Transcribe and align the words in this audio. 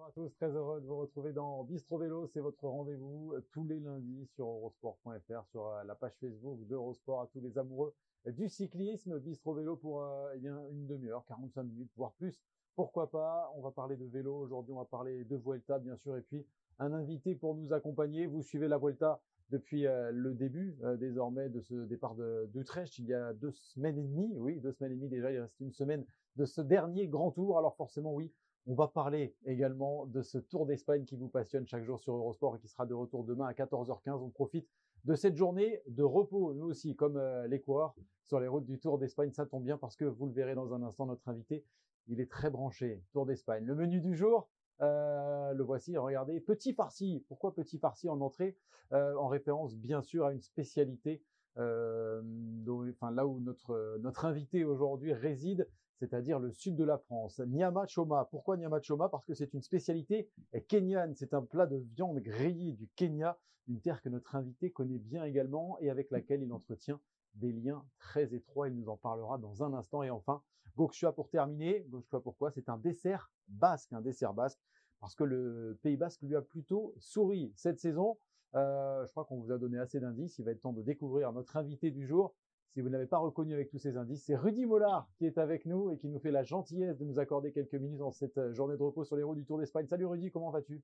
Bonjour 0.00 0.08
à 0.08 0.28
tous, 0.28 0.34
très 0.36 0.56
heureux 0.56 0.80
de 0.80 0.86
vous 0.86 0.96
retrouver 0.96 1.34
dans 1.34 1.62
Bistro 1.62 1.98
Vélo. 1.98 2.26
C'est 2.32 2.40
votre 2.40 2.66
rendez-vous 2.66 3.34
euh, 3.34 3.46
tous 3.52 3.66
les 3.66 3.78
lundis 3.80 4.26
sur 4.34 4.46
eurosport.fr, 4.46 5.44
sur 5.50 5.66
euh, 5.66 5.84
la 5.84 5.94
page 5.94 6.14
Facebook 6.18 6.66
d'Eurosport 6.66 7.20
à 7.20 7.26
tous 7.26 7.40
les 7.42 7.58
amoureux 7.58 7.92
du 8.24 8.48
cyclisme. 8.48 9.18
Bistro 9.18 9.52
Vélo 9.52 9.76
pour 9.76 10.00
euh, 10.00 10.32
eh 10.34 10.38
bien 10.38 10.58
une 10.70 10.86
demi-heure, 10.86 11.22
45 11.26 11.64
minutes, 11.64 11.90
voire 11.98 12.12
plus. 12.12 12.40
Pourquoi 12.76 13.10
pas? 13.10 13.52
On 13.56 13.60
va 13.60 13.72
parler 13.72 13.98
de 13.98 14.06
vélo 14.06 14.34
aujourd'hui, 14.36 14.72
on 14.72 14.78
va 14.78 14.86
parler 14.86 15.22
de 15.24 15.36
Vuelta 15.36 15.78
bien 15.78 15.98
sûr, 15.98 16.16
et 16.16 16.22
puis 16.22 16.46
un 16.78 16.94
invité 16.94 17.34
pour 17.34 17.54
nous 17.54 17.74
accompagner. 17.74 18.26
Vous 18.26 18.40
suivez 18.40 18.68
la 18.68 18.78
Vuelta 18.78 19.20
depuis 19.50 19.82
le 19.82 20.32
début 20.32 20.78
désormais 20.98 21.50
de 21.50 21.60
ce 21.60 21.74
départ 21.74 22.14
d'Utrecht 22.46 22.98
il 22.98 23.06
y 23.06 23.12
a 23.12 23.34
deux 23.34 23.50
semaines 23.50 23.98
et 23.98 24.04
demie. 24.04 24.32
Oui, 24.38 24.60
deux 24.60 24.72
semaines 24.72 24.92
et 24.92 24.96
demie 24.96 25.10
déjà. 25.10 25.30
Il 25.30 25.40
reste 25.40 25.60
une 25.60 25.72
semaine 25.72 26.06
de 26.36 26.46
ce 26.46 26.62
dernier 26.62 27.06
grand 27.06 27.32
tour. 27.32 27.58
Alors 27.58 27.76
forcément, 27.76 28.14
oui, 28.14 28.32
on 28.70 28.74
va 28.74 28.86
parler 28.86 29.34
également 29.46 30.06
de 30.06 30.22
ce 30.22 30.38
Tour 30.38 30.64
d'Espagne 30.64 31.04
qui 31.04 31.16
vous 31.16 31.26
passionne 31.26 31.66
chaque 31.66 31.82
jour 31.82 31.98
sur 31.98 32.14
Eurosport 32.14 32.54
et 32.54 32.60
qui 32.60 32.68
sera 32.68 32.86
de 32.86 32.94
retour 32.94 33.24
demain 33.24 33.46
à 33.46 33.52
14h15. 33.52 34.22
On 34.22 34.30
profite 34.30 34.68
de 35.04 35.16
cette 35.16 35.34
journée 35.34 35.82
de 35.88 36.04
repos, 36.04 36.54
nous 36.54 36.66
aussi, 36.66 36.94
comme 36.94 37.16
euh, 37.16 37.48
les 37.48 37.60
coureurs 37.60 37.96
sur 38.22 38.38
les 38.38 38.46
routes 38.46 38.66
du 38.66 38.78
Tour 38.78 38.96
d'Espagne. 39.00 39.32
Ça 39.32 39.44
tombe 39.44 39.64
bien 39.64 39.76
parce 39.76 39.96
que 39.96 40.04
vous 40.04 40.26
le 40.26 40.32
verrez 40.32 40.54
dans 40.54 40.72
un 40.72 40.84
instant, 40.84 41.06
notre 41.06 41.28
invité, 41.28 41.64
il 42.06 42.20
est 42.20 42.30
très 42.30 42.48
branché. 42.48 43.02
Tour 43.12 43.26
d'Espagne. 43.26 43.64
Le 43.64 43.74
menu 43.74 44.00
du 44.00 44.14
jour, 44.14 44.48
euh, 44.82 45.52
le 45.52 45.64
voici, 45.64 45.96
regardez. 45.96 46.38
Petit 46.38 46.72
farci. 46.72 47.24
Pourquoi 47.26 47.52
petit 47.52 47.80
farci 47.80 48.08
en 48.08 48.20
entrée? 48.20 48.56
Euh, 48.92 49.16
En 49.16 49.26
référence, 49.26 49.74
bien 49.74 50.00
sûr, 50.00 50.26
à 50.26 50.32
une 50.32 50.42
spécialité 50.42 51.24
enfin, 51.56 53.10
là 53.10 53.26
où 53.26 53.40
notre, 53.40 53.98
notre 53.98 54.24
invité 54.24 54.64
aujourd'hui 54.64 55.12
réside, 55.12 55.68
c'est-à-dire 56.00 56.38
le 56.38 56.50
sud 56.50 56.76
de 56.76 56.84
la 56.84 56.96
France. 56.96 57.40
Nyama 57.40 57.86
Choma. 57.86 58.26
Pourquoi 58.30 58.56
Nyama 58.56 58.80
Choma? 58.80 59.10
Parce 59.10 59.26
que 59.26 59.34
c'est 59.34 59.52
une 59.52 59.60
spécialité 59.60 60.30
kenyane. 60.66 61.14
C'est 61.14 61.34
un 61.34 61.42
plat 61.42 61.66
de 61.66 61.76
viande 61.76 62.18
grillée 62.20 62.72
du 62.72 62.88
Kenya, 62.96 63.38
une 63.68 63.80
terre 63.80 64.00
que 64.00 64.08
notre 64.08 64.34
invité 64.34 64.70
connaît 64.70 64.98
bien 64.98 65.24
également 65.24 65.78
et 65.80 65.90
avec 65.90 66.10
laquelle 66.10 66.42
il 66.42 66.52
entretient 66.52 66.98
des 67.34 67.52
liens 67.52 67.84
très 67.98 68.34
étroits. 68.34 68.68
Il 68.68 68.76
nous 68.76 68.88
en 68.88 68.96
parlera 68.96 69.36
dans 69.36 69.62
un 69.62 69.74
instant. 69.74 70.02
Et 70.02 70.08
enfin, 70.08 70.42
Gokshua 70.74 71.12
pour 71.12 71.28
terminer. 71.28 71.84
Gokshua 71.90 72.20
pourquoi? 72.20 72.50
C'est 72.50 72.70
un 72.70 72.78
dessert 72.78 73.30
basque, 73.48 73.92
un 73.92 74.00
dessert 74.00 74.32
basque, 74.32 74.58
parce 75.00 75.14
que 75.14 75.24
le 75.24 75.78
Pays 75.82 75.98
basque 75.98 76.22
lui 76.22 76.34
a 76.34 76.40
plutôt 76.40 76.94
souri 76.98 77.52
cette 77.56 77.78
saison. 77.78 78.16
Euh, 78.54 79.04
je 79.04 79.10
crois 79.10 79.26
qu'on 79.26 79.36
vous 79.36 79.52
a 79.52 79.58
donné 79.58 79.78
assez 79.78 80.00
d'indices. 80.00 80.38
Il 80.38 80.46
va 80.46 80.52
être 80.52 80.62
temps 80.62 80.72
de 80.72 80.82
découvrir 80.82 81.30
notre 81.32 81.58
invité 81.58 81.90
du 81.90 82.06
jour. 82.06 82.34
Si 82.72 82.80
vous 82.80 82.88
ne 82.88 82.92
l'avez 82.92 83.06
pas 83.06 83.18
reconnu 83.18 83.52
avec 83.52 83.68
tous 83.68 83.78
ces 83.78 83.96
indices, 83.96 84.24
c'est 84.24 84.36
Rudy 84.36 84.64
Mollard 84.64 85.10
qui 85.18 85.26
est 85.26 85.38
avec 85.38 85.66
nous 85.66 85.90
et 85.90 85.98
qui 85.98 86.08
nous 86.08 86.20
fait 86.20 86.30
la 86.30 86.44
gentillesse 86.44 86.98
de 86.98 87.04
nous 87.04 87.18
accorder 87.18 87.50
quelques 87.50 87.74
minutes 87.74 87.98
dans 87.98 88.12
cette 88.12 88.38
euh, 88.38 88.52
journée 88.52 88.76
de 88.76 88.82
repos 88.82 89.04
sur 89.04 89.16
les 89.16 89.24
routes 89.24 89.38
du 89.38 89.44
Tour 89.44 89.58
d'Espagne. 89.58 89.88
Salut 89.88 90.06
Rudy, 90.06 90.30
comment 90.30 90.50
vas-tu? 90.50 90.80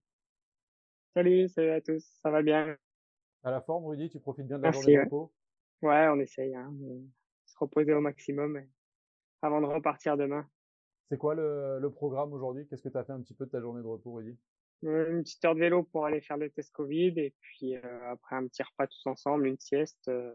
Salut, 1.15 1.49
salut 1.49 1.71
à 1.71 1.81
tous, 1.81 2.05
ça 2.23 2.31
va 2.31 2.43
bien? 2.43 2.77
À 3.45 3.53
la 3.53 3.61
forme 3.61 3.87
Rudy, 3.87 4.11
tu 4.11 4.19
profites 4.19 4.49
bien 4.49 4.59
de 4.59 4.65
la 4.65 4.73
journée 4.73 4.97
de 4.97 5.01
repos? 5.03 5.33
Ouais, 5.81 6.09
on 6.09 6.19
essaye 6.19 6.55
hein, 6.57 6.73
de 6.73 7.05
se 7.45 7.57
reposer 7.59 7.95
au 7.95 8.01
maximum 8.01 8.61
avant 9.43 9.61
de 9.61 9.67
repartir 9.67 10.17
demain. 10.17 10.45
C'est 11.09 11.19
quoi 11.19 11.37
le, 11.37 11.79
le 11.79 11.91
programme 11.91 12.33
aujourd'hui? 12.33 12.67
Qu'est-ce 12.67 12.83
que 12.83 12.89
tu 12.89 12.99
as 12.99 13.05
fait 13.05 13.13
un 13.13 13.21
petit 13.21 13.35
peu 13.35 13.47
de 13.47 13.51
ta 13.51 13.61
journée 13.61 13.81
de 13.81 13.87
repos 13.87 14.15
Rudy? 14.15 14.37
Une 14.83 15.23
petite 15.23 15.45
heure 15.45 15.55
de 15.55 15.61
vélo 15.61 15.85
pour 15.85 16.05
aller 16.05 16.21
faire 16.21 16.37
le 16.37 16.51
test 16.51 16.73
Covid 16.73 17.15
et 17.17 17.33
puis 17.41 17.77
euh, 17.77 18.11
après 18.11 18.35
un 18.35 18.47
petit 18.49 18.65
repas 18.65 18.89
tous 18.89 19.07
ensemble, 19.07 19.47
une 19.47 19.59
sieste, 19.59 20.09
euh, 20.09 20.35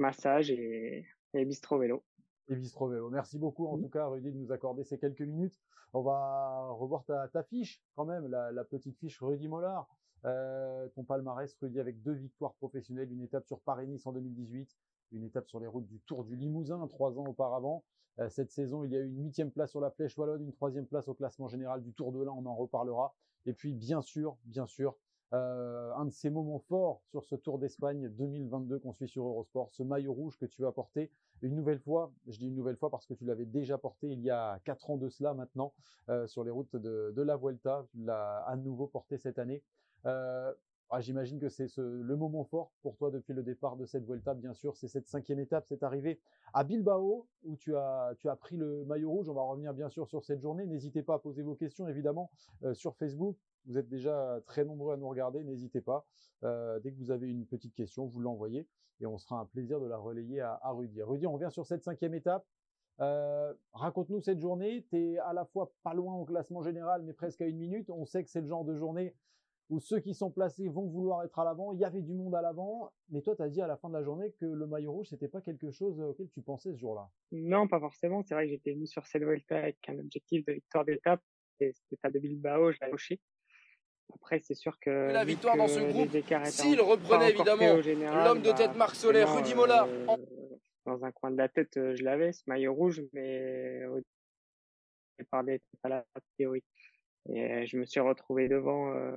massage 0.00 0.50
et, 0.50 1.06
et 1.34 1.44
bistrot 1.44 1.78
vélo. 1.78 2.02
Et 2.48 2.56
bistrot 2.56 2.88
vélo. 2.88 3.10
Merci 3.10 3.38
beaucoup 3.38 3.66
en 3.66 3.76
mmh. 3.76 3.82
tout 3.82 3.88
cas 3.88 4.06
Rudy 4.06 4.32
de 4.32 4.36
nous 4.36 4.52
accorder 4.52 4.82
ces 4.82 4.98
quelques 4.98 5.20
minutes. 5.20 5.58
On 5.92 6.02
va 6.02 6.70
revoir 6.72 7.04
ta, 7.04 7.28
ta 7.28 7.42
fiche 7.42 7.82
quand 7.94 8.04
même, 8.04 8.26
la, 8.28 8.50
la 8.52 8.64
petite 8.64 8.96
fiche 8.98 9.20
Rudy 9.20 9.48
Mollard. 9.48 9.88
Euh, 10.26 10.86
ton 10.94 11.04
palmarès 11.04 11.54
Rudy 11.60 11.80
avec 11.80 12.02
deux 12.02 12.12
victoires 12.12 12.54
professionnelles, 12.54 13.10
une 13.10 13.22
étape 13.22 13.46
sur 13.46 13.60
Paris-Nice 13.60 14.06
en 14.06 14.12
2018, 14.12 14.76
une 15.12 15.24
étape 15.24 15.48
sur 15.48 15.60
les 15.60 15.66
routes 15.66 15.86
du 15.86 16.00
Tour 16.00 16.24
du 16.24 16.36
Limousin 16.36 16.86
trois 16.88 17.18
ans 17.18 17.24
auparavant. 17.24 17.84
Euh, 18.18 18.28
cette 18.28 18.50
saison, 18.50 18.84
il 18.84 18.92
y 18.92 18.96
a 18.96 19.00
eu 19.00 19.06
une 19.06 19.24
huitième 19.24 19.50
place 19.50 19.70
sur 19.70 19.80
la 19.80 19.90
Flèche 19.90 20.16
Wallonne, 20.18 20.42
une 20.42 20.52
troisième 20.52 20.86
place 20.86 21.08
au 21.08 21.14
classement 21.14 21.48
général 21.48 21.82
du 21.82 21.92
Tour 21.94 22.12
de 22.12 22.22
l'Ain, 22.22 22.32
on 22.32 22.44
en 22.46 22.54
reparlera. 22.54 23.14
Et 23.46 23.54
puis 23.54 23.72
bien 23.72 24.02
sûr, 24.02 24.36
bien 24.44 24.66
sûr, 24.66 24.96
euh, 25.32 25.92
un 25.94 26.06
de 26.06 26.10
ces 26.10 26.30
moments 26.30 26.58
forts 26.58 27.02
sur 27.04 27.24
ce 27.24 27.36
Tour 27.36 27.58
d'Espagne 27.58 28.08
2022 28.08 28.78
qu'on 28.80 28.92
suit 28.92 29.08
sur 29.08 29.24
Eurosport, 29.24 29.70
ce 29.72 29.82
maillot 29.82 30.12
rouge 30.12 30.38
que 30.38 30.46
tu 30.46 30.66
as 30.66 30.72
porté 30.72 31.10
une 31.42 31.54
nouvelle 31.54 31.78
fois. 31.80 32.12
Je 32.26 32.38
dis 32.38 32.48
une 32.48 32.56
nouvelle 32.56 32.76
fois 32.76 32.90
parce 32.90 33.06
que 33.06 33.14
tu 33.14 33.24
l'avais 33.24 33.46
déjà 33.46 33.78
porté 33.78 34.08
il 34.08 34.20
y 34.20 34.30
a 34.30 34.58
quatre 34.64 34.90
ans 34.90 34.96
de 34.96 35.08
cela 35.08 35.34
maintenant 35.34 35.72
euh, 36.08 36.26
sur 36.26 36.42
les 36.44 36.50
routes 36.50 36.74
de, 36.76 37.12
de 37.14 37.22
la 37.22 37.36
Vuelta. 37.36 37.86
Tu 37.90 37.98
l'as 37.98 38.38
à 38.38 38.56
nouveau 38.56 38.86
porté 38.86 39.18
cette 39.18 39.38
année. 39.38 39.62
Euh, 40.06 40.52
ah, 40.90 41.00
J'imagine 41.00 41.38
que 41.38 41.48
c'est 41.48 41.68
le 41.76 42.16
moment 42.16 42.44
fort 42.44 42.72
pour 42.82 42.96
toi 42.96 43.10
depuis 43.10 43.32
le 43.32 43.42
départ 43.42 43.76
de 43.76 43.86
cette 43.86 44.04
Vuelta, 44.04 44.34
bien 44.34 44.52
sûr. 44.52 44.76
C'est 44.76 44.88
cette 44.88 45.06
cinquième 45.06 45.38
étape, 45.38 45.64
c'est 45.68 45.82
arrivé 45.82 46.20
à 46.52 46.64
Bilbao 46.64 47.28
où 47.44 47.56
tu 47.56 47.76
as, 47.76 48.16
pris 48.40 48.56
le 48.56 48.84
maillot 48.84 49.10
rouge. 49.10 49.28
On 49.28 49.34
va 49.34 49.42
revenir 49.42 49.72
bien 49.72 49.88
sûr 49.88 50.08
sur 50.08 50.24
cette 50.24 50.40
journée. 50.40 50.66
N'hésitez 50.66 51.02
pas 51.02 51.14
à 51.14 51.18
poser 51.18 51.42
vos 51.42 51.54
questions, 51.54 51.86
évidemment, 51.86 52.30
euh, 52.64 52.74
sur 52.74 52.96
Facebook. 52.96 53.36
Vous 53.66 53.78
êtes 53.78 53.88
déjà 53.88 54.40
très 54.46 54.64
nombreux 54.64 54.94
à 54.94 54.96
nous 54.96 55.08
regarder. 55.08 55.44
N'hésitez 55.44 55.80
pas. 55.80 56.06
Euh, 56.42 56.80
dès 56.80 56.92
que 56.92 56.98
vous 56.98 57.10
avez 57.10 57.28
une 57.28 57.46
petite 57.46 57.74
question, 57.74 58.06
vous 58.06 58.20
l'envoyez 58.20 58.66
et 59.00 59.06
on 59.06 59.16
sera 59.16 59.40
un 59.40 59.46
plaisir 59.46 59.80
de 59.80 59.86
la 59.86 59.96
relayer 59.96 60.40
à, 60.40 60.58
à 60.62 60.72
Rudy. 60.72 61.02
Rudy, 61.02 61.26
on 61.26 61.32
revient 61.32 61.50
sur 61.50 61.66
cette 61.66 61.82
cinquième 61.82 62.14
étape. 62.14 62.44
Euh, 63.00 63.54
Raconte-nous 63.72 64.20
cette 64.20 64.40
journée. 64.40 64.84
Tu 64.90 65.14
es 65.14 65.18
à 65.18 65.32
la 65.32 65.44
fois 65.44 65.72
pas 65.82 65.94
loin 65.94 66.14
au 66.16 66.24
classement 66.24 66.62
général, 66.62 67.02
mais 67.02 67.12
presque 67.12 67.40
à 67.40 67.46
une 67.46 67.58
minute. 67.58 67.88
On 67.90 68.04
sait 68.04 68.22
que 68.22 68.30
c'est 68.30 68.40
le 68.40 68.46
genre 68.46 68.64
de 68.64 68.74
journée 68.74 69.14
où 69.70 69.78
ceux 69.78 70.00
qui 70.00 70.14
sont 70.14 70.30
placés 70.30 70.68
vont 70.68 70.86
vouloir 70.86 71.24
être 71.24 71.38
à 71.38 71.44
l'avant. 71.44 71.72
Il 71.72 71.78
y 71.78 71.84
avait 71.84 72.02
du 72.02 72.12
monde 72.12 72.34
à 72.34 72.42
l'avant, 72.42 72.92
mais 73.08 73.22
toi, 73.22 73.36
tu 73.36 73.42
as 73.42 73.48
dit 73.48 73.62
à 73.62 73.68
la 73.68 73.76
fin 73.76 73.88
de 73.88 73.94
la 73.94 74.02
journée 74.02 74.32
que 74.40 74.44
le 74.44 74.66
maillot 74.66 74.92
rouge, 74.92 75.06
c'était 75.08 75.28
pas 75.28 75.40
quelque 75.40 75.70
chose 75.70 76.00
auquel 76.00 76.28
tu 76.30 76.42
pensais 76.42 76.72
ce 76.72 76.78
jour-là. 76.78 77.08
Non, 77.30 77.68
pas 77.68 77.78
forcément. 77.78 78.22
C'est 78.24 78.34
vrai 78.34 78.46
que 78.46 78.50
j'étais 78.50 78.72
venu 78.72 78.86
sur 78.86 79.06
cette 79.06 79.22
Vuelta 79.22 79.58
avec 79.58 79.76
un 79.88 79.98
objectif 80.00 80.44
de 80.44 80.52
victoire 80.54 80.84
d'étape. 80.84 81.22
Et 81.60 81.72
c'était 81.72 81.98
à 82.02 82.10
de 82.10 82.18
Bilbao, 82.18 82.72
je 82.72 82.78
l'ai 82.82 82.90
coché. 82.90 83.20
Après, 84.14 84.40
c'est 84.40 84.54
sûr 84.54 84.78
que. 84.80 84.90
La 84.90 85.24
victoire 85.24 85.56
dans 85.56 85.68
ce 85.68 85.80
groupe, 85.80 86.10
s'il 86.46 86.80
reprenait 86.80 87.30
évidemment 87.30 87.76
l'homme 88.24 88.42
de 88.42 88.50
tête 88.50 88.72
bah, 88.72 88.78
Marc 88.78 88.96
Soler, 88.96 89.24
Rudy 89.24 89.54
Mollard. 89.54 89.88
Euh, 89.88 90.16
dans 90.86 91.04
un 91.04 91.12
coin 91.12 91.30
de 91.30 91.36
la 91.36 91.48
tête, 91.48 91.76
euh, 91.76 91.94
je 91.94 92.02
l'avais, 92.02 92.32
ce 92.32 92.42
maillot 92.46 92.74
rouge, 92.74 93.02
mais 93.12 93.84
au 93.86 94.00
départ 95.18 95.44
pas 95.82 95.88
la 95.88 96.04
théorie. 96.36 96.64
Et 97.28 97.66
je 97.66 97.76
me 97.76 97.84
suis 97.84 98.00
retrouvé 98.00 98.48
devant 98.48 98.92
euh, 98.94 99.14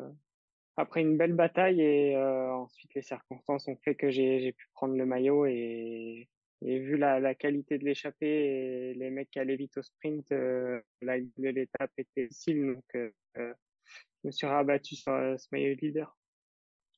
après 0.77 1.01
une 1.01 1.17
belle 1.17 1.33
bataille 1.33 1.81
et 1.81 2.15
euh, 2.15 2.51
ensuite 2.53 2.93
les 2.95 3.01
circonstances 3.01 3.67
ont 3.67 3.77
fait 3.83 3.95
que 3.95 4.09
j'ai 4.09 4.51
pu 4.53 4.67
prendre 4.73 4.95
le 4.95 5.05
maillot 5.05 5.45
et, 5.45 6.29
et 6.61 6.79
vu 6.79 6.97
la, 6.97 7.19
la 7.19 7.35
qualité 7.35 7.77
de 7.77 7.85
l'échappée 7.85 8.91
et 8.91 8.93
les 8.95 9.09
mecs 9.09 9.29
qui 9.29 9.39
allaient 9.39 9.55
vite 9.55 9.77
au 9.77 9.83
sprint, 9.83 10.31
euh, 10.31 10.81
la 11.01 11.19
de 11.19 11.49
l'étape 11.49 11.91
était 11.97 12.27
facile 12.27 12.73
donc 12.75 12.95
euh, 12.95 13.11
je 13.35 14.27
me 14.27 14.31
suis 14.31 14.47
rabattu 14.47 14.95
sur 14.95 15.11
ce 15.37 15.47
maillot 15.51 15.75
de 15.75 15.81
leader. 15.81 16.17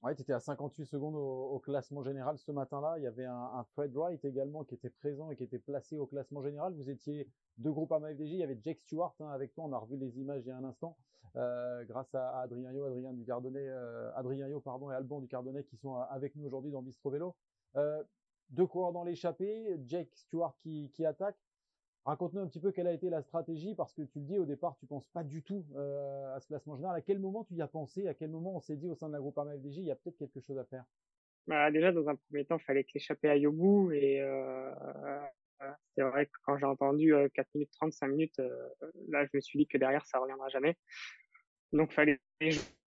Ouais, 0.05 0.13
tu 0.13 0.21
étais 0.21 0.33
à 0.33 0.39
58 0.39 0.85
secondes 0.85 1.15
au, 1.15 1.57
classement 1.57 2.03
général 2.03 2.37
ce 2.37 2.51
matin-là. 2.51 2.99
Il 2.99 3.03
y 3.03 3.07
avait 3.07 3.25
un, 3.25 3.65
Fred 3.71 3.91
Wright 3.95 4.23
également 4.23 4.63
qui 4.63 4.75
était 4.75 4.91
présent 4.91 5.31
et 5.31 5.35
qui 5.35 5.41
était 5.41 5.57
placé 5.57 5.97
au 5.97 6.05
classement 6.05 6.43
général. 6.43 6.75
Vous 6.75 6.91
étiez 6.91 7.27
deux 7.57 7.71
groupes 7.71 7.91
à 7.91 7.99
FDJ. 7.99 8.19
Il 8.19 8.35
y 8.35 8.43
avait 8.43 8.59
Jake 8.61 8.79
Stewart 8.81 9.15
hein, 9.19 9.29
avec 9.29 9.55
toi. 9.55 9.63
On 9.63 9.73
a 9.73 9.79
revu 9.79 9.97
les 9.97 10.19
images 10.19 10.43
il 10.45 10.49
y 10.49 10.51
a 10.51 10.57
un 10.57 10.63
instant. 10.63 10.95
Euh, 11.37 11.83
grâce 11.85 12.13
à, 12.13 12.39
Adrien 12.41 12.71
Yo, 12.71 12.85
Adrien 12.85 13.13
du 13.13 13.25
Cardonnet, 13.25 13.67
euh, 13.67 14.11
Adrien 14.13 14.47
pardon, 14.63 14.91
et 14.91 14.93
Alban 14.93 15.21
du 15.21 15.27
Cardonnet 15.27 15.63
qui 15.63 15.75
sont 15.75 15.95
avec 15.95 16.35
nous 16.35 16.45
aujourd'hui 16.45 16.69
dans 16.69 16.83
Bistro 16.83 17.09
Vélo. 17.09 17.35
Euh, 17.75 18.03
deux 18.51 18.67
coureurs 18.67 18.93
dans 18.93 19.03
l'échappée. 19.03 19.75
Jake 19.87 20.11
Stewart 20.13 20.55
qui 20.61 21.03
attaque. 21.03 21.39
Raconte-nous 22.05 22.41
un 22.41 22.47
petit 22.47 22.59
peu 22.59 22.71
quelle 22.71 22.85
a 22.85 22.93
été 22.93 23.09
la 23.09 23.23
stratégie, 23.23 23.73
parce 23.73 23.93
que 23.93 24.03
tu 24.03 24.19
le 24.19 24.25
dis 24.25 24.37
au 24.37 24.45
départ, 24.45 24.75
tu 24.79 24.85
penses 24.85 25.07
pas 25.07 25.23
du 25.23 25.41
tout 25.41 25.65
euh, 25.75 26.35
à 26.35 26.39
ce 26.39 26.47
classement 26.47 26.75
général. 26.75 26.95
À 26.95 27.01
quel 27.01 27.17
moment 27.17 27.43
tu 27.43 27.55
y 27.55 27.61
as 27.63 27.67
pensé? 27.67 28.07
À 28.07 28.13
quel 28.13 28.29
moment 28.29 28.55
on 28.55 28.61
s'est 28.61 28.75
dit 28.75 28.87
au 28.87 28.95
sein 28.95 29.07
de 29.07 29.13
la 29.13 29.19
groupe 29.19 29.39
FDJ, 29.39 29.77
il 29.77 29.85
y 29.85 29.91
a 29.91 29.95
peut-être 29.95 30.17
quelque 30.17 30.39
chose 30.39 30.59
à 30.59 30.65
faire? 30.65 30.85
Bah, 31.47 31.71
Déjà, 31.71 31.91
dans 31.91 32.07
un 32.07 32.15
premier 32.15 32.45
temps, 32.45 32.57
il 32.57 32.63
fallait 32.63 32.85
aille 33.23 33.47
au 33.47 33.51
bout. 33.51 33.91
Et 33.91 34.21
euh, 34.21 34.71
c'est 35.95 36.03
vrai 36.03 36.27
que 36.27 36.31
quand 36.45 36.57
j'ai 36.57 36.67
entendu 36.67 37.11
4 37.33 37.47
minutes 37.55 37.71
30, 37.71 37.91
5 37.91 38.07
minutes, 38.07 38.39
là, 39.07 39.25
je 39.25 39.31
me 39.33 39.41
suis 39.41 39.57
dit 39.57 39.65
que 39.65 39.79
derrière, 39.79 40.05
ça 40.05 40.19
reviendra 40.19 40.47
jamais. 40.49 40.77
Donc, 41.73 41.89
il 41.91 41.95
fallait 41.95 42.19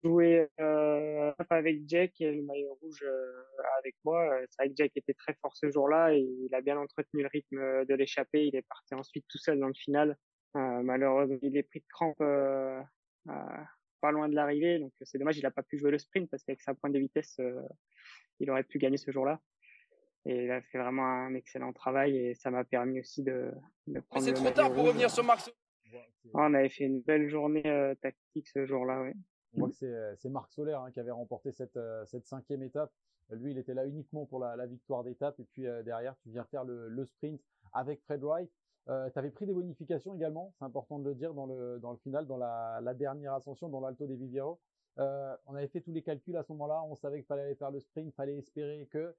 jouer 0.02 0.48
euh, 0.60 1.32
avec 1.50 1.82
Jack 1.86 2.20
et 2.20 2.32
le 2.32 2.42
maillot 2.42 2.78
rouge 2.80 3.02
euh, 3.02 3.44
avec 3.78 3.94
moi. 4.04 4.22
Euh, 4.22 4.46
c'est 4.50 4.62
vrai 4.62 4.68
que 4.70 4.76
Jack 4.76 4.92
était 4.96 5.14
très 5.14 5.34
fort 5.40 5.56
ce 5.56 5.70
jour-là 5.70 6.14
et 6.14 6.20
il 6.20 6.54
a 6.54 6.60
bien 6.60 6.76
entretenu 6.78 7.22
le 7.22 7.28
rythme 7.28 7.84
de 7.84 7.94
l'échappée. 7.94 8.46
Il 8.46 8.56
est 8.56 8.66
parti 8.68 8.94
ensuite 8.94 9.24
tout 9.28 9.38
seul 9.38 9.58
dans 9.58 9.68
le 9.68 9.74
final. 9.74 10.16
Euh, 10.56 10.82
malheureusement, 10.82 11.38
il 11.42 11.56
est 11.56 11.62
pris 11.62 11.80
de 11.80 11.86
crampe 11.88 12.20
euh, 12.20 12.80
pas 14.00 14.10
loin 14.10 14.28
de 14.28 14.34
l'arrivée. 14.34 14.78
Donc 14.78 14.92
c'est 15.02 15.18
dommage, 15.18 15.38
il 15.38 15.42
n'a 15.42 15.50
pas 15.50 15.62
pu 15.62 15.78
jouer 15.78 15.90
le 15.90 15.98
sprint 15.98 16.30
parce 16.30 16.42
qu'avec 16.44 16.60
sa 16.60 16.74
pointe 16.74 16.92
de 16.92 16.98
vitesse, 16.98 17.40
il 18.40 18.50
aurait 18.50 18.64
pu 18.64 18.78
gagner 18.78 18.96
ce 18.96 19.10
jour-là. 19.10 19.40
Et 20.24 20.44
il 20.44 20.50
a 20.52 20.62
fait 20.62 20.78
vraiment 20.78 21.04
un 21.04 21.34
excellent 21.34 21.72
travail 21.72 22.16
et 22.16 22.34
ça 22.34 22.50
m'a 22.50 22.62
permis 22.62 23.00
aussi 23.00 23.24
de, 23.24 23.50
de 23.88 24.00
prendre. 24.00 24.24
C'est 24.24 24.34
trop 24.34 24.50
tard 24.50 24.72
pour 24.72 24.84
revenir 24.84 25.10
sur 25.10 25.24
Marc 25.24 25.50
on 26.34 26.54
avait 26.54 26.68
fait 26.68 26.84
une 26.84 27.00
belle 27.00 27.28
journée 27.28 27.94
tactique 28.00 28.48
ce 28.48 28.64
jour-là, 28.64 29.02
oui. 29.02 29.12
On 29.54 29.60
voit 29.60 29.70
que 29.70 30.14
c'est 30.16 30.28
Marc 30.30 30.52
Solaire 30.52 30.80
hein, 30.80 30.90
qui 30.90 31.00
avait 31.00 31.10
remporté 31.10 31.52
cette, 31.52 31.78
cette 32.06 32.26
cinquième 32.26 32.62
étape. 32.62 32.92
Lui, 33.30 33.52
il 33.52 33.58
était 33.58 33.74
là 33.74 33.86
uniquement 33.86 34.26
pour 34.26 34.38
la, 34.38 34.56
la 34.56 34.66
victoire 34.66 35.04
d'étape. 35.04 35.38
Et 35.40 35.44
puis 35.44 35.62
derrière, 35.84 36.16
tu 36.22 36.30
viens 36.30 36.44
faire 36.44 36.64
le, 36.64 36.88
le 36.88 37.04
sprint 37.04 37.40
avec 37.72 38.00
Fred 38.02 38.22
Wright. 38.22 38.50
Euh, 38.88 39.08
tu 39.10 39.18
avais 39.18 39.30
pris 39.30 39.46
des 39.46 39.52
bonifications 39.52 40.14
également, 40.14 40.52
c'est 40.58 40.64
important 40.64 40.98
de 40.98 41.08
le 41.08 41.14
dire 41.14 41.34
dans 41.34 41.46
le, 41.46 41.78
dans 41.78 41.92
le 41.92 41.98
final, 41.98 42.26
dans 42.26 42.36
la, 42.36 42.80
la 42.82 42.94
dernière 42.94 43.34
ascension, 43.34 43.68
dans 43.68 43.80
l'Alto 43.80 44.06
des 44.06 44.16
Viviero. 44.16 44.58
Euh, 44.98 45.36
on 45.46 45.54
avait 45.54 45.68
fait 45.68 45.80
tous 45.80 45.92
les 45.92 46.02
calculs 46.02 46.36
à 46.36 46.42
ce 46.42 46.52
moment-là, 46.52 46.82
on 46.88 46.96
savait 46.96 47.18
qu'il 47.18 47.26
fallait 47.26 47.42
aller 47.42 47.54
faire 47.54 47.70
le 47.70 47.80
sprint, 47.80 48.08
il 48.08 48.12
fallait 48.12 48.36
espérer 48.36 48.88
que. 48.90 49.14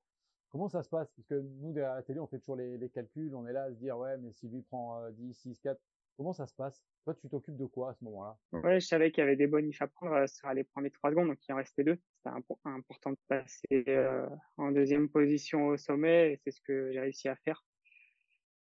Comment 0.49 0.69
ça 0.69 0.83
se 0.83 0.89
passe? 0.89 1.09
Parce 1.15 1.27
que 1.27 1.41
nous, 1.61 1.73
derrière 1.73 1.95
la 1.95 2.03
télé, 2.03 2.19
on 2.19 2.27
fait 2.27 2.37
toujours 2.37 2.57
les, 2.57 2.77
les, 2.77 2.89
calculs, 2.89 3.33
on 3.33 3.47
est 3.47 3.53
là 3.53 3.63
à 3.63 3.69
se 3.71 3.75
dire, 3.77 3.97
ouais, 3.97 4.17
mais 4.17 4.31
si 4.33 4.47
lui 4.47 4.61
prend 4.61 5.09
10, 5.09 5.33
6, 5.33 5.59
4, 5.61 5.81
comment 6.17 6.33
ça 6.33 6.47
se 6.47 6.53
passe? 6.53 6.83
Toi, 7.03 7.15
tu 7.15 7.29
t'occupes 7.29 7.57
de 7.57 7.65
quoi 7.65 7.91
à 7.91 7.93
ce 7.93 8.03
moment-là? 8.05 8.37
Ouais, 8.53 8.79
je 8.79 8.85
savais 8.85 9.11
qu'il 9.11 9.21
y 9.21 9.27
avait 9.27 9.35
des 9.35 9.47
bonifs 9.47 9.81
à 9.81 9.87
prendre 9.87 10.13
euh, 10.13 10.27
sur 10.27 10.51
les 10.53 10.63
premiers 10.63 10.91
3 10.91 11.11
secondes, 11.11 11.27
donc 11.27 11.39
il 11.47 11.53
en 11.53 11.57
restait 11.57 11.83
deux. 11.83 11.99
C'était 12.17 12.35
important 12.63 13.11
de 13.11 13.17
passer 13.27 13.83
euh, 13.87 14.27
en 14.57 14.71
deuxième 14.71 15.09
position 15.09 15.67
au 15.67 15.77
sommet, 15.77 16.33
et 16.33 16.39
c'est 16.43 16.51
ce 16.51 16.61
que 16.61 16.91
j'ai 16.91 16.99
réussi 16.99 17.27
à 17.27 17.35
faire. 17.35 17.65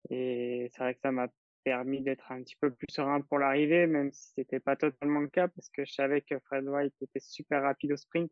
Et 0.09 0.71
c'est 0.73 0.83
vrai 0.83 0.95
que 0.95 1.01
ça 1.01 1.13
m'a 1.13 1.29
permis 1.65 2.01
d'être 2.01 2.33
un 2.33 2.43
petit 2.43 2.57
peu 2.57 2.71
plus 2.71 2.87
serein 2.91 3.21
pour 3.21 3.39
l'arrivée, 3.39 3.87
même 3.87 4.13
si 4.13 4.33
c'était 4.35 4.61
pas 4.61 4.77
totalement 4.77 5.21
le 5.21 5.29
cas, 5.29 5.49
parce 5.49 5.69
que 5.69 5.85
je 5.85 5.93
savais 5.93 6.23
que 6.23 6.39
Fred 6.41 6.67
White 6.67 6.95
était 7.03 7.21
super 7.21 7.63
rapide 7.63 7.93
au 7.93 7.97
sprint. 7.97 8.31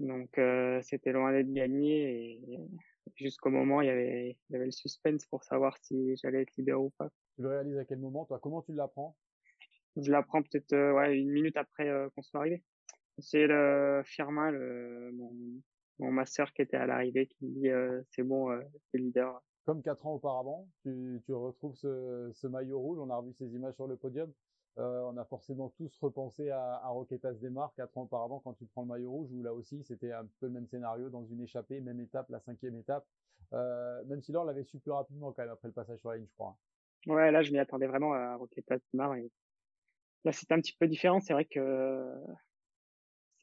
Donc 0.00 0.38
euh, 0.38 0.80
c'était 0.82 1.12
loin 1.12 1.32
d'être 1.32 1.52
gagné 1.52 2.32
et 2.32 2.60
jusqu'au 3.16 3.50
moment 3.50 3.82
il 3.82 3.86
y 3.86 3.90
avait 3.90 4.38
il 4.48 4.52
y 4.52 4.56
avait 4.56 4.64
le 4.64 4.70
suspense 4.72 5.26
pour 5.26 5.44
savoir 5.44 5.76
si 5.82 6.16
j'allais 6.16 6.42
être 6.42 6.56
leader 6.56 6.80
ou 6.82 6.90
pas. 6.90 7.10
Tu 7.36 7.42
le 7.42 7.48
réalises 7.48 7.78
à 7.78 7.84
quel 7.84 7.98
moment 7.98 8.24
toi? 8.24 8.40
Comment 8.42 8.62
tu 8.62 8.72
l'apprends? 8.72 9.16
Je 9.96 10.10
l'apprends 10.10 10.42
peut-être 10.42 10.72
euh, 10.72 10.92
ouais 10.92 11.16
une 11.16 11.30
minute 11.30 11.56
après 11.56 11.88
euh, 11.88 12.08
qu'on 12.10 12.22
soit 12.22 12.40
arrivé. 12.40 12.62
C'est 13.18 13.46
le 13.46 14.02
Firmin, 14.04 14.50
le, 14.50 15.12
mon, 15.12 15.32
mon 15.98 16.10
master 16.10 16.52
qui 16.54 16.62
était 16.62 16.78
à 16.78 16.86
l'arrivée 16.86 17.26
qui 17.26 17.44
me 17.44 17.50
dit 17.50 18.04
c'est 18.10 18.22
bon, 18.22 18.48
c'est 18.90 18.98
leader 18.98 19.42
comme 19.66 19.82
quatre 19.82 20.06
ans 20.06 20.14
auparavant, 20.14 20.66
tu, 20.82 21.20
tu 21.26 21.32
retrouves 21.32 21.76
ce, 21.76 22.30
ce, 22.34 22.46
maillot 22.46 22.80
rouge. 22.80 22.98
On 22.98 23.10
a 23.10 23.16
revu 23.16 23.32
ces 23.34 23.46
images 23.54 23.74
sur 23.74 23.86
le 23.86 23.96
podium. 23.96 24.32
Euh, 24.78 25.02
on 25.12 25.16
a 25.16 25.24
forcément 25.24 25.68
tous 25.70 25.94
repensé 26.00 26.48
à, 26.50 26.76
à 26.76 26.88
Roquetas 26.88 27.32
Desmar 27.32 27.74
quatre 27.74 27.98
ans 27.98 28.02
auparavant 28.02 28.38
quand 28.38 28.54
tu 28.54 28.66
prends 28.66 28.82
le 28.82 28.88
maillot 28.88 29.10
rouge 29.10 29.28
où 29.32 29.42
là 29.42 29.52
aussi 29.52 29.82
c'était 29.82 30.12
un 30.12 30.24
peu 30.38 30.46
le 30.46 30.52
même 30.52 30.68
scénario 30.68 31.10
dans 31.10 31.24
une 31.24 31.42
échappée, 31.42 31.80
même 31.80 32.00
étape, 32.00 32.28
la 32.30 32.40
cinquième 32.40 32.76
étape. 32.76 33.04
Euh, 33.52 34.04
même 34.04 34.22
si 34.22 34.34
on 34.36 34.44
l'avait 34.44 34.62
su 34.62 34.78
plus 34.78 34.92
rapidement 34.92 35.32
quand 35.32 35.42
même 35.42 35.50
après 35.50 35.68
le 35.68 35.74
passage 35.74 35.98
sur 35.98 36.10
la 36.10 36.18
ligne, 36.18 36.26
je 36.28 36.34
crois. 36.34 36.56
Ouais, 37.06 37.32
là 37.32 37.42
je 37.42 37.50
m'y 37.50 37.58
attendais 37.58 37.88
vraiment 37.88 38.14
à 38.14 38.36
Roquetas 38.36 38.78
Desmar. 38.78 39.16
Et... 39.16 39.30
Là 40.24 40.32
c'était 40.32 40.54
un 40.54 40.60
petit 40.60 40.76
peu 40.78 40.86
différent. 40.86 41.20
C'est 41.20 41.32
vrai 41.32 41.46
que 41.46 42.14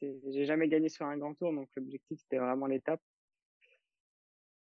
j'ai 0.00 0.46
jamais 0.46 0.68
gagné 0.68 0.88
sur 0.88 1.04
un 1.04 1.18
grand 1.18 1.34
tour, 1.34 1.52
donc 1.52 1.68
l'objectif 1.76 2.18
c'était 2.20 2.38
vraiment 2.38 2.66
l'étape. 2.66 3.02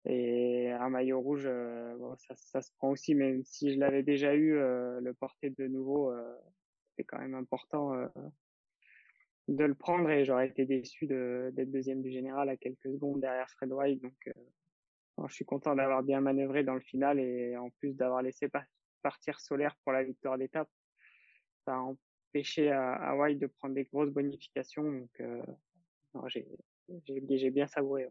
Et 0.08 0.70
un 0.70 0.90
maillot 0.90 1.20
rouge, 1.20 1.46
euh, 1.48 1.96
bon, 1.98 2.16
ça, 2.18 2.36
ça, 2.36 2.62
se 2.62 2.72
prend 2.78 2.92
aussi, 2.92 3.16
même 3.16 3.44
si 3.44 3.74
je 3.74 3.80
l'avais 3.80 4.04
déjà 4.04 4.36
eu, 4.36 4.56
euh, 4.56 5.00
le 5.02 5.14
porter 5.14 5.50
de 5.50 5.68
nouveau, 5.68 6.12
euh, 6.12 6.36
c'est 6.96 7.04
quand 7.04 7.18
même 7.18 7.34
important 7.34 7.94
de 9.48 9.64
le 9.64 9.76
prendre 9.76 10.10
et 10.10 10.24
j'aurais 10.24 10.48
été 10.48 10.66
déçu 10.66 11.08
d'être 11.08 11.72
deuxième 11.72 12.02
du 12.02 12.10
général 12.10 12.50
à 12.50 12.56
quelques 12.56 12.90
secondes 12.90 13.20
derrière 13.20 13.50
Fred 13.50 13.72
White. 13.72 14.02
Donc, 14.02 14.32
je 15.28 15.34
suis 15.34 15.44
content 15.44 15.76
d'avoir 15.76 16.04
bien 16.04 16.22
manœuvré 16.22 16.64
dans 16.64 16.74
le 16.74 16.80
final 16.80 17.20
et 17.20 17.58
en 17.58 17.70
plus 17.70 17.94
d'avoir 17.96 18.22
laissé 18.22 18.50
partir 19.02 19.40
Solaire 19.42 19.76
pour 19.84 19.92
la 19.92 20.04
victoire 20.04 20.38
d'étape. 20.38 20.70
Ça 21.66 21.76
a 21.76 21.80
empêché 21.80 22.72
à, 22.72 22.94
à, 22.94 23.16
White 23.16 23.40
de 23.40 23.48
prendre 23.48 23.76
des 23.76 23.84
grosses 23.84 24.12
bonifications. 24.12 25.06
Donc, 26.14 26.30
j'ai 27.06 27.52
bien 27.52 27.68
savouré. 27.68 28.08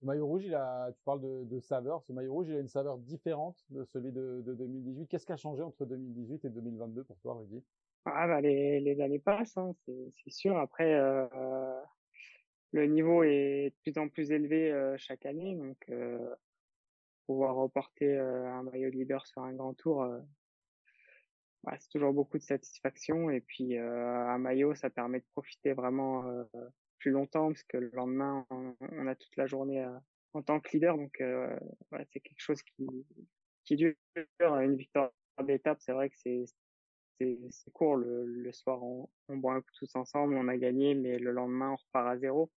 Le 0.00 0.06
maillot 0.06 0.26
rouge, 0.26 0.44
il 0.44 0.54
a, 0.54 0.90
tu 0.92 1.02
parles 1.04 1.20
de, 1.20 1.44
de, 1.44 1.60
saveur. 1.60 2.02
Ce 2.04 2.12
maillot 2.12 2.32
rouge, 2.32 2.46
il 2.48 2.56
a 2.56 2.60
une 2.60 2.68
saveur 2.68 2.98
différente 2.98 3.64
de 3.70 3.84
celui 3.84 4.12
de, 4.12 4.42
de 4.46 4.54
2018. 4.54 5.08
Qu'est-ce 5.08 5.26
qui 5.26 5.32
a 5.32 5.36
changé 5.36 5.62
entre 5.62 5.84
2018 5.86 6.44
et 6.44 6.50
2022 6.50 7.02
pour 7.04 7.18
toi, 7.18 7.34
Rudy? 7.34 7.62
Ah 8.04 8.26
bah 8.26 8.40
les, 8.40 9.00
années 9.00 9.18
passent, 9.18 9.56
hein, 9.56 9.74
c'est 9.86 10.30
sûr. 10.30 10.56
Après, 10.56 10.94
euh, 10.94 11.26
le 12.72 12.86
niveau 12.86 13.22
est 13.22 13.70
de 13.70 13.74
plus 13.82 14.00
en 14.00 14.08
plus 14.08 14.30
élevé 14.30 14.70
euh, 14.72 14.96
chaque 14.98 15.26
année, 15.26 15.54
donc 15.56 15.76
euh, 15.90 16.34
pouvoir 17.26 17.56
reporter 17.56 18.16
un 18.18 18.62
maillot 18.62 18.90
de 18.90 18.96
leader 18.96 19.26
sur 19.26 19.42
un 19.42 19.52
grand 19.52 19.74
tour, 19.74 20.06
bah, 21.64 21.74
c'est 21.78 21.90
toujours 21.90 22.14
beaucoup 22.14 22.38
de 22.38 22.42
satisfaction. 22.42 23.30
Et 23.30 23.40
puis 23.40 23.76
un 23.76 24.38
maillot, 24.38 24.74
ça 24.74 24.88
permet 24.88 25.20
de 25.20 25.26
profiter 25.32 25.74
vraiment 25.74 26.24
plus 26.98 27.10
longtemps 27.10 27.48
parce 27.48 27.62
que 27.64 27.76
le 27.76 27.90
lendemain 27.92 28.46
on, 28.50 29.06
a 29.06 29.14
toute 29.14 29.36
la 29.36 29.46
journée 29.46 29.82
euh, 29.84 29.98
en 30.34 30.42
tant 30.42 30.60
que 30.60 30.70
leader. 30.72 30.96
Donc 30.96 31.20
euh, 31.20 31.58
c'est 32.12 32.20
quelque 32.20 32.40
chose 32.40 32.62
qui 32.62 32.86
qui 33.64 33.76
dure 33.76 33.94
une 34.40 34.76
victoire 34.76 35.12
d'étape 35.42 35.78
c'est 35.80 35.92
vrai 35.92 36.10
que 36.10 36.16
c'est 36.18 36.44
c'est 37.20 37.70
court. 37.72 37.96
Le, 37.96 38.24
le 38.24 38.52
soir 38.52 38.82
on, 38.82 39.08
on 39.28 39.36
boit 39.36 39.54
un 39.54 39.60
coup 39.60 39.70
tous 39.78 39.94
ensemble 39.96 40.36
on 40.36 40.48
a 40.48 40.56
gagné 40.56 40.94
mais 40.94 41.18
le 41.18 41.32
lendemain 41.32 41.72
on 41.72 41.76
repart 41.76 42.08
à 42.08 42.18
zéro. 42.18 42.50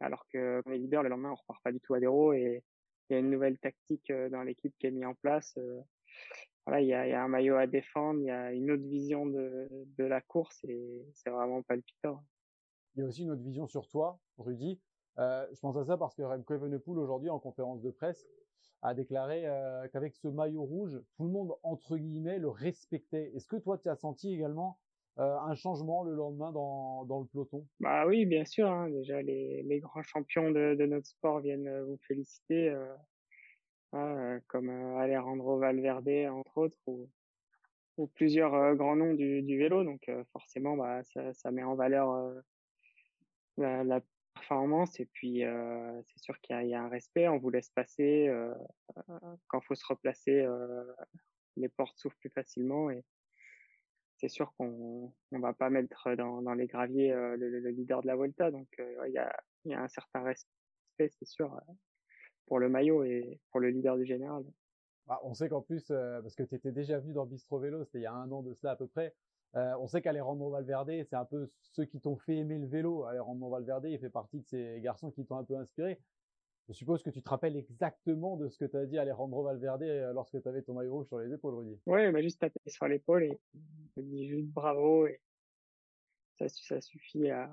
Alors 0.00 0.26
que 0.28 0.60
quand 0.64 0.70
on 0.70 0.74
leader 0.74 1.02
le 1.02 1.08
lendemain 1.08 1.30
on 1.30 1.36
repart 1.36 1.62
pas 1.62 1.72
du 1.72 1.80
tout 1.80 1.94
à 1.94 2.00
zéro. 2.00 2.32
Et 2.32 2.62
il 3.08 3.12
y 3.12 3.16
a 3.16 3.20
une 3.20 3.30
nouvelle 3.30 3.58
tactique 3.58 4.10
euh, 4.10 4.28
dans 4.28 4.42
l'équipe 4.42 4.74
qui 4.78 4.86
est 4.86 4.90
mise 4.90 5.06
en 5.06 5.14
place 5.14 5.58
voilà 6.66 6.80
il 6.80 6.88
y 6.88 6.94
a, 6.94 7.06
y 7.06 7.12
a 7.12 7.22
un 7.22 7.28
maillot 7.28 7.56
à 7.56 7.66
défendre 7.66 8.20
il 8.20 8.26
y 8.26 8.30
a 8.30 8.52
une 8.52 8.70
autre 8.70 8.82
vision 8.82 9.26
de 9.26 9.68
de 9.70 10.04
la 10.04 10.20
course 10.20 10.64
et 10.64 11.06
c'est 11.14 11.30
vraiment 11.30 11.62
palpitant 11.62 12.24
il 12.96 13.00
y 13.00 13.02
a 13.02 13.06
aussi 13.06 13.22
une 13.22 13.30
autre 13.30 13.42
vision 13.42 13.66
sur 13.66 13.88
toi, 13.88 14.18
Rudy. 14.38 14.80
Euh, 15.18 15.46
je 15.52 15.60
pense 15.60 15.76
à 15.76 15.84
ça 15.84 15.96
parce 15.96 16.14
que 16.14 16.22
Remco 16.22 16.54
Evenepoel 16.54 16.98
aujourd'hui 16.98 17.30
en 17.30 17.38
conférence 17.38 17.82
de 17.82 17.90
presse 17.90 18.26
a 18.82 18.94
déclaré 18.94 19.46
euh, 19.46 19.86
qu'avec 19.88 20.14
ce 20.14 20.28
maillot 20.28 20.64
rouge, 20.64 21.00
tout 21.16 21.24
le 21.24 21.30
monde 21.30 21.54
entre 21.62 21.96
guillemets 21.96 22.38
le 22.38 22.48
respectait. 22.48 23.32
Est-ce 23.34 23.48
que 23.48 23.56
toi 23.56 23.78
tu 23.78 23.88
as 23.88 23.96
senti 23.96 24.32
également 24.32 24.78
euh, 25.18 25.36
un 25.38 25.54
changement 25.54 26.04
le 26.04 26.14
lendemain 26.14 26.52
dans, 26.52 27.04
dans 27.04 27.20
le 27.20 27.26
peloton? 27.26 27.66
Bah 27.80 28.06
oui, 28.06 28.26
bien 28.26 28.44
sûr. 28.44 28.70
Hein. 28.70 28.90
Déjà 28.90 29.20
les, 29.22 29.62
les 29.62 29.80
grands 29.80 30.02
champions 30.02 30.50
de, 30.50 30.86
notre 30.86 31.06
sport 31.06 31.40
viennent 31.40 31.82
vous 31.82 31.98
féliciter, 32.06 32.74
hein, 33.92 34.40
comme 34.46 34.68
Alejandro 34.68 35.58
Valverde 35.58 36.30
entre 36.30 36.58
autres 36.58 36.78
ou, 36.86 37.08
ou 37.96 38.06
plusieurs 38.06 38.74
grands 38.76 38.96
noms 38.96 39.14
du, 39.14 39.42
du 39.42 39.58
vélo. 39.58 39.84
Donc 39.84 40.10
forcément, 40.32 40.76
bah 40.76 41.02
ça, 41.04 41.32
ça 41.32 41.50
met 41.50 41.62
en 41.62 41.74
valeur 41.74 42.42
la, 43.56 43.84
la 43.84 44.00
performance 44.34 45.00
et 45.00 45.06
puis 45.06 45.44
euh, 45.44 46.00
c'est 46.06 46.18
sûr 46.22 46.38
qu'il 46.40 46.60
y, 46.62 46.68
y, 46.68 46.74
a 46.74 46.82
un 46.82 46.88
respect, 46.88 47.28
on 47.28 47.38
vous 47.38 47.50
laisse 47.50 47.70
passer 47.70 48.28
euh, 48.28 48.54
quand 49.48 49.60
faut 49.62 49.74
se 49.74 49.86
replacer, 49.86 50.42
euh, 50.42 50.84
les 51.56 51.68
portes 51.68 51.98
s'ouvrent 51.98 52.16
plus 52.18 52.30
facilement 52.30 52.90
et 52.90 53.04
c'est 54.18 54.28
sûr 54.28 54.52
qu'on 54.56 55.12
on 55.32 55.38
va 55.38 55.52
pas 55.52 55.70
mettre 55.70 56.14
dans, 56.14 56.42
dans 56.42 56.54
les 56.54 56.66
graviers 56.66 57.12
euh, 57.12 57.36
le, 57.36 57.48
le, 57.60 57.70
leader 57.70 58.02
de 58.02 58.06
la 58.06 58.16
Volta 58.16 58.50
donc 58.50 58.68
il 58.78 59.12
y, 59.12 59.18
a, 59.18 59.34
y 59.64 59.74
a 59.74 59.82
un 59.82 59.88
certain 59.88 60.22
respect 60.22 60.48
c'est 60.98 61.26
sûr 61.26 61.58
pour 62.46 62.58
le 62.58 62.68
maillot 62.68 63.04
et 63.04 63.40
pour 63.50 63.60
le 63.60 63.68
leader 63.68 63.96
du 63.96 64.06
général. 64.06 64.44
Ah, 65.08 65.20
on 65.24 65.34
sait 65.34 65.48
qu'en 65.48 65.60
plus, 65.60 65.86
parce 65.88 66.34
que 66.34 66.42
tu 66.42 66.54
étais 66.54 66.72
déjà 66.72 66.98
venu 66.98 67.12
dans 67.12 67.26
Bistro 67.26 67.58
Vélo, 67.58 67.84
c'était 67.84 67.98
il 67.98 68.02
y 68.02 68.06
a 68.06 68.12
un 68.12 68.30
an 68.32 68.42
de 68.42 68.54
cela 68.54 68.72
à 68.72 68.76
peu 68.76 68.86
près, 68.86 69.14
euh, 69.56 69.74
on 69.80 69.86
sait 69.86 70.02
qu'Alejandro 70.02 70.50
Valverde, 70.50 70.90
c'est 71.08 71.16
un 71.16 71.24
peu 71.24 71.50
ceux 71.62 71.86
qui 71.86 71.98
t'ont 71.98 72.16
fait 72.16 72.36
aimer 72.36 72.58
le 72.58 72.66
vélo. 72.66 73.04
Alejandro 73.04 73.50
Valverde, 73.50 73.86
il 73.86 73.98
fait 73.98 74.10
partie 74.10 74.40
de 74.40 74.46
ces 74.46 74.80
garçons 74.82 75.10
qui 75.10 75.24
t'ont 75.24 75.38
un 75.38 75.44
peu 75.44 75.56
inspiré. 75.56 75.98
Je 76.68 76.74
suppose 76.74 77.02
que 77.02 77.10
tu 77.10 77.22
te 77.22 77.30
rappelles 77.30 77.56
exactement 77.56 78.36
de 78.36 78.48
ce 78.48 78.58
que 78.58 78.64
tu 78.64 78.76
as 78.76 78.84
dit 78.84 78.98
à 78.98 79.02
Alejandro 79.02 79.44
Valverde 79.44 79.82
euh, 79.82 80.12
lorsque 80.12 80.42
tu 80.42 80.48
avais 80.48 80.62
ton 80.62 80.74
maillot 80.74 80.92
rouge 80.92 81.06
sur 81.06 81.18
les 81.18 81.32
épaules, 81.32 81.54
Rudy. 81.54 81.78
Oui, 81.86 82.04
il 82.04 82.12
m'a 82.12 82.20
juste 82.20 82.40
tapé 82.40 82.58
sur 82.66 82.86
l'épaule 82.86 83.24
et 83.24 83.40
il 83.96 84.08
dit 84.10 84.28
juste 84.28 84.48
bravo 84.48 85.06
et 85.06 85.20
ça, 86.38 86.80
suffit 86.80 87.30
à 87.30 87.50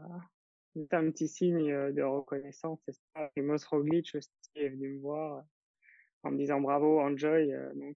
c'est 0.75 0.93
un 0.95 1.09
petit 1.11 1.27
signe 1.27 1.71
euh, 1.71 1.91
de 1.91 2.01
reconnaissance. 2.01 2.79
C'est 2.85 2.99
ça. 3.15 3.31
Et 3.37 3.41
Mos 3.41 3.63
Roglic 3.69 4.13
aussi 4.15 4.29
est 4.55 4.69
venu 4.69 4.95
me 4.95 4.99
voir 4.99 5.45
en 6.23 6.31
me 6.31 6.37
disant 6.37 6.59
bravo, 6.59 6.99
enjoy. 6.99 7.53
Donc, 7.75 7.95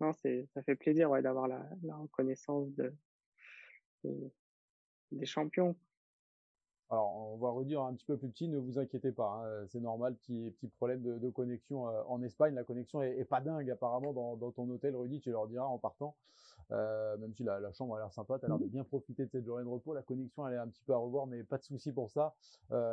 non, 0.00 0.12
c'est, 0.12 0.46
ça 0.54 0.62
fait 0.62 0.76
plaisir 0.76 1.10
d'avoir 1.22 1.48
la, 1.48 1.68
reconnaissance 1.96 2.70
de, 2.74 2.94
de, 4.04 4.30
des 5.12 5.26
champions. 5.26 5.76
Alors, 6.90 7.34
on 7.34 7.36
va 7.36 7.50
redire 7.50 7.82
un 7.82 7.92
petit 7.94 8.06
peu 8.06 8.16
plus 8.16 8.30
petit, 8.30 8.48
ne 8.48 8.58
vous 8.58 8.78
inquiétez 8.78 9.12
pas, 9.12 9.42
hein, 9.44 9.66
c'est 9.68 9.80
normal, 9.80 10.16
petit, 10.16 10.54
problème 10.76 11.02
de, 11.02 11.30
connexion 11.30 11.88
euh, 11.88 12.02
en 12.06 12.22
Espagne. 12.22 12.54
La 12.54 12.64
connexion 12.64 13.02
est, 13.02 13.24
pas 13.24 13.40
dingue 13.40 13.70
apparemment 13.70 14.12
dans, 14.14 14.36
dans 14.36 14.52
ton 14.52 14.68
hôtel, 14.70 14.96
Rudy, 14.96 15.20
tu 15.20 15.30
leur 15.30 15.48
diras 15.48 15.66
en 15.66 15.78
partant. 15.78 16.16
Même 16.70 17.34
si 17.34 17.44
la, 17.44 17.72
chambre 17.72 17.96
a 17.96 18.00
l'air 18.00 18.12
sympa, 18.12 18.38
tu 18.38 18.44
as 18.44 18.48
l'air 18.48 18.58
de 18.58 18.66
bien 18.66 18.84
profiter 18.84 19.24
de 19.24 19.30
cette 19.30 19.44
journée 19.44 19.64
de 19.64 19.68
repos. 19.68 19.94
La 19.94 20.02
connexion, 20.02 20.46
elle 20.46 20.54
est 20.54 20.58
un 20.58 20.68
petit 20.68 20.82
peu 20.82 20.92
à 20.92 20.96
revoir, 20.96 21.26
mais 21.26 21.42
pas 21.42 21.58
de 21.58 21.62
souci 21.62 21.92
pour 21.92 22.10
ça. 22.10 22.34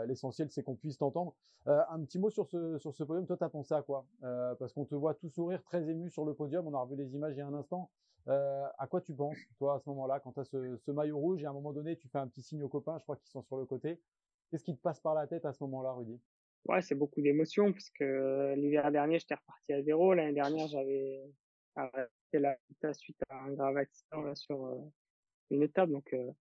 L'essentiel, 0.07 0.49
c'est 0.51 0.63
qu'on 0.63 0.75
puisse 0.75 0.97
t'entendre. 0.97 1.35
un 1.65 2.03
petit 2.03 2.19
mot 2.19 2.29
sur 2.29 2.47
ce, 2.47 2.77
sur 2.77 2.93
ce 2.95 3.03
podium. 3.03 3.25
Toi, 3.25 3.37
tu 3.37 3.43
as 3.43 3.49
pensé 3.49 3.73
à 3.73 3.81
quoi? 3.81 4.05
Parce 4.21 4.73
qu'on 4.73 4.85
te 4.85 4.95
voit 4.95 5.13
tout 5.13 5.29
sourire, 5.29 5.61
très 5.63 5.89
ému 5.89 6.09
sur 6.09 6.25
le 6.25 6.33
podium. 6.33 6.67
On 6.67 6.73
a 6.73 6.79
revu 6.79 6.95
les 6.95 7.13
images 7.15 7.35
il 7.35 7.39
y 7.39 7.41
a 7.41 7.47
un 7.47 7.53
instant. 7.53 7.89
à 8.27 8.87
quoi 8.89 9.01
tu 9.01 9.13
penses, 9.13 9.37
toi, 9.57 9.75
à 9.75 9.79
ce 9.79 9.89
moment-là, 9.89 10.19
quand 10.19 10.31
tu 10.31 10.39
as 10.39 10.45
ce, 10.45 10.77
ce, 10.77 10.91
maillot 10.91 11.17
rouge 11.17 11.43
et 11.43 11.45
à 11.45 11.49
un 11.49 11.53
moment 11.53 11.73
donné, 11.73 11.97
tu 11.97 12.07
fais 12.07 12.19
un 12.19 12.27
petit 12.27 12.41
signe 12.41 12.63
aux 12.63 12.69
copains, 12.69 12.97
je 12.97 13.03
crois 13.03 13.17
qu'ils 13.17 13.29
sont 13.29 13.43
sur 13.43 13.57
le 13.57 13.65
côté. 13.65 13.99
Qu'est-ce 14.49 14.63
qui 14.63 14.75
te 14.75 14.81
passe 14.81 14.99
par 14.99 15.15
la 15.15 15.27
tête 15.27 15.45
à 15.45 15.53
ce 15.53 15.63
moment-là, 15.63 15.93
Rudy? 15.93 16.19
Ouais, 16.65 16.81
c'est 16.81 16.95
beaucoup 16.95 17.21
d'émotions 17.21 17.71
parce 17.71 17.89
que 17.91 18.53
l'hiver 18.55 18.91
dernier, 18.91 19.19
j'étais 19.19 19.35
reparti 19.35 19.73
à 19.73 19.83
zéro. 19.83 20.13
L'année 20.13 20.33
dernière, 20.33 20.67
j'avais 20.67 21.21
arrêté 22.33 22.57
la 22.81 22.93
suite 22.93 23.17
à 23.29 23.43
un 23.43 23.53
grave 23.53 23.77
accident 23.77 24.35
sur 24.35 24.65
euh, 24.65 24.79
une 25.51 25.63
étape. 25.63 25.89
Donc, 25.89 26.13
euh, 26.13 26.31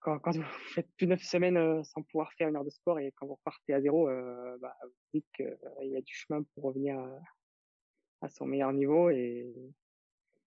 quand, 0.00 0.18
quand, 0.18 0.32
vous 0.36 0.42
faites 0.74 0.90
plus 0.96 1.06
neuf 1.06 1.22
semaines 1.22 1.56
euh, 1.56 1.82
sans 1.84 2.02
pouvoir 2.02 2.32
faire 2.34 2.48
une 2.48 2.56
heure 2.56 2.64
de 2.64 2.70
sport 2.70 2.98
et 2.98 3.12
quand 3.12 3.26
vous 3.26 3.34
repartez 3.34 3.74
à 3.74 3.80
zéro, 3.80 4.06
bah, 4.60 4.76
vous 4.82 4.90
dites 5.12 5.26
qu'il 5.34 5.56
y 5.82 5.96
a 5.96 6.00
du 6.00 6.14
chemin 6.14 6.42
pour 6.42 6.64
revenir 6.64 6.98
à, 8.20 8.28
son 8.28 8.46
meilleur 8.46 8.72
niveau. 8.72 9.10
Et 9.10 9.54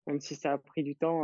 même 0.07 0.21
si 0.21 0.37
ça 0.37 0.53
a 0.53 0.59
pris 0.59 0.83
du 0.83 0.97
temps, 0.97 1.23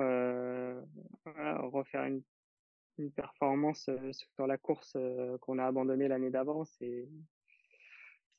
refaire 1.71 2.05
une 2.05 3.13
performance 3.13 3.89
sur 4.13 4.47
la 4.47 4.59
course 4.59 4.97
qu'on 5.41 5.59
a 5.59 5.67
abandonnée 5.67 6.09
l'année 6.09 6.31
d'avant, 6.31 6.65
c'est 6.65 7.09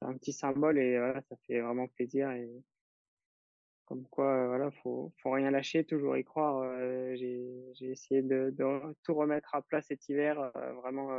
un 0.01 0.13
petit 0.13 0.34
symbole 0.34 0.80
et 0.80 0.98
ça 1.30 1.36
fait 1.46 1.60
vraiment 1.60 1.88
plaisir 1.88 2.32
comme 3.89 4.05
quoi 4.08 4.48
voilà, 4.48 4.72
faut 4.72 5.12
faut 5.22 5.31
rien 5.31 5.51
lâcher, 5.51 5.84
toujours 5.84 6.15
y 6.15 6.24
croire. 6.24 6.63
j'ai 7.15 7.43
j'ai 7.74 7.91
essayé 7.91 8.22
de, 8.22 8.53
de, 8.55 8.96
tout 9.03 9.15
remettre 9.15 9.55
à 9.55 9.62
plat 9.62 9.81
cet 9.81 10.08
hiver, 10.08 10.51
vraiment 10.81 11.10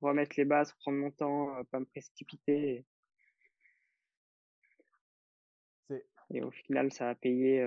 remettre 0.00 0.34
les 0.38 0.44
bases, 0.44 0.72
prendre 0.80 0.98
mon 0.98 1.10
temps, 1.10 1.50
pas 1.70 1.80
me 1.80 1.84
précipiter. 1.84 2.86
Et 6.30 6.42
au 6.42 6.50
final, 6.50 6.92
ça 6.92 7.10
a 7.10 7.14
payé 7.14 7.62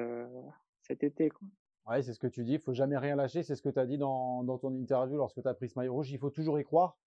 cet 0.82 1.04
été. 1.04 1.30
Quoi. 1.30 1.48
Ouais, 1.88 2.02
c'est 2.02 2.14
ce 2.14 2.20
que 2.20 2.28
tu 2.28 2.44
dis. 2.44 2.54
Il 2.54 2.60
faut 2.60 2.74
jamais 2.74 2.98
rien 2.98 3.16
lâcher. 3.16 3.44
C'est 3.44 3.56
ce 3.56 3.62
que 3.62 3.70
tu 3.70 3.80
as 3.80 3.86
dit 3.86 3.98
dans, 3.98 4.44
dans 4.44 4.58
ton 4.58 4.74
interview 4.74 5.18
lorsque 5.18 5.42
tu 5.42 5.48
as 5.48 5.54
pris 5.54 5.70
ce 5.70 5.78
maillot 5.78 5.94
rouge. 5.94 6.12
Il 6.12 6.18
faut 6.18 6.32
toujours 6.32 6.60
y 6.60 6.64
croire. 6.64 6.98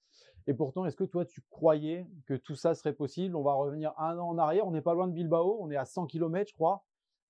Et 0.46 0.54
pourtant, 0.54 0.86
est-ce 0.86 0.96
que 0.96 1.04
toi, 1.04 1.24
tu 1.24 1.42
croyais 1.50 2.06
que 2.26 2.34
tout 2.34 2.54
ça 2.54 2.74
serait 2.74 2.94
possible? 2.94 3.34
On 3.36 3.42
va 3.42 3.54
revenir 3.54 3.92
un 3.98 4.16
an 4.18 4.28
en 4.28 4.38
arrière. 4.38 4.66
On 4.66 4.70
n'est 4.70 4.82
pas 4.82 4.94
loin 4.94 5.08
de 5.08 5.12
Bilbao. 5.12 5.58
On 5.60 5.70
est 5.70 5.76
à 5.76 5.84
100 5.84 6.06
km, 6.06 6.48
je 6.48 6.54
crois. 6.54 6.84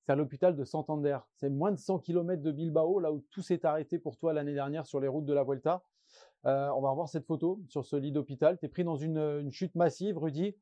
C'est 0.09 0.13
à 0.13 0.17
l'hôpital 0.17 0.57
de 0.57 0.65
Santander. 0.65 1.19
C'est 1.35 1.51
moins 1.51 1.71
de 1.71 1.77
100 1.77 1.99
km 1.99 2.41
de 2.41 2.51
Bilbao, 2.51 2.99
là 2.99 3.13
où 3.13 3.23
tout 3.31 3.43
s'est 3.43 3.67
arrêté 3.67 3.99
pour 3.99 4.17
toi 4.17 4.33
l'année 4.33 4.55
dernière 4.55 4.87
sur 4.87 5.01
les 5.01 5.07
routes 5.07 5.27
de 5.27 5.35
la 5.35 5.45
Vuelta. 5.45 5.83
Euh, 6.47 6.71
on 6.71 6.81
va 6.81 6.89
revoir 6.89 7.11
cette 7.11 7.27
photo 7.27 7.61
sur 7.69 7.85
ce 7.85 7.95
lit 7.95 8.11
d'hôpital. 8.11 8.57
Tu 8.59 8.65
es 8.65 8.69
pris 8.71 8.85
dans 8.85 8.97
une, 8.97 9.19
une 9.19 9.51
chute 9.51 9.75
massive, 9.75 10.17
Rudy 10.17 10.57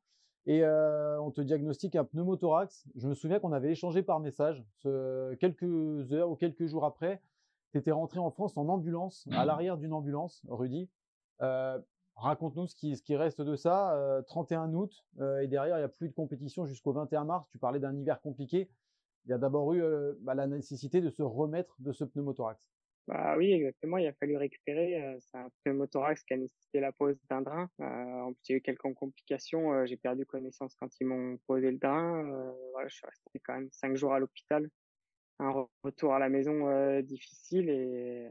et 0.46 0.64
euh, 0.64 1.22
on 1.22 1.30
te 1.30 1.40
diagnostique 1.40 1.94
un 1.94 2.02
pneumothorax. 2.02 2.88
Je 2.96 3.06
me 3.06 3.14
souviens 3.14 3.38
qu'on 3.38 3.52
avait 3.52 3.70
échangé 3.70 4.02
par 4.02 4.18
message 4.18 4.64
ce, 4.78 5.32
quelques 5.36 6.12
heures 6.12 6.28
ou 6.28 6.34
quelques 6.34 6.66
jours 6.66 6.84
après. 6.84 7.22
Tu 7.70 7.78
étais 7.78 7.92
rentré 7.92 8.18
en 8.18 8.32
France 8.32 8.56
en 8.56 8.68
ambulance, 8.68 9.28
à 9.30 9.44
mmh. 9.44 9.46
l'arrière 9.46 9.76
d'une 9.76 9.92
ambulance, 9.92 10.42
Rudy. 10.48 10.90
Euh, 11.42 11.78
Raconte-nous 12.16 12.66
ce 12.66 12.74
qui, 12.74 12.96
ce 12.96 13.02
qui 13.02 13.14
reste 13.14 13.40
de 13.40 13.54
ça. 13.54 13.94
Euh, 13.94 14.22
31 14.22 14.74
août, 14.74 15.06
et 15.20 15.46
derrière, 15.46 15.76
il 15.76 15.82
n'y 15.82 15.84
a 15.84 15.88
plus 15.88 16.08
de 16.08 16.14
compétition 16.14 16.66
jusqu'au 16.66 16.92
21 16.92 17.26
mars. 17.26 17.46
Tu 17.50 17.58
parlais 17.58 17.78
d'un 17.78 17.94
hiver 17.94 18.20
compliqué. 18.20 18.68
Il 19.26 19.30
y 19.30 19.32
a 19.32 19.38
d'abord 19.38 19.74
eu 19.74 19.82
euh, 19.82 20.14
bah, 20.20 20.34
la 20.34 20.46
nécessité 20.46 21.00
de 21.00 21.10
se 21.10 21.22
remettre 21.22 21.74
de 21.80 21.92
ce 21.92 22.04
pneumothorax. 22.04 22.60
Bah 23.06 23.36
oui, 23.36 23.52
exactement. 23.52 23.98
Il 23.98 24.06
a 24.06 24.12
fallu 24.14 24.36
récupérer. 24.36 25.00
Euh, 25.00 25.16
c'est 25.20 25.38
un 25.38 25.48
pneumothorax 25.64 26.24
qui 26.24 26.34
a 26.34 26.36
nécessité 26.38 26.80
la 26.80 26.92
pose 26.92 27.16
d'un 27.30 27.40
drain. 27.40 27.70
Euh, 27.80 27.84
en 27.84 28.32
plus, 28.32 28.42
il 28.48 28.52
y 28.52 28.54
a 28.54 28.58
eu 28.58 28.60
quelques 28.60 28.94
complications. 28.94 29.72
Euh, 29.72 29.86
j'ai 29.86 29.96
perdu 29.96 30.26
connaissance 30.26 30.74
quand 30.74 30.88
ils 31.00 31.06
m'ont 31.06 31.38
posé 31.46 31.70
le 31.70 31.78
drain. 31.78 32.24
Voilà, 32.72 32.88
je 32.88 32.96
suis 32.96 33.06
resté 33.06 33.40
quand 33.44 33.54
même 33.54 33.68
cinq 33.70 33.96
jours 33.96 34.12
à 34.12 34.18
l'hôpital. 34.18 34.68
Un 35.38 35.66
retour 35.84 36.14
à 36.14 36.18
la 36.18 36.30
maison 36.30 37.00
difficile 37.02 37.68
et 37.68 38.26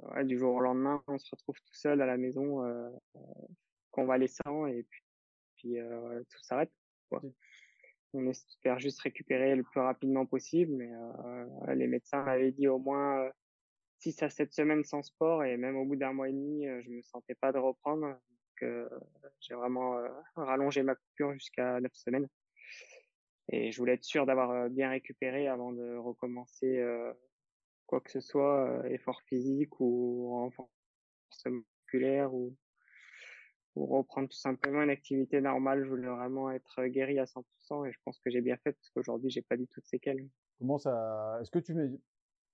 ouais, 0.00 0.24
du 0.24 0.38
jour 0.38 0.54
au 0.54 0.60
lendemain, 0.60 1.02
on 1.06 1.18
se 1.18 1.28
retrouve 1.30 1.56
tout 1.56 1.74
seul 1.74 2.00
à 2.00 2.06
la 2.06 2.16
maison, 2.16 2.64
convalescent 3.90 4.66
et 4.66 4.82
puis, 4.82 5.02
puis 5.56 5.76
tout 6.30 6.38
s'arrête. 6.40 6.72
On 8.14 8.26
espère 8.26 8.78
juste 8.78 9.00
récupérer 9.00 9.54
le 9.54 9.62
plus 9.62 9.80
rapidement 9.80 10.24
possible, 10.24 10.72
mais 10.72 10.90
les 11.74 11.86
médecins 11.86 12.22
m'avaient 12.22 12.52
dit 12.52 12.66
au 12.66 12.78
moins 12.78 13.30
6 14.00 14.22
à 14.22 14.30
7 14.30 14.52
semaines 14.52 14.84
sans 14.84 15.02
sport 15.02 15.44
et 15.44 15.56
même 15.56 15.76
au 15.76 15.84
bout 15.84 15.96
d'un 15.96 16.12
mois 16.12 16.28
et 16.28 16.32
demi, 16.32 16.66
euh, 16.66 16.80
je 16.82 16.90
me 16.90 17.02
sentais 17.02 17.34
pas 17.34 17.52
de 17.52 17.58
reprendre. 17.58 18.06
Donc, 18.06 18.62
euh, 18.62 18.88
j'ai 19.40 19.54
vraiment 19.54 19.98
euh, 19.98 20.08
rallongé 20.36 20.82
ma 20.82 20.94
coupure 20.94 21.32
jusqu'à 21.34 21.80
9 21.80 21.92
semaines. 21.94 22.28
Et 23.50 23.72
je 23.72 23.78
voulais 23.78 23.94
être 23.94 24.04
sûr 24.04 24.26
d'avoir 24.26 24.68
bien 24.68 24.90
récupéré 24.90 25.48
avant 25.48 25.72
de 25.72 25.96
recommencer 25.96 26.84
quoi 27.86 28.02
que 28.02 28.10
ce 28.10 28.20
soit, 28.20 28.82
effort 28.90 29.22
physique 29.22 29.80
ou 29.80 30.28
renforcement 30.32 31.62
musculaire 31.86 32.34
ou, 32.34 32.54
ou 33.78 33.86
reprendre 33.86 34.28
tout 34.28 34.36
simplement 34.36 34.82
une 34.82 34.90
activité 34.90 35.40
normale. 35.40 35.84
Je 35.84 35.88
voulais 35.88 36.08
vraiment 36.08 36.50
être 36.50 36.84
guéri 36.86 37.18
à 37.18 37.24
100% 37.24 37.86
et 37.86 37.92
je 37.92 37.98
pense 38.04 38.18
que 38.18 38.30
j'ai 38.30 38.40
bien 38.40 38.56
fait 38.56 38.72
parce 38.72 38.90
qu'aujourd'hui, 38.90 39.30
j'ai 39.30 39.42
pas 39.42 39.56
du 39.56 39.66
tout 39.68 39.80
de 39.80 39.86
séquelles. 39.86 40.28
Comment 40.58 40.78
ça, 40.78 41.38
est-ce 41.40 41.50
que 41.50 41.60
tu 41.60 41.74
mets, 41.74 41.88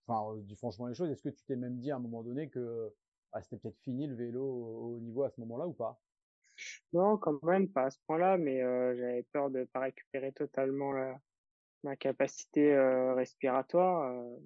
enfin, 0.06 0.38
dis 0.42 0.56
franchement 0.56 0.86
les 0.86 0.94
choses, 0.94 1.10
est-ce 1.10 1.22
que 1.22 1.30
tu 1.30 1.42
t'es 1.44 1.56
même 1.56 1.78
dit 1.78 1.90
à 1.90 1.96
un 1.96 2.00
moment 2.00 2.22
donné 2.22 2.50
que 2.50 2.92
ah, 3.32 3.40
c'était 3.42 3.56
peut-être 3.56 3.80
fini 3.80 4.06
le 4.06 4.14
vélo 4.14 4.44
au, 4.44 5.00
niveau 5.00 5.22
à 5.24 5.30
ce 5.30 5.40
moment-là 5.40 5.66
ou 5.66 5.72
pas? 5.72 5.98
Non, 6.92 7.16
quand 7.16 7.42
même, 7.42 7.68
pas 7.68 7.84
à 7.84 7.90
ce 7.90 7.98
point-là, 8.06 8.36
mais 8.36 8.62
euh, 8.62 8.94
j'avais 8.94 9.22
peur 9.24 9.50
de 9.50 9.64
pas 9.64 9.80
récupérer 9.80 10.30
totalement 10.32 10.92
la, 10.92 11.18
ma 11.82 11.96
capacité 11.96 12.72
euh, 12.74 13.14
respiratoire. 13.14 14.12
Euh. 14.12 14.36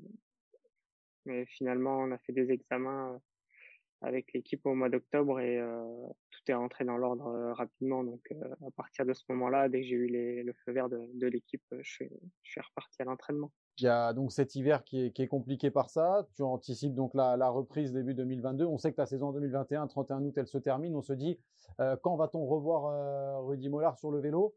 mais 1.27 1.45
finalement, 1.47 1.99
on 1.99 2.13
a 2.13 2.19
fait 2.19 2.33
des 2.33 2.51
examens 2.51 3.21
avec 4.01 4.33
l'équipe 4.33 4.65
au 4.67 4.75
mois 4.75 4.89
d'octobre 4.89 5.41
et 5.41 5.61
tout 6.31 6.41
est 6.51 6.55
rentré 6.55 6.85
dans 6.85 6.97
l'ordre 6.97 7.53
rapidement. 7.53 8.05
Donc, 8.05 8.33
à 8.67 8.71
partir 8.77 9.05
de 9.05 9.13
ce 9.13 9.25
moment-là, 9.31 9.69
dès 9.69 9.81
que 9.81 9.87
j'ai 9.87 9.95
eu 9.95 10.43
le 10.45 10.53
feu 10.65 10.73
vert 10.73 10.89
de, 10.89 11.27
l'équipe, 11.27 11.63
je, 11.81 12.05
suis 12.43 12.61
reparti 12.61 13.03
à 13.03 13.05
l'entraînement. 13.05 13.51
Il 13.79 13.85
y 13.85 13.89
a 13.89 14.13
donc 14.13 14.33
cet 14.33 14.57
hiver 14.57 14.83
qui 14.83 15.13
est, 15.15 15.27
compliqué 15.29 15.71
par 15.71 15.91
ça. 15.91 16.27
Tu 16.37 16.43
anticipes 16.43 16.95
donc 16.95 17.15
la, 17.15 17.37
la, 17.37 17.49
reprise 17.49 17.93
début 17.93 18.15
2022. 18.15 18.65
On 18.65 18.77
sait 18.77 18.91
que 18.91 18.97
ta 18.97 19.07
saison 19.07 19.33
2021, 19.33 19.87
31 19.87 20.25
août, 20.25 20.35
elle 20.37 20.49
se 20.49 20.59
termine. 20.59 20.97
On 20.97 21.03
se 21.03 21.13
dit, 21.13 21.39
euh, 21.81 21.97
quand 22.03 22.17
va-t-on 22.17 22.45
revoir 22.45 22.87
euh, 22.87 23.39
Rudy 23.47 23.69
Mollard 23.69 23.97
sur 23.97 24.11
le 24.11 24.19
vélo? 24.21 24.55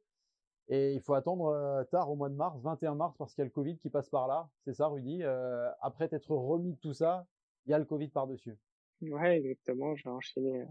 Et 0.69 0.93
il 0.93 1.01
faut 1.01 1.13
attendre 1.13 1.47
euh, 1.47 1.83
tard 1.83 2.09
au 2.09 2.15
mois 2.15 2.29
de 2.29 2.35
mars, 2.35 2.59
21 2.61 2.95
mars, 2.95 3.15
parce 3.17 3.33
qu'il 3.33 3.41
y 3.41 3.43
a 3.43 3.45
le 3.45 3.51
Covid 3.51 3.77
qui 3.77 3.89
passe 3.89 4.09
par 4.09 4.27
là. 4.27 4.49
C'est 4.63 4.73
ça, 4.73 4.87
Rudy? 4.87 5.19
Euh, 5.21 5.69
Après 5.81 6.07
t'être 6.07 6.33
remis 6.33 6.73
de 6.73 6.79
tout 6.79 6.93
ça, 6.93 7.27
il 7.65 7.71
y 7.71 7.73
a 7.73 7.79
le 7.79 7.85
Covid 7.85 8.07
par-dessus. 8.07 8.57
Ouais, 9.01 9.37
exactement. 9.37 9.95
J'ai 9.95 10.09
enchaîné 10.09 10.65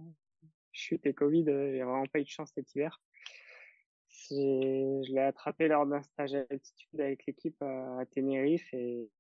chute 0.73 1.05
et 1.07 1.15
Covid. 1.15 1.45
J'ai 1.45 1.83
vraiment 1.83 2.07
pas 2.07 2.21
eu 2.21 2.25
de 2.25 2.29
chance 2.29 2.53
cet 2.55 2.75
hiver 2.75 3.01
je 4.31 5.13
l'ai 5.13 5.21
attrapé 5.21 5.69
lors 5.69 5.87
d'un 5.87 6.03
stage 6.03 6.35
à 6.35 6.45
avec 6.99 7.27
l'équipe 7.27 7.61
à 7.63 8.05
Tenerife 8.13 8.73
et, 8.75 9.11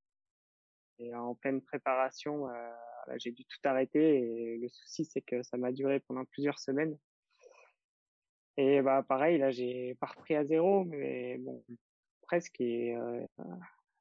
en 1.14 1.35
pleine 1.35 1.62
préparation, 1.62 2.49
euh, 2.49 2.71
j'ai 3.17 3.31
dû 3.31 3.47
tout 3.47 3.59
arrêter 3.64 4.19
et 4.19 4.59
le 4.59 4.69
souci 4.69 5.07
c'est 5.07 5.23
que 5.23 5.43
ça 5.43 5.57
m'a 5.57 5.73
duré 5.73 5.99
pendant 6.00 6.26
plusieurs 6.26 6.59
semaines. 6.59 6.99
Et 8.59 8.83
bah 8.83 9.02
pareil, 9.02 9.38
là 9.38 9.50
j'ai 9.50 9.95
pas 9.95 10.09
repris 10.09 10.35
à 10.35 10.45
zéro, 10.45 10.85
mais 10.85 11.38
bon, 11.38 11.64
presque. 12.21 12.61
Et 12.61 12.95
euh, 12.95 13.25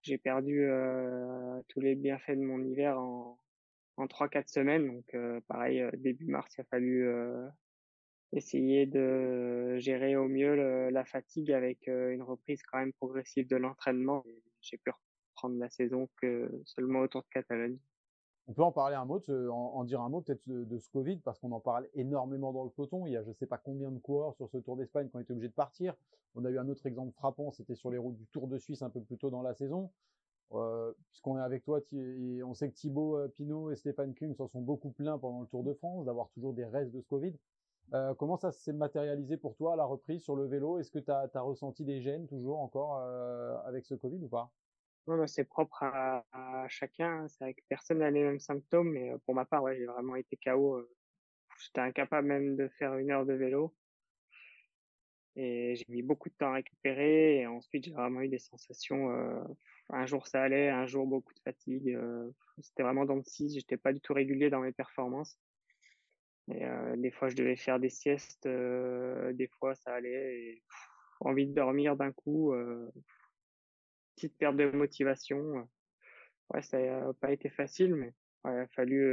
j'ai 0.01 0.18
perdu 0.18 0.66
euh, 0.66 1.62
tous 1.70 1.80
les 1.80 1.96
bienfaits 1.96 2.32
de 2.32 2.44
mon 2.44 2.62
hiver 2.62 3.00
en 3.00 3.39
en 4.00 4.08
trois 4.08 4.29
quatre 4.29 4.50
semaines. 4.50 4.88
Donc 4.88 5.44
pareil, 5.48 5.84
début 5.98 6.27
mars, 6.27 6.53
il 6.58 6.62
a 6.62 6.63
fallu 6.65 7.10
essayer 8.32 8.86
de 8.86 9.77
gérer 9.79 10.15
au 10.15 10.27
mieux 10.27 10.89
la 10.89 11.06
fatigue 11.06 11.51
avec 11.51 11.88
une 11.88 12.24
reprise 12.24 12.62
quand 12.63 12.79
même 12.79 12.94
progressive 12.94 13.48
de 13.48 13.56
l'entraînement. 13.56 14.24
J'ai 14.62 14.77
pu 14.77 14.91
reprendre 15.36 15.60
la 15.60 15.70
saison 15.70 16.10
que 16.22 16.62
seulement 16.65 17.00
autour 17.00 17.24
de 17.24 17.29
Catalogne. 17.29 17.77
On 18.50 18.53
peut 18.53 18.63
en 18.63 18.72
parler 18.72 18.96
un 18.96 19.06
mot, 19.06 19.22
en, 19.29 19.84
dire 19.84 20.01
un 20.01 20.10
mot 20.10 20.22
peut-être 20.22 20.41
de, 20.48 20.79
ce 20.79 20.89
Covid, 20.89 21.18
parce 21.18 21.38
qu'on 21.38 21.51
en 21.51 21.60
parle 21.60 21.88
énormément 21.94 22.51
dans 22.51 22.63
le 22.63 22.72
peloton. 22.72 23.06
Il 23.06 23.13
y 23.13 23.15
a 23.15 23.22
je 23.22 23.29
ne 23.29 23.34
sais 23.34 23.46
pas 23.46 23.60
combien 23.60 23.91
de 23.91 24.00
coureurs 24.00 24.34
sur 24.34 24.50
ce 24.50 24.58
Tour 24.58 24.75
d'Espagne 24.75 25.08
qui 25.08 25.15
ont 25.15 25.20
été 25.20 25.34
obligés 25.34 25.50
de 25.50 25.53
partir. 25.53 25.94
On 26.34 26.44
a 26.46 26.50
eu 26.50 26.58
un 26.58 26.68
autre 26.68 26.88
exemple 26.88 27.13
frappant, 27.13 27.51
c'était 27.51 27.75
sur 27.75 27.91
les 27.91 28.00
routes 28.00 28.15
du 28.15 28.25
Tour 28.25 28.48
de 28.48 28.58
Suisse 28.58 28.82
un 28.82 28.89
peu 28.89 29.01
plus 29.01 29.20
tôt 29.20 29.29
dans 29.29 29.44
la 29.44 29.53
saison. 29.53 29.91
Euh, 30.53 30.91
puisqu'on 31.10 31.38
est 31.38 31.41
avec 31.41 31.63
toi, 31.63 31.79
on 32.46 32.53
sait 32.53 32.70
que 32.70 32.75
Thibaut 32.75 33.18
euh, 33.18 33.27
Pinot 33.27 33.72
et 33.72 33.75
Stéphane 33.75 34.13
Kuhn 34.15 34.34
s'en 34.34 34.48
sont 34.48 34.62
beaucoup 34.62 34.89
plaints 34.89 35.20
pendant 35.20 35.41
le 35.41 35.48
Tour 35.48 35.63
de 35.63 35.74
France 35.74 36.06
d'avoir 36.06 36.29
toujours 36.29 36.53
des 36.53 36.65
restes 36.65 36.91
de 36.91 37.01
ce 37.01 37.08
Covid. 37.08 37.36
Euh, 37.94 38.13
comment 38.15 38.38
ça 38.38 38.51
s'est 38.51 38.74
matérialisé 38.74 39.38
pour 39.38 39.56
toi 39.56 39.74
à 39.74 39.75
la 39.75 39.86
reprise 39.86 40.24
sur 40.24 40.36
le 40.36 40.46
vélo? 40.46 40.79
Est-ce 40.79 40.91
que 40.91 41.00
tu 41.00 41.12
as, 41.12 41.41
ressenti 41.41 41.86
des 41.86 42.01
gènes 42.01 42.27
toujours 42.27 42.60
encore 42.60 43.00
euh, 43.01 43.58
avec 43.65 43.86
ce 43.86 43.96
Covid 43.96 44.24
ou 44.24 44.29
pas? 44.29 44.51
Non, 45.08 45.25
c'est 45.25 45.44
propre 45.44 45.84
à, 45.84 46.24
chacun. 46.68 47.27
C'est 47.27 47.44
vrai 47.44 47.53
que 47.56 47.62
personne 47.68 48.00
n'a 48.00 48.12
les 48.12 48.24
mêmes 48.24 48.39
symptômes, 48.39 48.91
mais 48.91 49.15
pour 49.25 49.34
ma 49.34 49.46
part, 49.46 49.63
ouais, 49.63 49.75
j'ai 49.75 49.86
vraiment 49.86 50.15
été 50.15 50.38
KO. 50.38 50.86
J'étais 51.60 51.82
incapable 51.82 52.27
même 52.27 52.56
de 52.56 52.68
faire 52.68 52.96
une 52.96 53.10
heure 53.10 53.25
de 53.25 53.34
vélo. 53.34 53.74
Et 55.41 55.75
j'ai 55.77 55.86
mis 55.88 56.01
beaucoup 56.01 56.27
de 56.27 56.34
temps 56.34 56.50
à 56.50 56.55
récupérer. 56.55 57.38
Et 57.38 57.48
ensuite, 57.48 57.86
j'ai 57.86 57.93
vraiment 57.93 58.19
eu 58.19 58.27
des 58.27 58.39
sensations. 58.39 59.10
Euh, 59.12 59.41
un 59.89 60.05
jour 60.05 60.27
ça 60.27 60.43
allait, 60.43 60.67
un 60.67 60.86
jour 60.86 61.08
beaucoup 61.08 61.34
de 61.34 61.39
fatigue. 61.39 61.91
Euh, 61.91 62.29
c'était 62.62 62.84
vraiment 62.84 63.05
dans 63.05 63.15
le 63.15 63.24
six. 63.24 63.53
J'étais 63.55 63.77
pas 63.77 63.93
du 63.93 64.01
tout 64.01 64.13
régulier 64.13 64.50
dans 64.50 64.60
mes 64.60 64.74
performances. 64.74 65.39
Et 66.50 66.65
euh, 66.65 66.98
des 66.98 67.10
fois, 67.10 67.29
je 67.29 67.38
devais 67.38 67.55
faire 67.55 67.79
des 67.79 67.89
siestes. 67.89 68.46
des 68.48 69.50
fois, 69.60 69.75
ça 69.75 69.93
allait. 69.93 70.62
Envie 71.22 71.48
de 71.48 71.53
dormir 71.53 71.96
d'un 71.96 72.12
coup. 72.12 72.53
petite 74.15 74.38
perte 74.38 74.58
de 74.58 74.72
motivation. 74.72 75.69
Ouais, 76.53 76.62
ça 76.62 76.79
n'a 76.79 77.13
pas 77.13 77.31
été 77.31 77.50
facile, 77.50 77.96
mais 77.96 78.13
il 78.43 78.51
a 78.51 78.67
fallu 78.67 79.05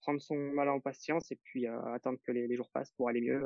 prendre 0.00 0.22
son 0.22 0.36
mal 0.36 0.70
en 0.70 0.80
patience 0.80 1.30
et 1.32 1.36
puis 1.36 1.66
attendre 1.66 2.18
que 2.26 2.32
les, 2.32 2.56
jours 2.56 2.70
passent 2.70 2.92
pour 2.92 3.10
aller 3.10 3.20
mieux. 3.20 3.42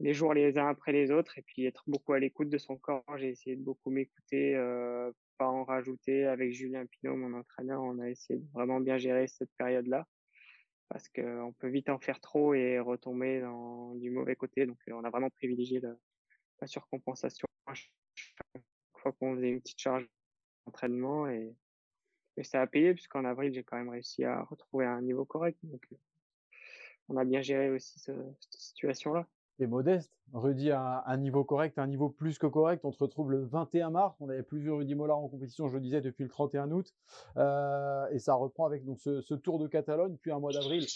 Les 0.00 0.14
jours 0.14 0.32
les 0.32 0.58
uns 0.58 0.68
après 0.68 0.92
les 0.92 1.10
autres 1.10 1.38
et 1.38 1.42
puis 1.42 1.66
être 1.66 1.84
beaucoup 1.86 2.14
à 2.14 2.18
l'écoute 2.18 2.48
de 2.48 2.58
son 2.58 2.76
corps. 2.76 3.04
J'ai 3.16 3.28
essayé 3.28 3.56
de 3.56 3.62
beaucoup 3.62 3.90
m'écouter, 3.90 4.56
euh, 4.56 5.12
pas 5.38 5.46
en 5.46 5.64
rajouter. 5.64 6.24
Avec 6.24 6.52
Julien 6.52 6.86
Pinot, 6.86 7.16
mon 7.16 7.38
entraîneur, 7.38 7.82
on 7.82 7.98
a 7.98 8.08
essayé 8.08 8.40
de 8.40 8.46
vraiment 8.52 8.80
bien 8.80 8.96
gérer 8.96 9.28
cette 9.28 9.52
période-là 9.58 10.06
parce 10.88 11.08
qu'on 11.08 11.54
peut 11.58 11.68
vite 11.68 11.88
en 11.88 11.98
faire 11.98 12.18
trop 12.20 12.54
et 12.54 12.80
retomber 12.80 13.40
dans 13.40 13.94
du 13.94 14.10
mauvais 14.10 14.34
côté. 14.36 14.66
Donc, 14.66 14.78
on 14.88 15.04
a 15.04 15.10
vraiment 15.10 15.30
privilégié 15.30 15.80
la 15.80 16.66
surcompensation 16.66 17.46
chaque 17.74 18.62
fois 18.96 19.12
qu'on 19.12 19.36
faisait 19.36 19.50
une 19.50 19.60
petite 19.60 19.78
charge 19.78 20.08
d'entraînement 20.66 21.28
et, 21.28 21.54
et 22.36 22.42
ça 22.42 22.60
a 22.60 22.66
payé 22.66 22.92
puisqu'en 22.94 23.24
avril, 23.24 23.52
j'ai 23.54 23.62
quand 23.62 23.76
même 23.76 23.90
réussi 23.90 24.24
à 24.24 24.42
retrouver 24.42 24.86
un 24.86 25.02
niveau 25.02 25.24
correct. 25.24 25.58
Donc, 25.62 25.86
on 27.08 27.16
a 27.16 27.24
bien 27.24 27.42
géré 27.42 27.70
aussi 27.70 27.98
cette 28.00 28.16
situation-là 28.50 29.28
modeste. 29.66 30.12
Rudy 30.32 30.70
a 30.70 31.02
un, 31.06 31.16
niveau 31.16 31.44
correct, 31.44 31.78
un 31.78 31.86
niveau 31.86 32.08
plus 32.08 32.38
que 32.38 32.46
correct. 32.46 32.84
On 32.84 32.92
se 32.92 32.98
retrouve 32.98 33.32
le 33.32 33.44
21 33.44 33.90
mars. 33.90 34.16
On 34.20 34.26
n'avait 34.26 34.42
plus 34.42 34.60
vu 34.60 34.70
Rudy 34.70 34.94
Mollard 34.94 35.18
en 35.18 35.28
compétition, 35.28 35.68
je 35.68 35.74
le 35.74 35.80
disais, 35.80 36.00
depuis 36.00 36.22
le 36.22 36.30
31 36.30 36.70
août. 36.70 36.94
Euh, 37.36 38.06
et 38.10 38.18
ça 38.18 38.34
reprend 38.34 38.66
avec 38.66 38.84
donc 38.84 39.00
ce, 39.00 39.34
Tour 39.34 39.58
de 39.58 39.66
Catalogne, 39.66 40.16
puis 40.16 40.30
un 40.30 40.38
mois 40.38 40.52
d'avril 40.52 40.86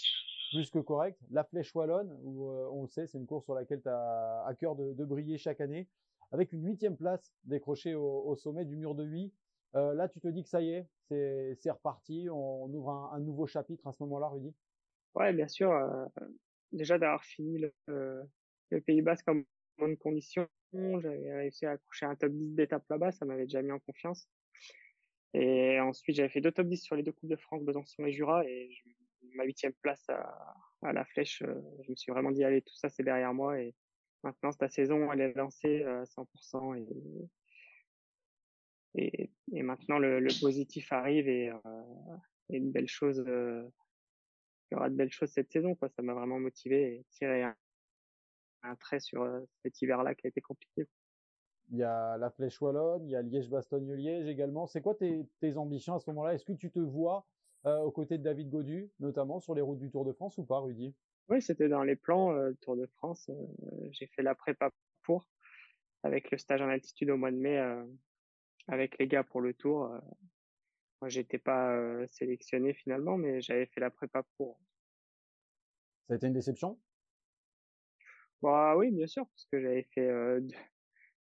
plus 0.51 0.69
que 0.69 0.79
correct. 0.79 1.19
La 1.31 1.43
Flèche 1.43 1.75
Wallonne, 1.75 2.17
où 2.23 2.49
euh, 2.49 2.69
on 2.71 2.83
le 2.83 2.87
sait, 2.87 3.07
c'est 3.07 3.17
une 3.17 3.25
course 3.25 3.43
sur 3.43 3.55
laquelle 3.55 3.81
tu 3.81 3.89
as 3.89 4.43
à 4.45 4.53
cœur 4.55 4.75
de, 4.75 5.03
briller 5.03 5.37
chaque 5.37 5.59
année, 5.59 5.87
avec 6.31 6.53
une 6.53 6.65
huitième 6.65 6.95
place 6.95 7.33
décrochée 7.43 7.95
au, 7.95 8.35
sommet 8.35 8.63
du 8.63 8.77
mur 8.77 8.95
de 8.95 9.03
8. 9.03 9.33
Euh, 9.75 9.93
là, 9.93 10.07
tu 10.07 10.21
te 10.21 10.27
dis 10.29 10.43
que 10.43 10.49
ça 10.49 10.61
y 10.61 10.69
est, 10.71 10.87
c'est 11.09 11.71
reparti. 11.71 12.29
On, 12.31 12.69
ouvre 12.73 12.89
un, 12.89 13.11
un, 13.13 13.19
nouveau 13.19 13.47
chapitre 13.47 13.85
à 13.87 13.91
ce 13.91 14.01
moment-là, 14.03 14.27
Rudy? 14.27 14.53
Ouais, 15.15 15.33
bien 15.33 15.47
sûr. 15.47 15.71
déjà 16.71 16.97
d'avoir 16.97 17.23
fini 17.23 17.57
le, 17.57 17.73
le 18.69 18.81
Pays 18.81 19.01
Basque 19.01 19.27
en 19.27 19.41
bonne 19.77 19.97
condition. 19.97 20.47
J'avais 20.73 21.33
réussi 21.33 21.65
à 21.65 21.71
accrocher 21.71 22.05
un 22.05 22.15
top 22.15 22.31
10 22.31 22.55
d'étape 22.55 22.83
là-bas, 22.89 23.11
ça 23.11 23.25
m'avait 23.25 23.45
déjà 23.45 23.61
mis 23.61 23.71
en 23.71 23.79
confiance. 23.79 24.27
Et 25.33 25.79
ensuite, 25.79 26.15
j'avais 26.15 26.29
fait 26.29 26.41
deux 26.41 26.51
top 26.51 26.67
10 26.67 26.77
sur 26.77 26.95
les 26.95 27.03
deux 27.03 27.11
Coupes 27.11 27.29
de 27.29 27.35
France, 27.35 27.63
Besançon 27.63 28.05
et 28.05 28.11
Jura, 28.11 28.45
et 28.45 28.69
ma 29.35 29.43
huitième 29.43 29.73
place 29.73 30.09
à, 30.09 30.55
à, 30.81 30.93
la 30.93 31.05
flèche, 31.05 31.41
euh, 31.41 31.61
je 31.83 31.91
me 31.91 31.95
suis 31.95 32.11
vraiment 32.11 32.31
dit, 32.31 32.43
allez, 32.43 32.61
tout 32.61 32.75
ça, 32.75 32.89
c'est 32.89 33.03
derrière 33.03 33.33
moi, 33.33 33.59
et 33.59 33.75
maintenant, 34.23 34.51
cette 34.51 34.71
saison, 34.71 35.11
elle 35.11 35.21
est 35.21 35.33
lancée 35.33 35.83
à 35.83 36.03
100%, 36.03 36.77
et, 36.77 36.87
et, 38.95 39.29
et 39.51 39.63
maintenant, 39.63 39.99
le, 39.99 40.19
le, 40.19 40.39
positif 40.39 40.91
arrive, 40.93 41.27
et, 41.27 41.49
euh, 41.49 41.57
une 42.49 42.71
belle 42.71 42.87
chose, 42.87 43.23
euh, 43.27 43.67
il 44.71 44.75
y 44.75 44.77
aura 44.77 44.89
de 44.89 44.95
belles 44.95 45.11
choses 45.11 45.31
cette 45.31 45.51
saison, 45.51 45.75
quoi. 45.75 45.89
Ça 45.89 46.01
m'a 46.01 46.13
vraiment 46.13 46.39
motivé 46.39 46.95
et 46.95 47.05
tiré 47.11 47.43
un 48.65 48.75
trait 48.75 48.99
sur 48.99 49.21
euh, 49.21 49.41
cet 49.63 49.81
hiver-là 49.81 50.15
qui 50.15 50.27
a 50.27 50.29
été 50.29 50.41
compliqué. 50.41 50.87
Il 51.71 51.77
y 51.77 51.83
a 51.83 52.17
la 52.17 52.29
Flèche 52.29 52.61
Wallonne, 52.61 53.05
il 53.05 53.11
y 53.11 53.15
a 53.15 53.21
Liège-Bastogne-Liège 53.21 54.27
également. 54.27 54.67
C'est 54.67 54.81
quoi 54.81 54.95
tes, 54.95 55.57
ambitions 55.57 55.95
à 55.95 55.99
ce 55.99 56.09
moment-là? 56.11 56.35
Est-ce 56.35 56.45
que 56.45 56.53
tu 56.53 56.71
te 56.71 56.79
vois 56.79 57.25
euh, 57.65 57.79
aux 57.79 57.91
côtés 57.91 58.17
de 58.17 58.23
David 58.23 58.49
Godu, 58.49 58.91
notamment 58.99 59.39
sur 59.39 59.55
les 59.55 59.61
routes 59.61 59.79
du 59.79 59.89
Tour 59.89 60.05
de 60.05 60.13
France 60.13 60.37
ou 60.37 60.45
pas, 60.45 60.59
Rudy? 60.59 60.93
Oui, 61.29 61.41
c'était 61.41 61.67
dans 61.67 61.81
les 61.81 61.95
plans 61.95 62.33
euh, 62.33 62.51
Tour 62.61 62.77
de 62.77 62.85
France. 62.97 63.31
J'ai 63.89 64.05
fait 64.07 64.21
la 64.21 64.35
prépa 64.35 64.69
pour, 65.03 65.27
avec 66.03 66.29
le 66.29 66.37
stage 66.37 66.61
en 66.61 66.69
altitude 66.69 67.09
au 67.09 67.17
mois 67.17 67.31
de 67.31 67.37
mai, 67.37 67.59
avec 68.67 68.97
les 68.99 69.07
gars 69.07 69.23
pour 69.23 69.41
le 69.41 69.55
Tour. 69.55 69.89
moi, 71.01 71.09
j'étais 71.09 71.39
pas 71.39 71.79
sélectionné 72.07 72.73
finalement, 72.73 73.17
mais 73.17 73.41
j'avais 73.41 73.65
fait 73.65 73.81
la 73.81 73.89
prépa 73.89 74.23
pour. 74.37 74.59
Ça 76.07 76.13
a 76.13 76.17
été 76.17 76.27
une 76.27 76.33
déception? 76.33 76.77
Bah 78.45 78.77
oui, 78.77 78.91
bien 78.91 79.07
sûr, 79.07 79.25
parce 79.25 79.45
que 79.51 79.59
j'avais 79.59 79.87
fait 79.95 80.07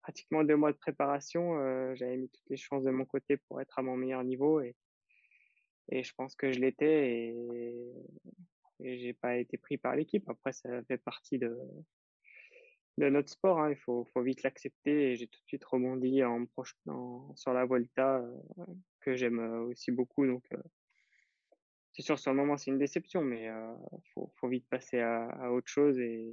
pratiquement 0.03 0.45
deux 0.45 0.55
mois 0.55 0.71
de 0.71 0.77
préparation. 0.79 1.55
j'avais 1.97 2.17
mis 2.17 2.29
toutes 2.29 2.49
les 2.49 2.57
chances 2.57 2.85
de 2.85 2.93
mon 2.93 3.05
côté 3.05 3.37
pour 3.37 3.61
être 3.61 3.77
à 3.77 3.83
mon 3.83 3.97
meilleur 3.97 4.23
niveau 4.23 4.61
et, 4.61 4.77
et 5.91 6.05
je 6.05 6.15
pense 6.15 6.37
que 6.37 6.53
je 6.53 6.61
l'étais 6.61 7.11
et, 7.11 7.35
et 8.85 8.99
j'ai 8.99 9.15
pas 9.15 9.37
été 9.37 9.59
pris 9.59 9.79
par 9.79 9.97
l'équipe. 9.97 10.29
Après, 10.29 10.53
ça 10.53 10.81
fait 10.85 10.99
partie 10.99 11.41
de, 11.41 11.59
de 12.99 13.09
notre 13.09 13.31
sport. 13.31 13.59
Hein. 13.59 13.71
Il 13.71 13.79
faut, 13.79 14.05
faut 14.13 14.23
vite 14.23 14.45
l'accepter 14.45 15.11
et 15.11 15.17
j'ai 15.17 15.27
tout 15.27 15.41
de 15.41 15.47
suite 15.49 15.65
rebondi 15.65 16.23
en 16.23 16.47
projetant 16.47 17.35
sur 17.35 17.53
la 17.53 17.65
Volta 17.65 18.23
que 19.01 19.17
j'aime 19.17 19.41
aussi 19.65 19.91
beaucoup. 19.91 20.25
Donc, 20.25 20.49
c'est 21.91 22.03
sûr, 22.03 22.17
sur 22.17 22.31
le 22.31 22.37
moment, 22.37 22.57
c'est 22.57 22.71
une 22.71 22.79
déception, 22.79 23.23
mais 23.23 23.47
il 23.47 24.11
faut, 24.15 24.33
faut 24.37 24.49
vite 24.49 24.69
passer 24.69 25.01
à, 25.01 25.25
à 25.31 25.51
autre 25.51 25.67
chose 25.69 25.99
et, 25.99 26.33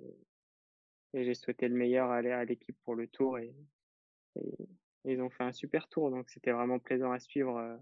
et 1.16 1.24
j'ai 1.24 1.34
souhaité 1.34 1.68
le 1.68 1.76
meilleur 1.76 2.12
à 2.12 2.46
l'équipe 2.46 2.78
pour 2.84 2.96
le 2.96 3.08
tour 3.08 3.40
et, 3.40 3.54
ils 5.06 5.22
ont 5.22 5.30
fait 5.30 5.44
un 5.44 5.54
super 5.54 5.88
tour 5.88 6.12
donc 6.12 6.30
c'était 6.30 6.52
vraiment 6.52 6.78
plaisant 6.80 7.12
à 7.12 7.20
suivre 7.20 7.58
euh, 7.58 7.78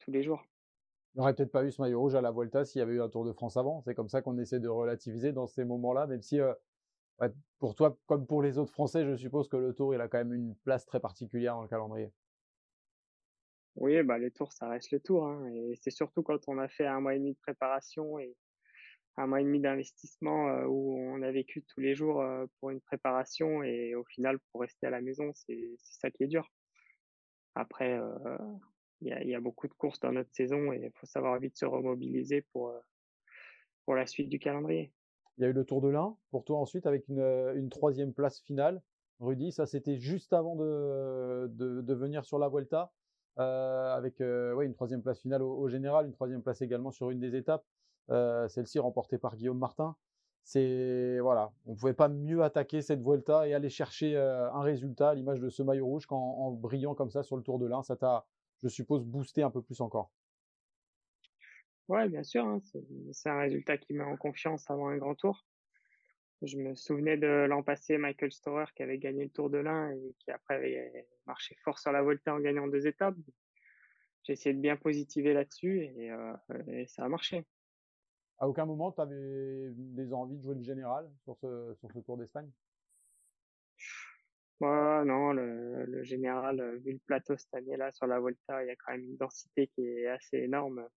tous 0.00 0.10
les 0.10 0.22
jours. 0.22 0.44
On 1.14 1.20
n'aurait 1.20 1.34
peut-être 1.34 1.52
pas 1.52 1.64
eu 1.64 1.70
ce 1.70 1.80
maillot 1.80 2.00
rouge 2.00 2.14
à 2.14 2.20
la 2.20 2.30
Volta 2.30 2.64
s'il 2.64 2.80
y 2.80 2.82
avait 2.82 2.94
eu 2.94 3.00
un 3.00 3.08
Tour 3.08 3.24
de 3.24 3.32
France 3.32 3.56
avant. 3.56 3.80
C'est 3.80 3.94
comme 3.94 4.08
ça 4.08 4.20
qu'on 4.20 4.38
essaie 4.38 4.60
de 4.60 4.68
relativiser 4.68 5.32
dans 5.32 5.46
ces 5.46 5.64
moments-là, 5.64 6.06
même 6.06 6.20
si 6.20 6.40
euh, 6.40 6.52
pour 7.58 7.74
toi 7.74 7.96
comme 8.06 8.26
pour 8.26 8.42
les 8.42 8.58
autres 8.58 8.72
Français, 8.72 9.06
je 9.06 9.16
suppose 9.16 9.48
que 9.48 9.56
le 9.56 9.72
Tour 9.72 9.94
il 9.94 10.00
a 10.00 10.08
quand 10.08 10.18
même 10.18 10.34
une 10.34 10.54
place 10.56 10.84
très 10.84 11.00
particulière 11.00 11.54
dans 11.54 11.62
le 11.62 11.68
calendrier. 11.68 12.12
Oui, 13.76 14.02
bah 14.02 14.18
les 14.18 14.32
tours, 14.32 14.52
ça 14.52 14.68
reste 14.68 14.90
le 14.90 14.98
tour. 14.98 15.26
Hein, 15.26 15.48
et 15.50 15.74
c'est 15.80 15.90
surtout 15.90 16.22
quand 16.22 16.48
on 16.48 16.58
a 16.58 16.68
fait 16.68 16.86
un 16.86 17.00
mois 17.00 17.14
et 17.14 17.18
demi 17.18 17.32
de 17.32 17.38
préparation 17.38 18.18
et, 18.18 18.36
un 19.18 19.26
mois 19.26 19.40
et 19.40 19.44
demi 19.44 19.60
d'investissement 19.60 20.48
euh, 20.48 20.66
où 20.66 20.96
on 20.96 21.22
a 21.22 21.30
vécu 21.30 21.62
tous 21.62 21.80
les 21.80 21.94
jours 21.94 22.22
euh, 22.22 22.46
pour 22.58 22.70
une 22.70 22.80
préparation 22.80 23.62
et 23.64 23.94
au 23.94 24.04
final 24.04 24.38
pour 24.50 24.60
rester 24.60 24.86
à 24.86 24.90
la 24.90 25.00
maison 25.00 25.32
c'est 25.34 25.74
ça 25.78 26.10
qui 26.10 26.24
est 26.24 26.28
dur. 26.28 26.48
Après 27.54 27.98
euh, 27.98 28.38
il 29.00 29.08
y 29.08 29.34
a, 29.34 29.40
beaucoup 29.40 29.68
de 29.68 29.74
courses 29.74 30.00
dans 30.00 30.12
notre 30.12 30.32
saison 30.32 30.72
et 30.72 30.80
il 30.84 30.90
faut 30.92 31.06
savoir 31.06 31.38
vite 31.38 31.56
se 31.56 31.64
remobiliser 31.64 32.42
pour 32.52 32.72
pour 33.84 33.94
la 33.94 34.06
suite 34.06 34.28
du 34.28 34.38
calendrier. 34.38 34.92
Il 35.36 35.42
y 35.42 35.44
a 35.46 35.50
eu 35.50 35.52
le 35.52 35.64
Tour 35.64 35.80
de 35.80 35.88
l'Ain 35.88 36.16
pour 36.30 36.44
toi 36.44 36.58
ensuite 36.58 36.86
avec 36.86 37.06
une, 37.08 37.68
troisième 37.70 38.12
place 38.12 38.40
finale. 38.40 38.82
Rudy 39.20 39.50
ça 39.50 39.66
c'était 39.66 39.98
juste 39.98 40.32
avant 40.32 40.54
de, 40.54 41.48
de, 41.48 41.94
venir 41.94 42.24
sur 42.24 42.38
la 42.38 42.48
Vuelta 42.48 42.92
avec 43.36 44.20
une 44.20 44.74
troisième 44.74 45.02
place 45.02 45.20
finale 45.20 45.42
au 45.42 45.68
général 45.68 46.06
une 46.06 46.12
troisième 46.12 46.42
place 46.42 46.62
également 46.62 46.92
sur 46.92 47.10
une 47.10 47.20
des 47.20 47.34
étapes 47.36 47.64
euh, 48.10 48.48
celle-ci 48.48 48.78
remportée 48.78 49.18
par 49.18 49.36
Guillaume 49.36 49.58
Martin. 49.58 49.96
C'est 50.44 51.18
voilà, 51.20 51.52
on 51.66 51.74
pouvait 51.74 51.92
pas 51.92 52.08
mieux 52.08 52.42
attaquer 52.42 52.80
cette 52.80 53.02
Vuelta 53.02 53.46
et 53.46 53.54
aller 53.54 53.68
chercher 53.68 54.16
euh, 54.16 54.50
un 54.52 54.62
résultat 54.62 55.10
à 55.10 55.14
l'image 55.14 55.40
de 55.40 55.50
ce 55.50 55.62
maillot 55.62 55.86
rouge 55.86 56.06
qu'en 56.06 56.16
en 56.16 56.52
brillant 56.52 56.94
comme 56.94 57.10
ça 57.10 57.22
sur 57.22 57.36
le 57.36 57.42
Tour 57.42 57.58
de 57.58 57.66
l'Ain, 57.66 57.82
ça 57.82 57.96
t'a, 57.96 58.26
je 58.62 58.68
suppose, 58.68 59.04
boosté 59.04 59.42
un 59.42 59.50
peu 59.50 59.60
plus 59.60 59.80
encore. 59.82 60.10
Ouais, 61.88 62.08
bien 62.08 62.22
sûr. 62.22 62.44
Hein, 62.44 62.60
c'est 63.12 63.30
un 63.30 63.40
résultat 63.40 63.78
qui 63.78 63.94
met 63.94 64.04
en 64.04 64.16
confiance 64.16 64.70
avant 64.70 64.88
un 64.88 64.96
grand 64.96 65.14
tour. 65.14 65.44
Je 66.42 66.56
me 66.56 66.74
souvenais 66.74 67.16
de 67.16 67.46
l'an 67.48 67.62
passé, 67.62 67.98
Michael 67.98 68.30
Storer 68.30 68.66
qui 68.76 68.82
avait 68.82 68.98
gagné 68.98 69.24
le 69.24 69.30
Tour 69.30 69.50
de 69.50 69.58
l'Ain 69.58 69.90
et 69.90 70.14
qui 70.20 70.30
après 70.30 70.54
avait 70.54 71.06
marché 71.26 71.56
fort 71.64 71.78
sur 71.78 71.90
la 71.90 72.02
Volta 72.02 72.34
en 72.34 72.40
gagnant 72.40 72.68
deux 72.68 72.86
étapes. 72.86 73.16
J'ai 74.22 74.34
essayé 74.34 74.54
de 74.54 74.60
bien 74.60 74.76
positiver 74.76 75.32
là-dessus 75.32 75.82
et, 75.82 76.12
euh, 76.12 76.32
et, 76.68 76.86
ça 76.86 77.04
a 77.04 77.08
marché. 77.08 77.44
À 78.40 78.48
aucun 78.48 78.66
moment, 78.66 78.92
tu 78.92 79.00
avais 79.00 79.72
des 79.74 80.12
envies 80.12 80.36
de 80.36 80.42
jouer 80.42 80.54
le 80.54 80.62
général 80.62 81.10
sur 81.24 81.36
ce, 81.38 81.74
Tour 82.06 82.18
d'Espagne? 82.18 82.50
Non, 84.60 85.32
le, 85.32 86.02
général, 86.02 86.60
euh, 86.60 86.76
vu 86.78 86.92
le 86.92 86.98
plateau 86.98 87.36
cette 87.36 87.54
année-là 87.54 87.90
sur 87.92 88.06
la 88.06 88.18
Volta, 88.18 88.62
il 88.62 88.68
y 88.68 88.70
a 88.70 88.76
quand 88.76 88.92
même 88.92 89.04
une 89.04 89.16
densité 89.16 89.68
qui 89.68 89.86
est 89.86 90.06
assez 90.06 90.38
énorme. 90.38 90.88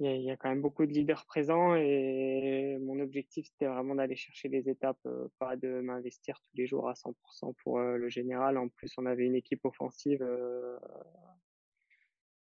il 0.00 0.22
y, 0.22 0.30
a, 0.30 0.36
quand 0.36 0.48
même 0.48 0.60
beaucoup 0.60 0.86
de 0.86 0.92
leaders 0.92 1.24
présents 1.26 1.74
et 1.76 2.78
mon 2.80 2.98
objectif 3.00 3.46
c'était 3.46 3.66
vraiment 3.66 3.94
d'aller 3.94 4.16
chercher 4.16 4.48
des 4.48 4.68
étapes, 4.68 4.98
euh, 5.06 5.28
pas 5.38 5.56
de 5.56 5.80
m'investir 5.80 6.40
tous 6.40 6.56
les 6.56 6.66
jours 6.66 6.88
à 6.88 6.94
100% 6.94 7.54
pour 7.62 7.78
euh, 7.78 7.96
le 7.96 8.08
général. 8.08 8.58
En 8.58 8.68
plus, 8.68 8.92
on 8.96 9.06
avait 9.06 9.26
une 9.26 9.36
équipe 9.36 9.64
offensive 9.64 10.24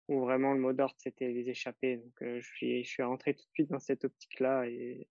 où 0.07 0.21
vraiment 0.21 0.53
le 0.53 0.59
mot 0.59 0.73
d'ordre 0.73 0.95
c'était 0.97 1.31
les 1.31 1.49
échapper. 1.49 1.97
Donc 1.97 2.13
je 2.21 2.47
suis 2.55 2.83
je 2.83 2.89
suis 2.89 3.03
rentré 3.03 3.33
tout 3.33 3.43
de 3.43 3.53
suite 3.53 3.69
dans 3.69 3.79
cette 3.79 4.05
optique-là 4.05 4.67
et, 4.67 5.07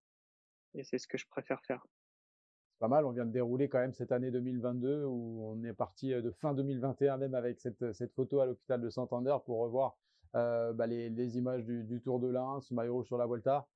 c'est 0.83 0.99
ce 0.99 1.09
que 1.09 1.17
je 1.17 1.27
préfère 1.27 1.65
faire. 1.65 1.87
C'est 2.73 2.81
pas 2.81 2.89
mal, 2.89 3.07
on 3.07 3.11
vient 3.11 3.25
de 3.25 3.33
dérouler 3.33 3.71
quand 3.71 3.79
même 3.79 3.95
cette 3.95 4.13
année 4.13 4.31
2022 4.31 5.05
où 5.05 5.47
on 5.47 5.65
est 5.65 5.73
parti 5.73 6.11
de 6.11 6.31
fin 6.33 6.53
2021 6.53 7.17
même 7.17 7.35
avec 7.35 7.59
cette, 7.61 7.93
cette 7.95 8.13
photo 8.13 8.41
à 8.41 8.47
l'hôpital 8.47 8.83
de 8.83 8.91
Santander 8.91 9.37
pour 9.47 9.61
revoir 9.61 9.97
euh, 10.37 10.75
bah, 10.75 10.87
les, 10.87 11.39
images 11.39 11.65
du, 11.65 12.01
Tour 12.03 12.21
de 12.21 12.31
ce 12.61 12.75
maillot 12.75 12.95
rouge 12.95 13.07
sur 13.07 13.17
la 13.17 13.27
Vuelta. 13.27 13.67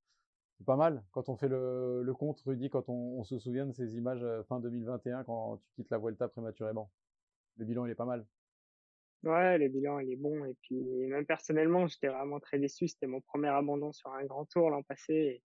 C'est 0.58 0.66
pas 0.66 0.76
mal 0.76 1.02
quand 1.12 1.30
on 1.30 1.36
fait 1.36 1.48
le, 1.48 2.02
le 2.02 2.14
compte, 2.14 2.38
Rudy, 2.44 2.68
quand 2.68 2.90
on, 2.90 3.18
on, 3.18 3.24
se 3.24 3.38
souvient 3.38 3.64
de 3.64 3.72
ces 3.72 3.96
images 3.96 4.22
euh, 4.22 4.42
fin 4.44 4.60
2021 4.60 5.24
quand 5.24 5.56
tu 5.56 5.72
quittes 5.72 5.90
la 5.90 5.96
Vuelta 5.96 6.28
prématurément. 6.28 6.90
Le 7.56 7.64
bilan, 7.64 7.86
il 7.86 7.92
est 7.92 7.94
pas 7.94 8.04
mal. 8.04 8.26
Ouais, 9.22 9.58
le 9.58 9.68
bilan, 9.68 9.98
il 10.00 10.12
est 10.12 10.16
bon. 10.16 10.44
Et 10.44 10.54
puis, 10.62 10.80
même 11.06 11.26
personnellement, 11.26 11.86
j'étais 11.86 12.08
vraiment 12.08 12.40
très 12.40 12.58
déçu. 12.58 12.88
C'était 12.88 13.06
mon 13.06 13.20
premier 13.20 13.48
abandon 13.48 13.92
sur 13.92 14.12
un 14.12 14.24
grand 14.24 14.46
tour 14.46 14.70
l'an 14.70 14.82
passé. 14.82 15.42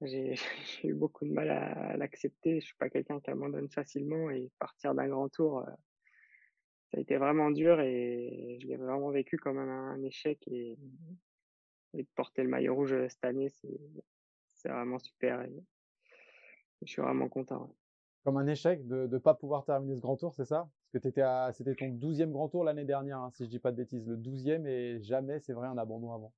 J'ai 0.02 0.34
eu 0.84 0.94
beaucoup 0.94 1.24
de 1.24 1.32
mal 1.32 1.50
à, 1.50 1.96
l'accepter. 1.96 2.60
Je 2.60 2.66
suis 2.66 2.76
pas 2.76 2.90
quelqu'un 2.90 3.20
qui 3.20 3.30
abandonne 3.30 3.68
facilement 3.68 4.30
et 4.30 4.50
partir 4.58 4.94
d'un 4.94 5.08
grand 5.08 5.28
tour, 5.28 5.60
euh, 5.60 5.70
ça 6.90 6.98
a 6.98 7.00
été 7.00 7.16
vraiment 7.16 7.50
dur 7.50 7.80
et 7.80 8.58
je 8.60 8.66
l'ai 8.66 8.76
vraiment 8.76 9.10
vécu 9.10 9.36
comme 9.36 9.58
un, 9.58 10.02
échec 10.02 10.38
et, 10.48 10.76
et, 11.94 12.04
porter 12.16 12.42
le 12.42 12.48
maillot 12.48 12.74
rouge 12.74 12.94
cette 13.08 13.24
année, 13.24 13.48
c'est 14.54 14.68
vraiment 14.68 14.98
super 14.98 15.40
et 15.42 15.54
je 16.82 16.92
suis 16.92 17.02
vraiment 17.02 17.28
content. 17.28 17.74
Comme 18.24 18.36
un 18.36 18.46
échec 18.46 18.86
de 18.86 19.06
ne 19.06 19.18
pas 19.18 19.34
pouvoir 19.34 19.64
terminer 19.64 19.96
ce 19.96 20.00
grand 20.00 20.16
tour, 20.16 20.34
c'est 20.34 20.44
ça? 20.44 20.68
Que 20.92 20.98
c'était 20.98 21.74
ton 21.74 21.88
douzième 21.88 22.32
grand 22.32 22.48
tour 22.48 22.64
l'année 22.64 22.84
dernière, 22.84 23.18
hein, 23.18 23.30
si 23.32 23.44
je 23.44 23.48
dis 23.48 23.58
pas 23.58 23.72
de 23.72 23.76
bêtises, 23.76 24.06
le 24.06 24.16
douzième 24.16 24.66
et 24.66 25.02
jamais, 25.02 25.40
c'est 25.40 25.54
vrai, 25.54 25.66
un 25.66 25.78
abandon 25.78 26.12
avant. 26.12 26.34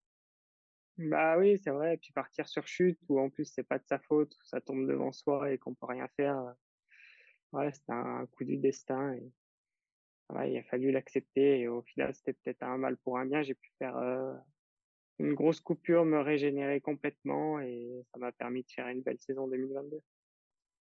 Bah 0.96 1.36
oui, 1.38 1.58
c'est 1.58 1.70
vrai. 1.70 1.94
Et 1.94 1.96
puis 1.96 2.12
partir 2.12 2.46
sur 2.46 2.68
chute 2.68 3.00
où 3.08 3.18
en 3.18 3.30
plus 3.30 3.46
c'est 3.46 3.64
pas 3.64 3.78
de 3.78 3.84
sa 3.86 3.98
faute, 3.98 4.36
ça 4.44 4.60
tombe 4.60 4.86
devant 4.86 5.10
soi 5.10 5.50
et 5.50 5.58
qu'on 5.58 5.74
peut 5.74 5.86
rien 5.86 6.06
faire. 6.16 6.54
Ouais, 7.52 7.72
c'est 7.72 7.90
un 7.90 8.26
coup 8.26 8.44
du 8.44 8.56
destin 8.56 9.14
et 9.14 9.32
il 10.46 10.56
a 10.56 10.62
fallu 10.64 10.90
l'accepter 10.90 11.60
et 11.60 11.68
au 11.68 11.82
final, 11.82 12.14
c'était 12.14 12.32
peut-être 12.32 12.62
un 12.62 12.78
mal 12.78 12.96
pour 12.96 13.18
un 13.18 13.26
bien. 13.26 13.42
J'ai 13.42 13.54
pu 13.54 13.72
faire 13.78 13.96
euh, 13.96 14.34
une 15.18 15.34
grosse 15.34 15.60
coupure, 15.60 16.04
me 16.04 16.20
régénérer 16.20 16.80
complètement 16.80 17.60
et 17.60 18.04
ça 18.12 18.18
m'a 18.18 18.32
permis 18.32 18.62
de 18.62 18.70
faire 18.70 18.88
une 18.88 19.02
belle 19.02 19.20
saison 19.20 19.48
2022. 19.48 20.00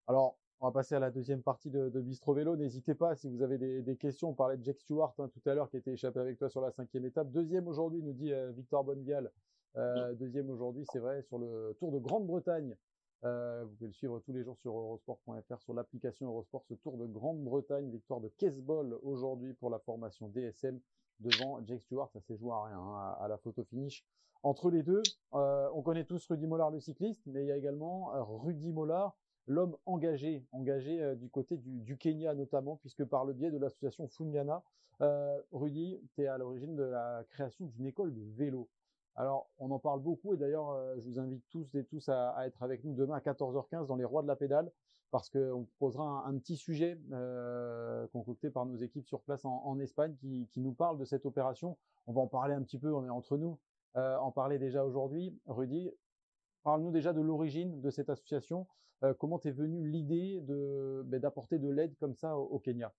Alors, 0.07 0.37
on 0.63 0.67
va 0.67 0.71
passer 0.71 0.95
à 0.95 0.99
la 0.99 1.11
deuxième 1.11 1.41
partie 1.41 1.69
de, 1.69 1.89
de 1.89 1.99
Bistro 1.99 2.33
Vélo. 2.33 2.55
N'hésitez 2.55 2.95
pas 2.95 3.17
si 3.17 3.27
vous 3.27 3.41
avez 3.41 3.57
des, 3.57 3.81
des, 3.81 3.97
questions. 3.97 4.29
On 4.29 4.33
parlait 4.33 4.55
de 4.55 4.63
Jack 4.63 4.79
Stewart 4.79 5.13
hein, 5.19 5.27
tout 5.27 5.49
à 5.49 5.53
l'heure 5.53 5.69
qui 5.69 5.75
était 5.75 5.91
échappé 5.91 6.21
avec 6.21 6.37
toi 6.37 6.49
sur 6.49 6.61
la 6.61 6.71
cinquième 6.71 7.03
étape. 7.03 7.29
Deuxième 7.31 7.67
aujourd'hui, 7.67 8.01
nous 8.01 8.13
dit 8.13 8.31
euh, 8.31 8.49
Victor 8.51 8.85
Bonnevial. 8.85 9.29
Euh, 9.75 10.13
deuxième 10.13 10.49
aujourd'hui, 10.49 10.85
c'est 10.89 10.99
vrai, 10.99 11.21
sur 11.23 11.37
le 11.37 11.75
Tour 11.79 11.91
de 11.91 11.99
Grande-Bretagne. 11.99 12.77
Euh, 13.25 13.65
vous 13.65 13.75
pouvez 13.75 13.87
le 13.87 13.93
suivre 13.93 14.19
tous 14.21 14.31
les 14.31 14.41
jours 14.41 14.57
sur 14.57 14.71
eurosport.fr, 14.77 15.59
sur 15.59 15.73
l'application 15.73 16.27
Eurosport, 16.27 16.63
ce 16.69 16.75
Tour 16.75 16.95
de 16.95 17.07
Grande-Bretagne, 17.07 17.89
victoire 17.89 18.21
de 18.21 18.29
Kesbol 18.29 18.97
aujourd'hui 19.03 19.51
pour 19.55 19.69
la 19.69 19.79
formation 19.79 20.29
DSM 20.29 20.79
devant 21.19 21.59
Jake 21.65 21.81
Stewart. 21.81 22.09
Ça 22.13 22.21
s'est 22.21 22.37
joué 22.37 22.51
à 22.53 22.63
rien, 22.63 22.79
hein, 22.79 23.17
à, 23.19 23.27
la 23.27 23.37
photo 23.37 23.65
finish. 23.65 24.05
Entre 24.43 24.69
les 24.69 24.83
deux, 24.83 25.03
on 25.33 25.81
connaît 25.81 26.05
tous 26.05 26.25
Rudy 26.25 26.47
Mollard, 26.47 26.71
le 26.71 26.79
cycliste, 26.79 27.21
mais 27.25 27.43
il 27.43 27.47
y 27.47 27.51
a 27.51 27.57
également 27.57 28.11
Rudy 28.39 28.71
Mollard, 28.71 29.17
l'homme 29.47 29.75
engagé, 29.85 30.45
engagé 30.51 31.15
du 31.15 31.29
côté 31.29 31.57
du, 31.57 31.97
Kenya 31.97 32.33
notamment, 32.33 32.77
puisque 32.77 33.03
par 33.03 33.25
le 33.25 33.33
biais 33.33 33.51
de 33.51 33.57
l'association 33.57 34.07
Funyana, 34.07 34.63
Rudy, 35.51 35.99
tu 36.13 36.23
es 36.23 36.27
à 36.27 36.37
l'origine 36.37 36.75
de 36.75 36.83
la 36.83 37.23
création 37.29 37.65
d'une 37.65 37.87
école 37.87 38.13
de 38.13 38.21
vélo. 38.35 38.69
Alors, 39.15 39.47
on 39.59 39.69
en 39.69 39.79
parle 39.79 40.01
beaucoup 40.01 40.33
et 40.33 40.37
d'ailleurs, 40.37 40.71
euh, 40.71 40.95
je 40.97 41.07
vous 41.07 41.19
invite 41.19 41.43
tous 41.49 41.75
et 41.75 41.85
tous 41.85 42.09
à, 42.09 42.35
être 42.47 42.63
avec 42.63 42.83
nous 42.83 42.95
demain 42.95 43.15
à 43.15 43.19
14h15 43.19 43.85
dans 43.85 43.95
les 43.95 44.05
Rois 44.05 44.23
de 44.23 44.27
la 44.27 44.35
Pédale 44.35 44.71
parce 45.11 45.29
qu'on 45.29 45.67
posera 45.77 46.25
un, 46.25 46.37
petit 46.39 46.57
sujet 46.57 46.99
euh, 47.11 48.07
concocté 48.07 48.49
par 48.49 48.65
nos 48.65 48.77
équipes 48.77 49.05
sur 49.05 49.21
place 49.21 49.45
en, 49.45 49.79
Espagne 49.79 50.15
qui, 50.15 50.49
nous 50.59 50.73
parle 50.73 50.97
de 50.97 51.05
cette 51.05 51.27
opération. 51.27 51.77
On 52.07 52.13
va 52.13 52.21
en 52.21 52.27
parler 52.27 52.55
un 52.55 52.63
petit 52.63 52.79
peu, 52.79 52.91
on 52.91 53.05
est 53.05 53.11
entre 53.11 53.37
nous, 53.37 53.59
euh, 53.95 54.17
en 54.17 54.31
parler 54.31 54.57
déjà 54.57 54.83
aujourd'hui. 54.83 55.37
Rudy, 55.45 55.91
parle-nous 56.63 56.91
déjà 56.91 57.13
de 57.13 57.21
l'origine 57.21 57.81
de 57.81 57.89
cette 57.89 58.09
association. 58.09 58.67
Euh, 59.03 59.13
comment 59.13 59.39
t'es 59.39 59.51
venue 59.51 59.87
l'idée 59.87 60.39
ben, 60.41 61.19
d'apporter 61.19 61.59
de 61.59 61.69
l'aide 61.69 61.95
comme 61.99 62.15
ça 62.15 62.37
au, 62.37 62.59
Kenya? 62.59 62.93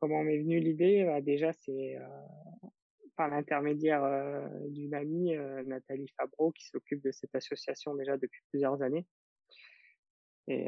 Comment 0.00 0.22
m'est 0.22 0.38
venue 0.38 0.60
l'idée? 0.60 1.04
Bah, 1.04 1.20
Déjà, 1.20 1.52
c'est 1.52 1.96
par 3.16 3.28
l'intermédiaire 3.28 4.02
d'une 4.68 4.94
amie, 4.94 5.34
Nathalie 5.66 6.08
Fabreau, 6.16 6.52
qui 6.52 6.66
s'occupe 6.66 7.02
de 7.02 7.10
cette 7.10 7.34
association 7.34 7.94
déjà 7.94 8.16
depuis 8.16 8.42
plusieurs 8.50 8.80
années. 8.82 9.06
Et 10.50 10.66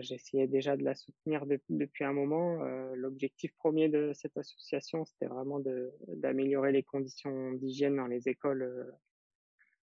j'essayais 0.00 0.48
déjà 0.48 0.76
de 0.76 0.82
la 0.82 0.96
soutenir 0.96 1.46
depuis 1.68 2.04
un 2.04 2.12
moment. 2.12 2.56
L'objectif 2.94 3.54
premier 3.54 3.88
de 3.88 4.12
cette 4.12 4.36
association, 4.36 5.04
c'était 5.04 5.26
vraiment 5.26 5.62
d'améliorer 6.08 6.72
les 6.72 6.82
conditions 6.82 7.52
d'hygiène 7.52 7.96
dans 7.96 8.08
les 8.08 8.28
écoles 8.28 8.92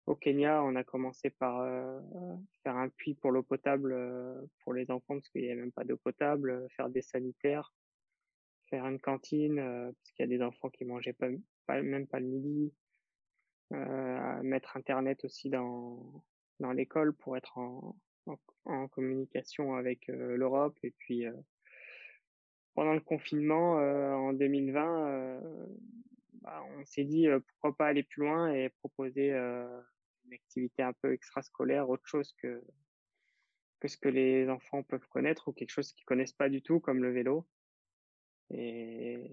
au 0.06 0.14
Kenya. 0.14 0.64
On 0.64 0.76
a 0.76 0.82
commencé 0.82 1.28
par 1.28 1.62
faire 2.62 2.76
un 2.76 2.88
puits 2.88 3.12
pour 3.12 3.32
l'eau 3.32 3.42
potable 3.42 3.94
pour 4.60 4.72
les 4.72 4.90
enfants, 4.90 5.16
parce 5.16 5.28
qu'il 5.28 5.42
n'y 5.42 5.50
avait 5.50 5.60
même 5.60 5.72
pas 5.72 5.84
d'eau 5.84 5.98
potable, 5.98 6.66
faire 6.70 6.88
des 6.88 7.02
sanitaires, 7.02 7.74
faire 8.70 8.86
une 8.86 8.98
cantine, 8.98 9.56
parce 9.56 10.12
qu'il 10.12 10.24
y 10.24 10.34
a 10.34 10.38
des 10.38 10.42
enfants 10.42 10.70
qui 10.70 10.86
mangeaient 10.86 11.12
pas, 11.12 11.82
même 11.82 12.06
pas 12.06 12.18
le 12.18 12.28
midi, 12.28 12.72
euh, 13.74 14.42
mettre 14.42 14.78
Internet 14.78 15.22
aussi 15.26 15.50
dans, 15.50 16.24
dans 16.60 16.72
l'école 16.72 17.12
pour 17.12 17.36
être 17.36 17.58
en, 17.58 17.94
en, 18.64 18.88
communication 18.88 19.74
avec 19.74 20.08
euh, 20.08 20.36
l'Europe. 20.36 20.76
Et 20.82 20.92
puis, 20.98 21.26
euh, 21.26 21.32
pendant 22.74 22.94
le 22.94 23.00
confinement 23.00 23.74
en 23.74 24.32
2020, 24.32 25.42
bah, 26.40 26.64
on 26.78 26.84
s'est 26.86 27.04
dit 27.04 27.26
pourquoi 27.46 27.76
pas 27.76 27.88
aller 27.88 28.02
plus 28.02 28.22
loin 28.22 28.50
et 28.50 28.70
proposer 28.70 29.30
une 29.30 30.32
activité 30.32 30.82
un 30.82 30.94
peu 30.94 31.12
extrascolaire, 31.12 31.90
autre 31.90 32.06
chose 32.06 32.32
que, 32.40 32.64
que 33.78 33.88
ce 33.88 33.98
que 33.98 34.08
les 34.08 34.48
enfants 34.48 34.82
peuvent 34.82 35.06
connaître 35.08 35.48
ou 35.48 35.52
quelque 35.52 35.68
chose 35.68 35.92
qu'ils 35.92 36.06
connaissent 36.06 36.32
pas 36.32 36.48
du 36.48 36.62
tout, 36.62 36.80
comme 36.80 37.02
le 37.02 37.12
vélo. 37.12 37.46
Et 38.50 39.30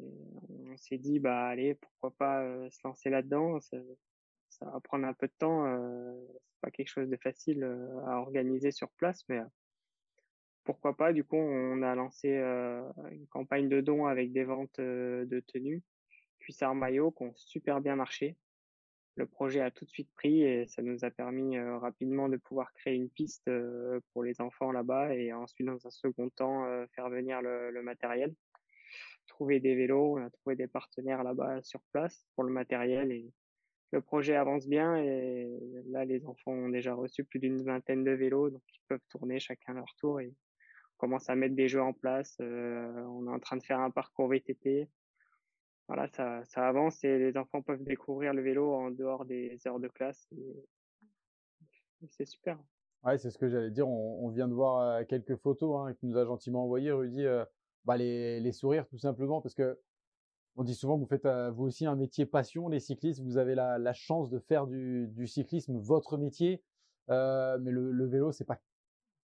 on 0.71 0.77
s'est 0.77 0.97
dit, 0.97 1.19
bah 1.19 1.47
allez, 1.47 1.75
pourquoi 1.75 2.11
pas 2.11 2.41
euh, 2.43 2.69
se 2.69 2.79
lancer 2.85 3.09
là-dedans. 3.09 3.59
Ça, 4.49 4.65
va 4.65 4.79
prendre 4.79 5.05
un 5.05 5.13
peu 5.13 5.27
de 5.27 5.33
temps. 5.37 5.65
Euh, 5.65 6.13
c'est 6.49 6.61
pas 6.61 6.71
quelque 6.71 6.89
chose 6.89 7.09
de 7.09 7.17
facile 7.17 7.63
euh, 7.63 8.05
à 8.05 8.17
organiser 8.17 8.71
sur 8.71 8.89
place, 8.91 9.23
mais 9.29 9.39
pourquoi 10.63 10.95
pas. 10.95 11.13
Du 11.13 11.23
coup, 11.23 11.37
on 11.37 11.81
a 11.81 11.95
lancé 11.95 12.29
une 12.29 13.27
campagne 13.27 13.69
de 13.69 13.81
dons 13.81 14.05
avec 14.05 14.31
des 14.31 14.43
ventes 14.43 14.79
de 14.79 15.43
tenues, 15.47 15.81
cuissards 16.39 16.75
maillots, 16.75 17.11
qui 17.11 17.23
ont 17.23 17.33
super 17.35 17.81
bien 17.81 17.95
marché. 17.95 18.37
Le 19.15 19.25
projet 19.25 19.61
a 19.61 19.71
tout 19.71 19.85
de 19.85 19.89
suite 19.89 20.11
pris 20.13 20.43
et 20.43 20.67
ça 20.67 20.83
nous 20.83 21.03
a 21.03 21.09
permis 21.09 21.59
rapidement 21.59 22.29
de 22.29 22.37
pouvoir 22.37 22.71
créer 22.73 22.93
une 22.93 23.09
piste 23.09 23.49
pour 24.13 24.23
les 24.23 24.41
enfants 24.41 24.71
là-bas 24.71 25.15
et 25.15 25.33
ensuite, 25.33 25.65
dans 25.65 25.87
un 25.87 25.91
second 25.91 26.29
temps, 26.29 26.65
faire 26.93 27.09
venir 27.09 27.41
le, 27.41 27.81
matériel 27.81 28.35
trouvé 29.29 29.61
des 29.61 29.75
vélos, 29.75 30.17
on 30.17 30.25
a 30.25 30.29
trouvé 30.29 30.57
des 30.57 30.67
partenaires 30.67 31.23
là-bas 31.23 31.61
sur 31.61 31.79
place 31.93 32.25
pour 32.35 32.43
le 32.43 32.51
matériel 32.51 33.11
et 33.11 33.31
le 33.91 34.01
projet 34.01 34.35
avance 34.35 34.67
bien 34.67 34.97
et 34.97 35.49
là 35.87 36.05
les 36.05 36.25
enfants 36.25 36.51
ont 36.51 36.69
déjà 36.69 36.93
reçu 36.93 37.23
plus 37.23 37.39
d'une 37.39 37.63
vingtaine 37.63 38.03
de 38.03 38.11
vélos 38.11 38.49
donc 38.51 38.61
ils 38.73 38.81
peuvent 38.87 39.05
tourner 39.09 39.39
chacun 39.39 39.73
leur 39.73 39.95
tour 39.97 40.19
et 40.19 40.27
on 40.27 40.97
commence 40.97 41.29
à 41.29 41.35
mettre 41.35 41.55
des 41.55 41.69
jeux 41.69 41.81
en 41.81 41.93
place. 41.93 42.35
Euh, 42.41 43.03
on 43.07 43.27
est 43.27 43.31
en 43.31 43.39
train 43.39 43.55
de 43.57 43.63
faire 43.63 43.79
un 43.79 43.89
parcours 43.89 44.27
VTT. 44.27 44.89
Voilà, 45.87 46.07
ça, 46.09 46.43
ça 46.43 46.67
avance 46.67 47.03
et 47.03 47.17
les 47.17 47.37
enfants 47.37 47.61
peuvent 47.61 47.83
découvrir 47.83 48.33
le 48.33 48.43
vélo 48.43 48.73
en 48.73 48.91
dehors 48.91 49.25
des 49.25 49.57
heures 49.65 49.79
de 49.79 49.87
classe 49.87 50.29
c'est 52.07 52.25
super. 52.25 52.57
Ouais, 53.03 53.17
c'est 53.17 53.29
ce 53.29 53.37
que 53.37 53.49
j'allais 53.49 53.71
dire. 53.71 53.87
On, 53.87 54.29
vient 54.29 54.47
de 54.47 54.53
voir 54.53 54.79
euh, 54.79 55.03
quelques 55.05 55.35
photos 55.37 55.87
hein, 55.89 55.95
nous 56.03 56.17
a 56.17 56.25
gentiment 56.25 56.63
envoyé 56.63 56.91
Rudy. 56.91 57.25
Euh, 57.25 57.45
bah, 57.85 57.97
les, 57.97 58.39
les 58.39 58.51
sourires 58.51 58.87
tout 58.87 58.97
simplement 58.97 59.41
parce 59.41 59.55
que 59.55 59.79
on 60.55 60.63
dit 60.63 60.75
souvent 60.75 60.95
que 60.95 61.01
vous 61.01 61.07
faites 61.07 61.25
euh, 61.25 61.51
vous 61.51 61.65
aussi 61.65 61.85
un 61.85 61.95
métier 61.95 62.25
passion, 62.25 62.67
les 62.67 62.79
cyclistes. 62.79 63.21
Vous 63.21 63.37
avez 63.37 63.55
la, 63.55 63.77
la 63.77 63.93
chance 63.93 64.29
de 64.29 64.39
faire 64.39 64.67
du, 64.67 65.25
cyclisme 65.25 65.77
votre 65.77 66.17
métier, 66.17 66.61
euh, 67.09 67.57
mais 67.61 67.71
le, 67.71 68.05
vélo 68.05 68.31
c'est 68.31 68.45
pas 68.45 68.59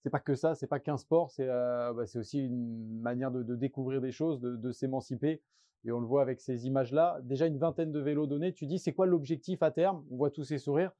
c'est 0.03 0.09
pas 0.09 0.19
que 0.19 0.35
ça, 0.35 0.53
c'est 0.53 0.67
pas 0.67 0.79
qu'un 0.79 0.97
sport, 0.97 1.31
c'est 1.31 1.49
euh, 1.49 1.91
bah, 1.93 2.03
aussi 2.15 2.39
une 2.39 3.01
manière 3.01 3.31
de, 3.31 3.41
de, 3.41 3.55
découvrir 3.55 4.01
des 4.01 4.11
choses, 4.11 4.39
de, 4.39 4.55
de 4.55 4.71
s'émanciper. 4.71 5.41
et 5.83 5.91
on 5.91 5.99
le 5.99 6.05
voit 6.05 6.21
avec 6.21 6.39
ces 6.41 6.67
images-là. 6.67 7.19
Déjà 7.23 7.47
une 7.47 7.57
vingtaine 7.57 7.91
de 7.91 7.99
vélos 7.99 8.27
donnés. 8.27 8.53
Tu 8.53 8.67
dis, 8.67 8.77
c'est 8.77 8.93
quoi 8.93 9.07
l'objectif 9.07 9.63
à 9.63 9.71
terme? 9.71 10.05
On 10.11 10.17
voit 10.17 10.29
tous 10.29 10.43
ces 10.43 10.59
sourires. 10.59 10.91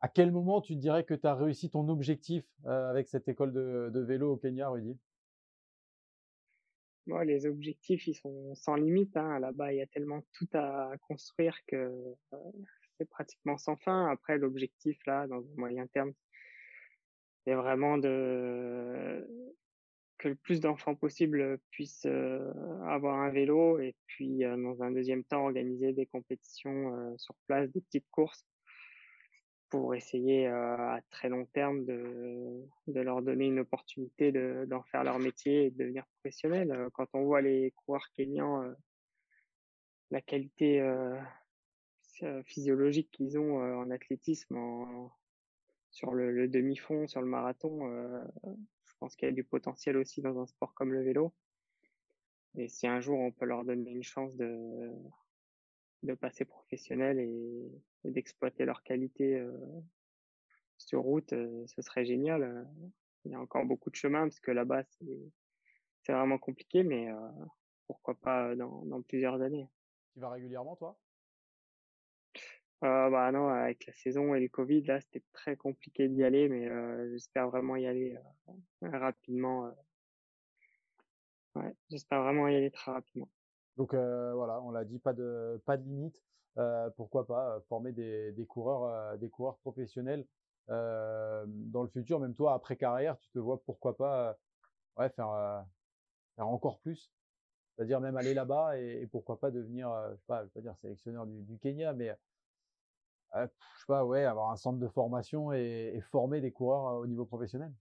À 0.00 0.08
quel 0.08 0.30
moment 0.30 0.60
tu 0.60 0.74
te 0.74 0.78
dirais 0.78 1.04
que 1.04 1.14
tu 1.14 1.26
as 1.26 1.34
réussi 1.34 1.70
ton 1.70 1.88
objectif 1.88 2.44
avec 2.64 3.08
cette 3.08 3.28
école 3.28 3.52
de, 3.52 4.00
vélo 4.00 4.34
au 4.34 4.36
Kenya, 4.36 4.68
Rudy? 4.68 4.98
Moi, 7.06 7.24
les 7.24 7.46
objectifs, 7.46 8.06
ils 8.06 8.14
sont 8.14 8.54
sans 8.54 8.74
limite. 8.74 9.16
Hein. 9.16 9.38
Là-bas, 9.38 9.72
il 9.72 9.78
y 9.78 9.82
a 9.82 9.86
tellement 9.86 10.22
tout 10.32 10.48
à 10.54 10.92
construire 11.08 11.56
que 11.66 11.76
euh, 11.76 12.36
c'est 12.98 13.08
pratiquement 13.08 13.58
sans 13.58 13.76
fin. 13.76 14.08
Après, 14.10 14.38
l'objectif, 14.38 14.98
là, 15.06 15.26
dans 15.26 15.38
le 15.38 15.46
moyen 15.56 15.86
terme, 15.86 16.12
c'est 17.44 17.54
vraiment 17.54 17.98
de 17.98 19.26
que 20.18 20.28
le 20.28 20.34
plus 20.34 20.60
d'enfants 20.60 20.94
possible 20.94 21.58
puissent 21.70 22.06
euh, 22.06 22.50
avoir 22.86 23.20
un 23.20 23.28
vélo 23.28 23.78
et 23.78 23.94
puis 24.06 24.38
dans 24.38 24.82
un 24.82 24.90
deuxième 24.90 25.22
temps 25.24 25.44
organiser 25.44 25.92
des 25.92 26.06
compétitions 26.06 27.14
sur 27.18 27.34
place, 27.46 27.70
des 27.70 27.82
petites 27.82 28.08
courses 28.10 28.46
pour 29.68 29.94
essayer 29.94 30.46
à 30.46 31.00
très 31.10 31.28
long 31.28 31.44
terme 31.46 31.84
de, 31.84 32.64
de 32.86 33.00
leur 33.00 33.22
donner 33.22 33.46
une 33.46 33.60
opportunité 33.60 34.32
d'en 34.66 34.82
faire 34.84 35.04
leur 35.04 35.18
métier 35.18 35.66
et 35.66 35.70
de 35.70 35.78
devenir 35.78 36.06
professionnel. 36.06 36.88
Quand 36.94 37.08
on 37.14 37.24
voit 37.24 37.40
les 37.40 37.72
coureurs 37.72 38.08
kenyans, 38.12 38.62
la 40.10 40.20
qualité 40.20 40.80
physiologique 42.44 43.10
qu'ils 43.10 43.38
ont 43.38 43.58
en 43.58 43.90
athlétisme, 43.90 44.56
sur 45.90 46.12
le, 46.12 46.30
le 46.30 46.46
demi-fond, 46.46 47.06
sur 47.08 47.20
le 47.20 47.26
marathon, 47.26 47.80
je 48.84 48.94
pense 49.00 49.16
qu'il 49.16 49.28
y 49.28 49.32
a 49.32 49.34
du 49.34 49.44
potentiel 49.44 49.96
aussi 49.96 50.20
dans 50.20 50.38
un 50.38 50.46
sport 50.46 50.74
comme 50.74 50.92
le 50.92 51.02
vélo. 51.02 51.32
Et 52.56 52.68
si 52.68 52.86
un 52.86 53.00
jour 53.00 53.18
on 53.18 53.32
peut 53.32 53.46
leur 53.46 53.64
donner 53.64 53.90
une 53.90 54.02
chance 54.02 54.36
de, 54.36 54.90
de 56.02 56.14
passer 56.14 56.44
professionnel 56.44 57.18
et, 57.18 57.70
d'exploiter 58.04 58.64
leur 58.64 58.84
qualité 58.84 59.36
euh, 59.36 59.50
sur 60.78 61.00
route, 61.02 61.32
euh, 61.32 61.66
ce 61.66 61.82
serait 61.82 62.04
génial. 62.04 62.66
Il 63.24 63.32
y 63.32 63.34
a 63.34 63.40
encore 63.40 63.64
beaucoup 63.64 63.90
de 63.90 63.96
chemin 63.96 64.22
parce 64.22 64.40
que 64.40 64.50
là-bas, 64.50 64.84
c'est 66.02 66.12
vraiment 66.12 66.38
compliqué, 66.38 66.84
mais 66.84 67.10
euh, 67.10 67.28
pourquoi 67.86 68.14
pas 68.14 68.54
dans, 68.54 68.84
dans, 68.84 69.02
plusieurs 69.02 69.42
années. 69.42 69.68
Tu 70.12 70.20
vas 70.20 70.30
régulièrement, 70.30 70.76
toi? 70.76 70.96
Euh, 72.84 73.10
bah 73.10 73.32
non, 73.32 73.48
avec 73.48 73.86
la 73.86 73.92
saison 73.94 74.34
et 74.34 74.40
le 74.40 74.48
Covid, 74.48 74.82
là, 74.82 75.00
c'était 75.00 75.24
très 75.32 75.56
compliqué 75.56 76.08
d'y 76.08 76.22
aller, 76.22 76.48
mais 76.48 76.68
j'espère 77.10 77.48
vraiment 77.48 77.76
y 77.76 77.86
aller 77.86 78.16
rapidement. 78.82 79.74
Ouais, 81.54 81.74
j'espère 81.90 82.22
vraiment 82.22 82.48
y 82.48 82.54
aller 82.54 82.70
très 82.70 82.92
rapidement. 82.92 83.30
Donc 83.76 83.94
voilà, 83.94 84.60
on 84.62 84.70
l'a 84.70 84.84
dit, 84.84 84.98
pas 84.98 85.12
de 85.12 85.60
pas 85.66 85.76
de 85.76 85.84
limite. 85.84 86.22
pourquoi 86.96 87.26
pas 87.26 87.60
former 87.68 87.92
des, 87.92 88.46
coureurs 88.48 89.18
des 89.18 89.28
coureurs 89.28 89.58
professionnels 89.58 90.26
dans 90.68 91.82
le 91.82 91.88
futur. 91.88 92.20
Même 92.20 92.34
toi, 92.34 92.54
après 92.54 92.76
carrière, 92.76 93.18
tu 93.18 93.30
te 93.30 93.38
vois 93.38 93.60
pourquoi 93.64 93.96
pas 93.96 94.38
ouais 94.98 95.10
faire 95.10 95.28
encore 96.38 96.78
plus. 96.80 97.10
C'est-à-dire 97.76 98.00
même 98.00 98.16
aller 98.16 98.32
là-bas 98.32 98.78
et, 98.78 99.06
pourquoi 99.06 99.38
pas 99.38 99.50
devenir, 99.50 99.90
je 100.10 100.16
sais 100.16 100.26
pas, 100.26 100.42
vais 100.42 100.48
pas 100.48 100.60
dire 100.60 100.76
sélectionneur 100.80 101.26
du, 101.26 101.58
Kenya, 101.58 101.92
mais 101.92 102.16
je 103.34 103.40
sais 103.44 103.86
pas, 103.86 104.04
ouais, 104.04 104.24
avoir 104.24 104.50
un 104.50 104.56
centre 104.56 104.78
de 104.78 104.88
formation 104.88 105.52
et 105.52 106.00
former 106.10 106.40
des 106.40 106.52
coureurs 106.52 106.98
au 106.98 107.06
niveau 107.06 107.26
professionnel. 107.26 107.72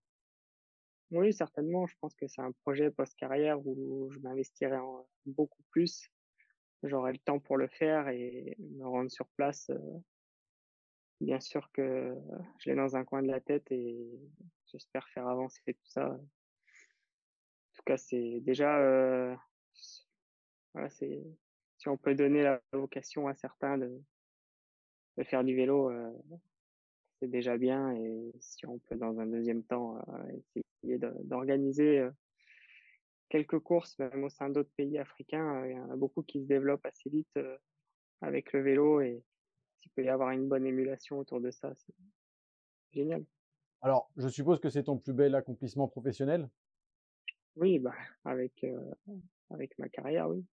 Oui, 1.12 1.34
certainement. 1.34 1.86
Je 1.86 1.96
pense 2.02 2.16
que 2.16 2.28
c'est 2.28 2.42
un 2.42 2.52
projet 2.52 2.92
post-carrière 2.92 3.66
où 3.66 4.10
je 4.12 4.20
m'investirai 4.20 4.78
beaucoup 5.26 5.64
plus. 5.72 6.10
J'aurai 6.84 7.14
le 7.14 7.20
temps 7.20 7.40
pour 7.40 7.58
le 7.58 7.68
faire 7.68 8.10
et 8.10 8.56
me 8.60 8.86
rendre 8.86 9.12
sur 9.12 9.28
place. 9.30 9.72
bien 11.22 11.40
sûr 11.40 11.72
que 11.72 12.16
je 12.60 12.70
l'ai 12.70 12.76
dans 12.76 12.96
un 12.96 13.04
coin 13.06 13.22
de 13.22 13.28
la 13.28 13.40
tête 13.40 13.72
et 13.72 14.20
j'espère 14.68 15.08
faire 15.10 15.28
avancer 15.28 15.62
tout 15.74 15.88
ça. 15.88 16.08
En 16.10 17.78
tout 17.78 17.84
cas, 17.86 17.98
c'est 17.98 18.40
déjà, 18.42 18.78
euh, 18.80 19.36
voilà, 20.74 20.90
c'est, 20.90 21.24
si 21.78 21.90
on 21.90 21.98
peut 21.98 22.16
donner 22.16 22.44
la 22.44 22.62
vocation 22.74 23.28
à 23.28 23.36
certains 23.36 23.78
de, 23.78 24.02
faire 25.24 25.44
du 25.44 25.56
vélo, 25.56 25.90
euh, 25.90 26.12
c'est 27.20 27.28
déjà 27.28 27.58
bien. 27.58 27.92
Et 27.94 28.32
si 28.40 28.66
on 28.66 28.80
peut, 28.80 28.96
dans 28.96 29.20
un 29.20 29.26
deuxième 29.26 29.64
temps, 29.64 29.98
euh, 29.98 30.28
essayer 30.30 30.65
d'organiser 31.24 32.00
euh, 32.00 32.12
quelques 33.30 33.60
courses, 33.60 33.98
même 34.00 34.24
au 34.24 34.30
sein 34.30 34.50
d'autres 34.50 34.72
pays 34.76 34.98
africains, 34.98 35.62
euh, 35.62 35.70
il 35.70 35.76
y 35.76 35.80
en 35.80 35.90
a 35.90 35.96
beaucoup 35.96 36.24
qui 36.24 36.42
se 36.42 36.48
développent 36.48 36.86
assez 36.86 37.10
vite 37.10 37.40
avec 38.22 38.54
le 38.54 38.62
vélo. 38.62 39.02
Et 39.02 39.24
s'il 39.80 39.92
peut 39.92 40.04
y 40.04 40.10
avoir 40.10 40.32
une 40.32 40.48
bonne 40.48 40.66
émulation 40.66 41.20
autour 41.20 41.42
de 41.42 41.52
ça, 41.52 41.74
c'est 41.76 41.96
génial. 42.92 43.24
Alors, 43.82 44.10
je 44.18 44.28
suppose 44.28 44.60
que 44.60 44.70
c'est 44.70 44.84
ton 44.84 44.98
plus 44.98 45.14
bel 45.14 45.36
accomplissement 45.36 45.88
professionnel? 45.88 46.50
Oui, 47.56 47.80
bah, 47.80 47.94
avec, 48.24 48.66
avec 49.50 49.78
ma 49.78 49.90
carrière, 49.90 50.30
oui. 50.30 50.44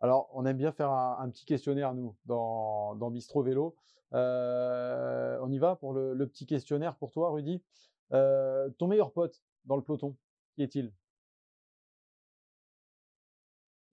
Alors, 0.00 0.28
on 0.34 0.44
aime 0.44 0.56
bien 0.56 0.72
faire 0.72 0.90
un, 0.90 1.30
petit 1.30 1.44
questionnaire, 1.44 1.94
nous, 1.94 2.14
dans, 2.26 2.94
dans 2.96 3.10
Bistro 3.10 3.42
Vélo. 3.42 3.74
Euh, 4.12 5.38
on 5.40 5.50
y 5.50 5.58
va 5.58 5.76
pour 5.76 5.92
le, 5.92 6.26
petit 6.28 6.46
questionnaire 6.46 6.94
pour 6.96 7.10
toi, 7.10 7.30
Rudy? 7.30 7.62
Euh, 8.12 8.68
ton 8.78 8.88
meilleur 8.88 9.12
pote 9.12 9.42
dans 9.64 9.76
le 9.76 9.82
peloton, 9.82 10.16
qui 10.54 10.62
est-il? 10.62 10.92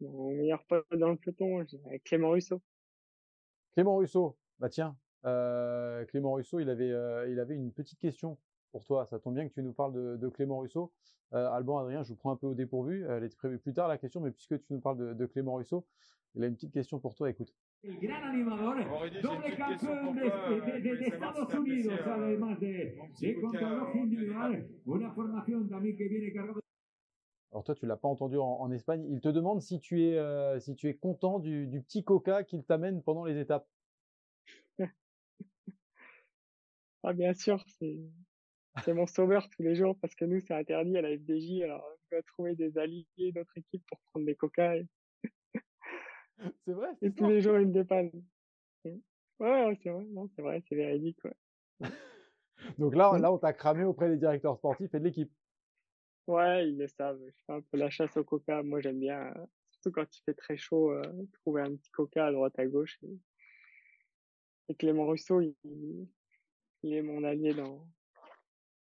Mon 0.01 0.31
meilleur 0.31 0.63
pote 0.65 0.85
dans 0.91 1.09
le 1.09 1.17
peloton, 1.17 1.65
Clément 2.03 2.31
Russo. 2.31 2.61
Clément 3.73 3.95
Russo, 3.95 4.37
bah 4.59 4.69
tiens, 4.69 4.97
euh, 5.25 6.03
Clément 6.05 6.33
Russo, 6.33 6.59
il 6.59 6.69
avait, 6.69 6.89
il 7.31 7.39
avait 7.39 7.55
une 7.55 7.71
petite 7.71 7.99
question 7.99 8.37
pour 8.71 8.83
toi. 8.83 9.05
Ça 9.05 9.19
tombe 9.19 9.35
bien 9.35 9.47
que 9.47 9.53
tu 9.53 9.63
nous 9.63 9.73
parles 9.73 10.19
de, 10.19 10.29
Clément 10.29 10.59
Russo. 10.59 10.91
Alban, 11.31 11.77
Adrien, 11.77 12.03
je 12.03 12.09
vous 12.09 12.15
prends 12.17 12.31
un 12.31 12.35
peu 12.35 12.47
au 12.47 12.53
dépourvu. 12.53 13.05
Elle 13.07 13.23
était 13.23 13.37
prévue 13.37 13.59
plus 13.59 13.73
tard 13.73 13.87
la 13.87 13.97
question, 13.97 14.19
mais 14.19 14.31
puisque 14.31 14.59
tu 14.59 14.73
nous 14.73 14.81
parles 14.81 14.97
de, 14.97 15.13
de 15.13 15.25
Clément 15.25 15.55
Russo, 15.55 15.85
il 16.35 16.43
a 16.43 16.47
une 16.47 16.55
petite 16.55 16.73
question 16.73 16.99
pour 16.99 17.15
toi. 17.15 17.29
Écoute. 17.29 17.53
El 17.83 17.97
gran 17.97 18.23
animador, 18.23 18.77
doble 19.23 19.55
campeón 19.57 20.15
de, 20.15 20.21
de, 20.21 20.81
de, 20.81 20.97
de 20.97 21.05
Estados 21.07 21.51
Unidos, 21.51 21.99
además 22.05 22.59
de, 22.59 22.95
de 23.19 23.41
contrarreloj 23.41 23.95
individual, 23.95 24.67
una 24.85 25.11
formación 25.11 25.67
también 25.67 25.97
que 25.97 26.07
viene 26.07 26.31
cargada. 26.31 26.61
Alors 27.51 27.63
toi, 27.63 27.73
tu 27.75 27.87
l'as 27.87 27.97
pas 27.97 28.07
entendu 28.07 28.37
en, 28.37 28.61
en, 28.61 28.71
Espagne. 28.71 29.05
Il 29.09 29.19
te 29.19 29.29
demande 29.29 29.61
si 29.61 29.79
tu 29.79 29.99
es, 29.99 30.17
euh, 30.17 30.59
si 30.59 30.75
tu 30.75 30.87
es 30.89 30.95
content 30.95 31.39
du, 31.39 31.67
du 31.67 31.81
petit 31.81 32.03
coca 32.03 32.43
qu'il 32.43 32.63
t'amène 32.63 33.01
pendant 33.01 33.25
les 33.25 33.37
étapes. 33.39 33.67
ah 37.03 37.13
bien 37.13 37.33
sûr, 37.33 37.63
c'est 37.79 37.97
c'est 38.85 38.93
mon 38.93 39.05
sauveur 39.05 39.49
tous 39.49 39.63
les 39.63 39.75
jours 39.75 39.97
parce 39.99 40.15
que 40.15 40.23
nous 40.23 40.39
c'est 40.39 40.53
interdit 40.53 40.97
à 40.97 41.01
la 41.01 41.17
FDJ. 41.17 41.63
Alors 41.63 41.83
on 41.83 42.15
doit 42.15 42.21
trouver 42.23 42.55
des 42.55 42.77
alliés 42.77 43.05
d'autres 43.33 43.57
équipes 43.57 43.83
pour 43.87 43.99
prendre 44.11 44.25
des 44.25 44.35
coca. 44.35 44.77
Et... 44.77 44.87
C'est 46.65 46.73
vrai. 46.73 46.89
Et 47.01 47.11
tous 47.11 47.27
les 47.27 47.41
jours, 47.41 47.59
il 47.59 47.67
me 47.67 47.73
dépanne. 47.73 48.11
Ouais, 49.39 49.79
c'est 49.81 49.89
vrai, 49.89 50.05
non, 50.11 50.29
c'est 50.35 50.41
vrai, 50.43 50.61
c'est 50.69 50.75
véridique, 50.75 51.17
ouais. 51.23 51.33
Donc 52.77 52.95
là, 52.95 53.17
là, 53.17 53.31
on 53.31 53.39
t'a 53.39 53.53
cramé 53.53 53.83
auprès 53.83 54.09
des 54.09 54.17
directeurs 54.17 54.55
sportifs 54.57 54.93
et 54.93 54.99
de 54.99 55.03
l'équipe. 55.03 55.31
Ouais, 56.27 56.69
ils 56.69 56.77
le 56.77 56.87
savent. 56.87 57.19
Je 57.25 57.43
fais 57.45 57.53
un 57.53 57.61
peu 57.61 57.77
la 57.77 57.89
chasse 57.89 58.15
au 58.17 58.23
coca. 58.23 58.61
Moi, 58.61 58.81
j'aime 58.81 58.99
bien, 58.99 59.33
surtout 59.71 59.91
quand 59.91 60.15
il 60.15 60.21
fait 60.23 60.35
très 60.35 60.57
chaud, 60.57 60.91
euh, 60.91 61.01
trouver 61.33 61.63
un 61.63 61.75
petit 61.75 61.89
coca 61.89 62.27
à 62.27 62.31
droite 62.31 62.57
à 62.59 62.67
gauche. 62.67 62.99
Et, 64.69 64.75
Clément 64.75 65.05
Rousseau, 65.05 65.41
il, 65.41 65.55
il, 66.83 66.93
est 66.93 67.01
mon 67.01 67.23
allié 67.23 67.53
dans, 67.53 67.85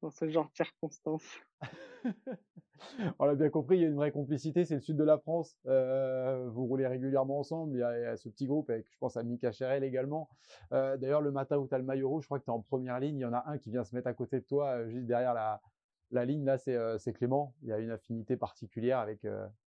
dans 0.05 0.11
ce 0.11 0.29
genre 0.29 0.49
de 0.51 0.55
circonstances. 0.55 1.38
On 3.19 3.25
l'a 3.25 3.35
bien 3.35 3.49
compris, 3.49 3.79
il 3.79 3.83
y 3.83 3.85
a 3.85 3.88
une 3.88 3.95
vraie 3.95 4.12
complicité, 4.12 4.64
c'est 4.64 4.75
le 4.75 4.81
sud 4.81 4.97
de 4.97 5.05
la 5.05 5.19
France. 5.19 5.57
Euh, 5.67 6.49
vous 6.51 6.67
roulez 6.67 6.87
régulièrement 6.87 7.38
ensemble. 7.38 7.77
Il 7.77 7.81
y, 7.81 7.83
a, 7.83 8.17
ce 8.17 8.29
petit 8.29 8.47
groupe 8.47 8.69
avec, 8.69 8.87
je 8.90 8.99
pense, 8.99 9.17
à 9.17 9.23
Mika 9.23 9.51
Cherel 9.53 9.83
également. 9.83 10.29
Euh, 10.73 10.99
d'ailleurs, 10.99 11.23
le 11.23 11.31
matin 11.31 11.57
où 11.57 11.67
tu 11.67 11.75
as 11.75 11.79
le 11.79 11.85
maillot 11.85 12.09
rouge, 12.09 12.25
je 12.25 12.29
crois 12.29 12.38
que 12.38 12.45
tu 12.45 12.51
es 12.51 12.55
en 12.55 12.61
première 12.61 13.01
ligne. 13.01 13.17
Il 13.17 13.23
y 13.23 13.25
en 13.25 13.33
a 13.33 13.45
un 13.47 13.57
qui 13.57 13.71
vient 13.71 13.85
se 13.85 13.95
mettre 13.95 14.09
à 14.09 14.12
côté 14.12 14.40
de 14.40 14.45
toi, 14.45 14.73
euh, 14.73 14.90
juste 14.90 15.07
derrière 15.07 15.33
la, 15.33 15.62
la 16.11 16.25
ligne. 16.27 16.45
Là, 16.45 16.59
c'est 16.59 17.12
Clément. 17.14 17.55
Il 17.62 17.69
y 17.69 17.73
a 17.73 17.79
une 17.79 17.90
affinité 17.90 18.37
particulière 18.37 18.99
avec, 18.99 19.27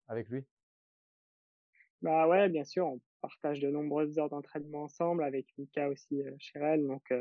avec 0.07 0.29
lui. 0.29 0.43
Bah 2.01 2.27
ouais, 2.27 2.49
bien 2.49 2.63
sûr. 2.63 2.87
On 2.87 2.99
partage 3.21 3.59
de 3.59 3.69
nombreuses 3.69 4.17
heures 4.17 4.29
d'entraînement 4.29 4.83
ensemble 4.83 5.23
avec 5.23 5.45
Mika 5.57 5.89
aussi, 5.89 6.23
Cherel. 6.39 6.87
Donc, 6.87 7.13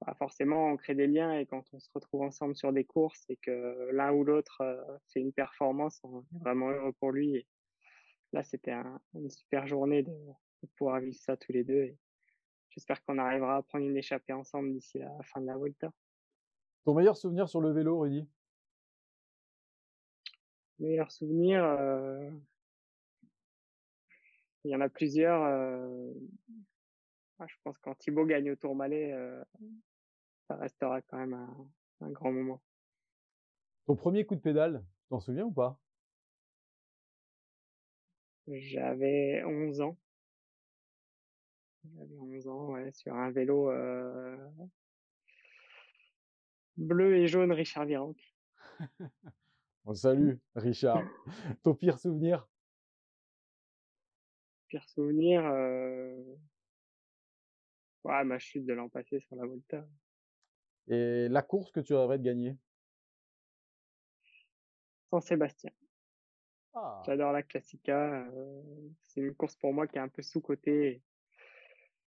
bah, 0.00 0.14
forcément, 0.18 0.68
on 0.68 0.76
crée 0.76 0.94
des 0.94 1.06
liens 1.06 1.38
et 1.38 1.46
quand 1.46 1.64
on 1.72 1.78
se 1.78 1.88
retrouve 1.94 2.22
ensemble 2.22 2.56
sur 2.56 2.72
des 2.72 2.84
courses 2.84 3.24
et 3.28 3.36
que 3.36 3.90
l'un 3.92 4.12
ou 4.12 4.24
l'autre 4.24 4.60
euh, 4.60 4.98
fait 5.12 5.20
une 5.20 5.32
performance, 5.32 6.00
on 6.02 6.20
est 6.20 6.38
vraiment 6.40 6.70
heureux 6.70 6.92
pour 6.92 7.12
lui. 7.12 7.36
Et 7.36 7.46
là, 8.32 8.42
c'était 8.42 8.74
une 9.14 9.30
super 9.30 9.66
journée 9.66 10.02
de, 10.02 10.12
pouvoir 10.76 11.00
vivre 11.00 11.16
ça 11.16 11.36
tous 11.36 11.52
les 11.52 11.62
deux. 11.62 11.94
J'espère 12.70 13.04
qu'on 13.04 13.18
arrivera 13.18 13.56
à 13.56 13.62
prendre 13.62 13.86
une 13.86 13.96
échappée 13.96 14.32
ensemble 14.32 14.72
d'ici 14.72 14.98
la 14.98 15.10
fin 15.22 15.40
de 15.40 15.46
la 15.46 15.56
Volta. 15.56 15.92
Ton 16.84 16.94
meilleur 16.94 17.16
souvenir 17.16 17.48
sur 17.48 17.60
le 17.60 17.72
vélo, 17.72 18.00
Rudy? 18.00 18.26
Meilleur 20.78 21.12
souvenir, 21.12 21.62
euh... 21.62 22.30
il 24.64 24.72
y 24.72 24.76
en 24.76 24.80
a 24.80 24.88
plusieurs. 24.88 25.44
Je 27.40 27.54
pense 27.62 27.78
quand 27.78 27.94
Thibaut 27.96 28.26
gagne 28.26 28.50
au 28.52 28.56
Tourmalet, 28.56 29.14
ça 30.48 30.56
restera 30.56 31.02
quand 31.02 31.18
même 31.18 31.34
un, 32.00 32.10
grand 32.10 32.32
moment. 32.32 32.62
Ton 33.86 33.96
premier 33.96 34.24
coup 34.24 34.34
de 34.34 34.40
pédale, 34.40 34.84
t'en 35.08 35.20
souviens 35.20 35.44
ou 35.44 35.52
pas? 35.52 35.78
J'avais 38.46 39.42
11 39.44 39.80
ans. 39.80 39.98
J'avais 41.96 42.18
11 42.18 42.48
ans, 42.48 42.72
ouais, 42.72 42.92
sur 42.92 43.14
un 43.14 43.30
vélo 43.30 43.70
bleu 46.76 47.16
et 47.16 47.26
jaune 47.26 47.52
Richard 47.52 47.86
Virenque. 47.86 48.34
On 49.84 49.94
salue 49.94 50.36
Richard. 50.54 51.04
Ton 51.62 51.74
pire 51.74 51.98
souvenir? 51.98 52.48
Pire 54.68 54.88
souvenir, 54.88 55.42
ouais, 58.04 58.24
ma 58.24 58.38
chute 58.38 58.64
de 58.66 58.72
l'an 58.72 58.88
passé 58.88 59.20
sur 59.20 59.36
la 59.36 59.46
Volta. 59.46 59.86
Et 60.88 61.28
la 61.28 61.42
course 61.42 61.70
que 61.72 61.80
tu 61.80 61.94
rêverais 61.94 62.18
de 62.18 62.24
gagner? 62.24 62.56
San 65.10 65.20
Sébastien. 65.20 65.70
Ah. 66.74 67.02
J'adore 67.06 67.32
la 67.32 67.42
Classica. 67.42 68.26
c'est 69.02 69.20
une 69.20 69.34
course 69.34 69.56
pour 69.56 69.72
moi 69.72 69.86
qui 69.86 69.96
est 69.96 70.00
un 70.00 70.08
peu 70.08 70.22
sous-cotée. 70.22 71.02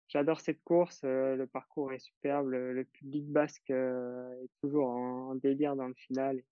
J'adore 0.09 0.41
cette 0.41 0.63
course. 0.63 1.03
le 1.05 1.47
parcours 1.47 1.93
est 1.93 1.99
superbe. 1.99 2.49
Le, 2.49 2.85
public 2.85 3.31
basque 3.31 3.71
est 3.71 4.51
toujours 4.61 4.89
en, 4.89 5.35
délire 5.35 5.77
dans 5.77 5.89
le 5.89 5.95
final. 5.95 6.43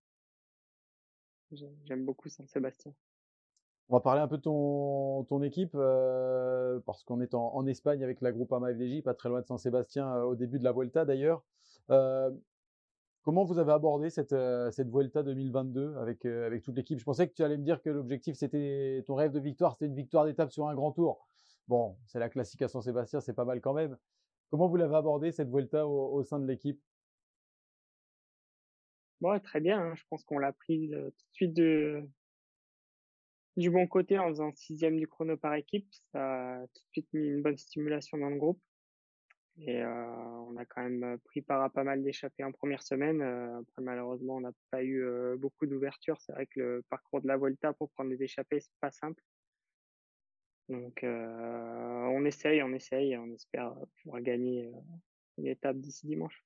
J'aime 1.51 2.05
beaucoup 2.05 2.29
San 2.29 2.47
Sébastien. 2.47 2.93
On 3.89 3.95
va 3.95 3.99
parler 3.99 4.21
un 4.21 4.27
peu 4.27 4.37
de 4.37 4.41
ton, 4.41 5.43
équipe, 5.43 5.77
parce 6.85 7.03
qu'on 7.03 7.21
est 7.21 7.35
en, 7.35 7.65
Espagne 7.67 8.03
avec 8.03 8.19
la 8.21 8.31
Groupama 8.31 8.73
FDJ, 8.73 9.03
pas 9.03 9.13
très 9.13 9.29
loin 9.29 9.41
de 9.41 9.45
San 9.45 9.57
Sébastien, 9.59 10.23
au 10.23 10.35
début 10.35 10.57
de 10.57 10.63
la 10.63 10.71
Vuelta 10.71 11.05
d'ailleurs. 11.05 11.43
Comment 11.87 13.43
vous 13.43 13.59
avez 13.59 13.71
abordé 13.71 14.09
cette, 14.09 14.35
cette 14.71 14.89
Vuelta 14.89 15.21
2022 15.23 15.97
avec, 15.97 16.25
avec 16.25 16.63
toute 16.63 16.75
l'équipe? 16.75 16.99
Je 16.99 17.03
pensais 17.03 17.27
que 17.27 17.33
tu 17.33 17.43
allais 17.43 17.57
me 17.57 17.63
dire 17.63 17.81
que 17.81 17.89
l'objectif, 17.91 18.35
c'était 18.35 19.03
ton 19.05 19.15
rêve 19.15 19.31
de 19.31 19.39
victoire, 19.39 19.73
c'était 19.73 19.85
une 19.85 19.95
victoire 19.95 20.25
d'étape 20.25 20.51
sur 20.51 20.67
un 20.67 20.73
grand 20.73 20.91
tour. 20.91 21.27
Bon, 21.67 21.95
c'est 22.07 22.19
la 22.19 22.29
classique 22.29 22.61
à 22.63 22.67
San-Sébastien, 22.67 23.21
c'est 23.21 23.33
pas 23.33 23.45
mal 23.45 23.61
quand 23.61 23.73
même. 23.73 23.97
Comment 24.49 24.67
vous 24.67 24.77
l'avez 24.77 24.95
abordé 24.95 25.31
cette 25.31 25.49
Vuelta 25.49 25.87
au, 25.87 26.23
sein 26.23 26.39
de 26.39 26.45
l'équipe? 26.45 26.81
Bon, 29.21 29.39
Très 29.39 29.59
bien, 29.59 29.79
hein. 29.79 29.95
je 29.95 30.03
pense 30.09 30.23
qu'on 30.23 30.39
l'a 30.39 30.53
prise 30.53 30.91
tout 30.91 31.25
de 31.27 31.33
suite 31.33 31.53
de, 31.53 32.07
du 33.57 33.69
bon 33.69 33.87
côté 33.87 34.19
en 34.19 34.29
faisant 34.29 34.51
sixième 34.53 34.97
du 34.97 35.07
chrono 35.07 35.37
par 35.37 35.55
équipe. 35.55 35.87
Ça 36.11 36.55
a 36.55 36.67
tout 36.67 36.83
de 36.83 36.89
suite 36.91 37.07
mis 37.13 37.27
une 37.27 37.41
bonne 37.41 37.57
stimulation 37.57 38.17
dans 38.17 38.29
le 38.29 38.37
groupe. 38.37 38.59
Et 39.57 39.81
euh, 39.81 40.05
on 40.49 40.57
a 40.57 40.65
quand 40.65 40.83
même 40.83 41.17
pris 41.23 41.41
part 41.41 41.61
à 41.61 41.69
pas 41.69 41.85
mal 41.85 42.03
d'échappées 42.03 42.43
en 42.43 42.51
première 42.51 42.83
semaine. 42.83 43.21
Euh, 43.21 43.59
après, 43.59 43.81
malheureusement, 43.81 44.35
on 44.35 44.41
n'a 44.41 44.51
pas 44.69 44.83
eu 44.83 45.01
euh, 45.01 45.37
beaucoup 45.37 45.65
d'ouverture. 45.65 46.19
C'est 46.19 46.33
vrai 46.33 46.45
que 46.45 46.59
le 46.59 46.85
parcours 46.89 47.21
de 47.21 47.27
la 47.27 47.37
Volta 47.37 47.71
pour 47.73 47.89
prendre 47.91 48.09
des 48.09 48.21
échappées, 48.21 48.59
c'est 48.59 48.75
pas 48.81 48.91
simple. 48.91 49.23
Donc, 50.67 51.05
on 51.05 52.25
essaye, 52.25 52.63
on 52.63 52.73
essaye, 52.73 53.15
on 53.17 53.31
espère 53.35 53.71
pouvoir 54.01 54.19
gagner 54.23 54.71
une 55.37 55.45
étape 55.45 55.77
d'ici 55.77 56.07
dimanche. 56.07 56.43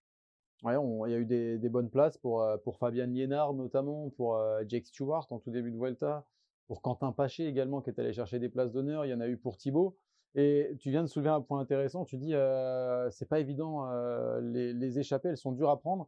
Ouais, 0.61 0.73
il 1.07 1.11
y 1.11 1.15
a 1.15 1.19
eu 1.19 1.25
des, 1.25 1.69
bonnes 1.69 1.89
places 1.89 2.17
pour, 2.17 2.45
pour 2.65 2.77
Fabien 2.79 3.05
Liénard 3.05 3.53
notamment, 3.53 4.09
pour 4.09 4.37
Jake 4.67 4.87
Stewart 4.87 5.25
en 5.29 5.39
tout 5.39 5.51
début 5.51 5.71
de 5.71 5.77
Vuelta, 5.77 6.27
pour 6.69 6.83
Quentin 6.83 7.11
Paché 7.11 7.47
également 7.47 7.81
qui 7.81 7.89
est 7.89 7.99
allé 7.99 8.13
chercher 8.13 8.37
des 8.37 8.47
places 8.47 8.71
d'honneur. 8.71 9.03
Il 9.03 9.09
y 9.09 9.13
en 9.13 9.19
a 9.19 9.27
eu 9.27 9.37
pour 9.37 9.57
Thibaut. 9.57 9.97
Et 10.35 10.75
tu 10.79 10.91
viens 10.91 11.01
de 11.01 11.07
soulever 11.07 11.31
un 11.31 11.41
point 11.41 11.59
intéressant. 11.59 12.05
Tu 12.05 12.15
dis, 12.15 12.35
euh, 12.35 13.09
c'est 13.09 13.27
pas 13.27 13.39
évident, 13.39 13.89
euh, 13.89 14.39
les, 14.39 14.99
échappées, 14.99 15.29
elles 15.29 15.37
sont 15.37 15.51
dures 15.51 15.71
à 15.71 15.79
prendre. 15.79 16.07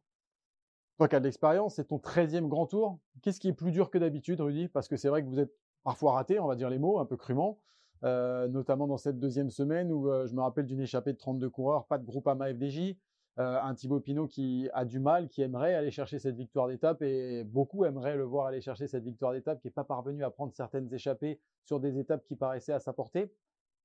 Toi 0.97 1.07
qui 1.07 1.15
as 1.15 1.19
de 1.19 1.25
l'expérience, 1.25 1.75
c'est 1.75 1.85
ton 1.85 1.97
13e 1.97 2.47
grand 2.47 2.67
tour. 2.67 2.99
Qu'est-ce 3.23 3.39
qui 3.39 3.47
est 3.47 3.53
plus 3.53 3.71
dur 3.71 3.89
que 3.89 3.97
d'habitude, 3.97 4.39
Rudy? 4.39 4.67
Parce 4.67 4.87
que 4.87 4.97
c'est 4.97 5.09
vrai 5.09 5.23
que 5.23 5.27
vous 5.27 5.39
êtes 5.39 5.51
parfois 5.83 6.11
raté, 6.11 6.39
on 6.39 6.45
va 6.45 6.55
dire 6.55 6.69
les 6.69 6.77
mots, 6.77 6.99
un 6.99 7.07
peu 7.07 7.17
crûment. 7.17 7.57
Euh, 8.03 8.47
notamment 8.47 8.85
dans 8.85 8.97
cette 8.97 9.17
deuxième 9.17 9.49
semaine 9.49 9.91
où 9.91 10.11
je 10.27 10.33
me 10.35 10.41
rappelle 10.41 10.67
d'une 10.67 10.81
échappée 10.81 11.13
de 11.13 11.17
32 11.17 11.49
coureurs, 11.49 11.87
pas 11.87 11.97
de 11.97 12.05
groupe 12.05 12.27
AMA 12.27 12.53
FDJ, 12.53 12.95
euh, 13.39 13.61
un 13.61 13.73
Thibaut 13.75 14.01
Pinot 14.01 14.27
qui 14.27 14.69
a 14.73 14.83
du 14.83 14.99
mal, 14.99 15.29
qui 15.29 15.41
aimerait 15.41 15.73
aller 15.73 15.91
chercher 15.91 16.19
cette 16.19 16.35
victoire 16.35 16.67
d'étape 16.67 17.01
et 17.01 17.45
beaucoup 17.45 17.85
aimeraient 17.85 18.17
le 18.17 18.23
voir 18.23 18.47
aller 18.47 18.59
chercher 18.59 18.87
cette 18.87 19.03
victoire 19.03 19.31
d'étape, 19.31 19.61
qui 19.61 19.67
n'est 19.67 19.71
pas 19.71 19.85
parvenu 19.85 20.23
à 20.23 20.29
prendre 20.29 20.53
certaines 20.53 20.93
échappées 20.93 21.39
sur 21.63 21.79
des 21.79 21.97
étapes 21.97 22.25
qui 22.25 22.35
paraissaient 22.35 22.73
à 22.73 22.79
sa 22.79 22.91
portée. 22.91 23.31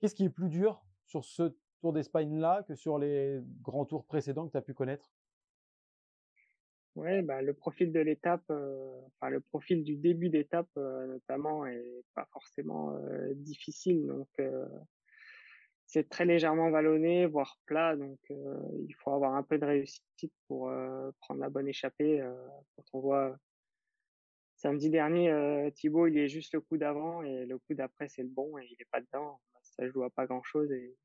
Qu'est-ce 0.00 0.16
qui 0.16 0.24
est 0.24 0.30
plus 0.30 0.48
dur 0.48 0.84
sur 1.04 1.24
ce 1.24 1.54
Tour 1.80 1.92
d'Espagne-là 1.92 2.64
que 2.66 2.74
sur 2.74 2.98
les 2.98 3.40
grands 3.62 3.84
tours 3.84 4.04
précédents 4.04 4.46
que 4.46 4.52
tu 4.52 4.56
as 4.56 4.62
pu 4.62 4.74
connaître? 4.74 5.12
Ouais, 6.96 7.22
bah, 7.22 7.42
le 7.42 7.52
profil 7.52 7.92
de 7.92 8.00
l'étape, 8.00 8.42
euh, 8.50 9.00
enfin 9.20 9.28
le 9.30 9.40
profil 9.40 9.84
du 9.84 9.96
début 9.96 10.30
d'étape 10.30 10.70
euh, 10.78 11.06
notamment 11.06 11.66
est 11.66 12.02
pas 12.14 12.26
forcément 12.32 12.98
difficile, 13.34 14.06
donc 14.06 14.28
c'est 15.86 16.08
très 16.08 16.24
légèrement 16.24 16.70
vallonné, 16.70 17.26
voire 17.26 17.58
plat, 17.66 17.96
donc 17.96 18.18
il 18.28 18.94
faut 18.98 19.12
avoir 19.12 19.34
un 19.34 19.42
peu 19.42 19.58
de 19.58 19.64
réussite 19.64 20.32
pour 20.48 20.72
prendre 21.20 21.40
la 21.40 21.48
bonne 21.48 21.68
échappée. 21.68 22.22
quand 22.74 22.84
on 22.92 23.00
voit 23.00 23.36
samedi 24.56 24.90
dernier, 24.90 25.70
Thibaut, 25.74 26.06
il 26.08 26.18
est 26.18 26.28
juste 26.28 26.54
le 26.54 26.60
coup 26.60 26.76
d'avant 26.76 27.22
et 27.22 27.46
le 27.46 27.58
coup 27.58 27.74
d'après 27.74 28.08
c'est 28.08 28.22
le 28.22 28.28
bon 28.28 28.58
et 28.58 28.66
il 28.66 28.80
est 28.80 28.90
pas 28.90 29.00
dedans 29.00 29.40
ça 29.76 29.88
joue 29.88 30.02
à 30.02 30.10
pas 30.10 30.26
grand 30.26 30.42
chose 30.42 30.72
et 30.72 30.96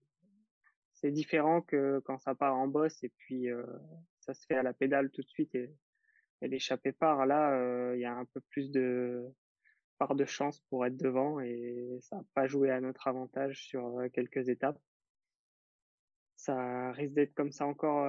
c'est 0.94 1.12
différent 1.12 1.62
que 1.62 2.00
quand 2.06 2.18
ça 2.20 2.36
part 2.36 2.56
en 2.56 2.68
bosse 2.68 3.04
et 3.04 3.10
puis 3.18 3.50
euh, 3.50 3.66
ça 4.20 4.34
se 4.34 4.46
fait 4.46 4.56
à 4.56 4.64
la 4.64 4.74
pédale 4.74 5.10
tout 5.12 5.22
de 5.22 5.28
suite 5.28 5.54
et, 5.56 5.74
et 6.42 6.48
l'échappée 6.48 6.92
part. 6.92 7.26
Là, 7.26 7.54
euh, 7.54 7.94
il 7.96 8.02
y 8.02 8.06
a 8.06 8.14
un 8.14 8.26
peu 8.26 8.42
plus 8.50 8.72
de 8.72 9.28
de 10.16 10.26
chance 10.26 10.60
pour 10.70 10.86
être 10.86 10.98
devant 10.98 11.40
et 11.40 11.98
ça 12.02 12.18
n'a 12.18 12.24
pas 12.34 12.48
joué 12.48 12.72
à 12.72 12.82
notre 12.82 13.08
avantage 13.08 13.64
sur 13.64 14.00
euh, 14.00 14.10
quelques 14.10 14.50
étapes. 14.50 14.80
Ça 16.36 16.92
risque 16.94 17.14
d'être 17.14 17.36
comme 17.36 17.52
ça 17.52 17.68
encore 17.68 18.08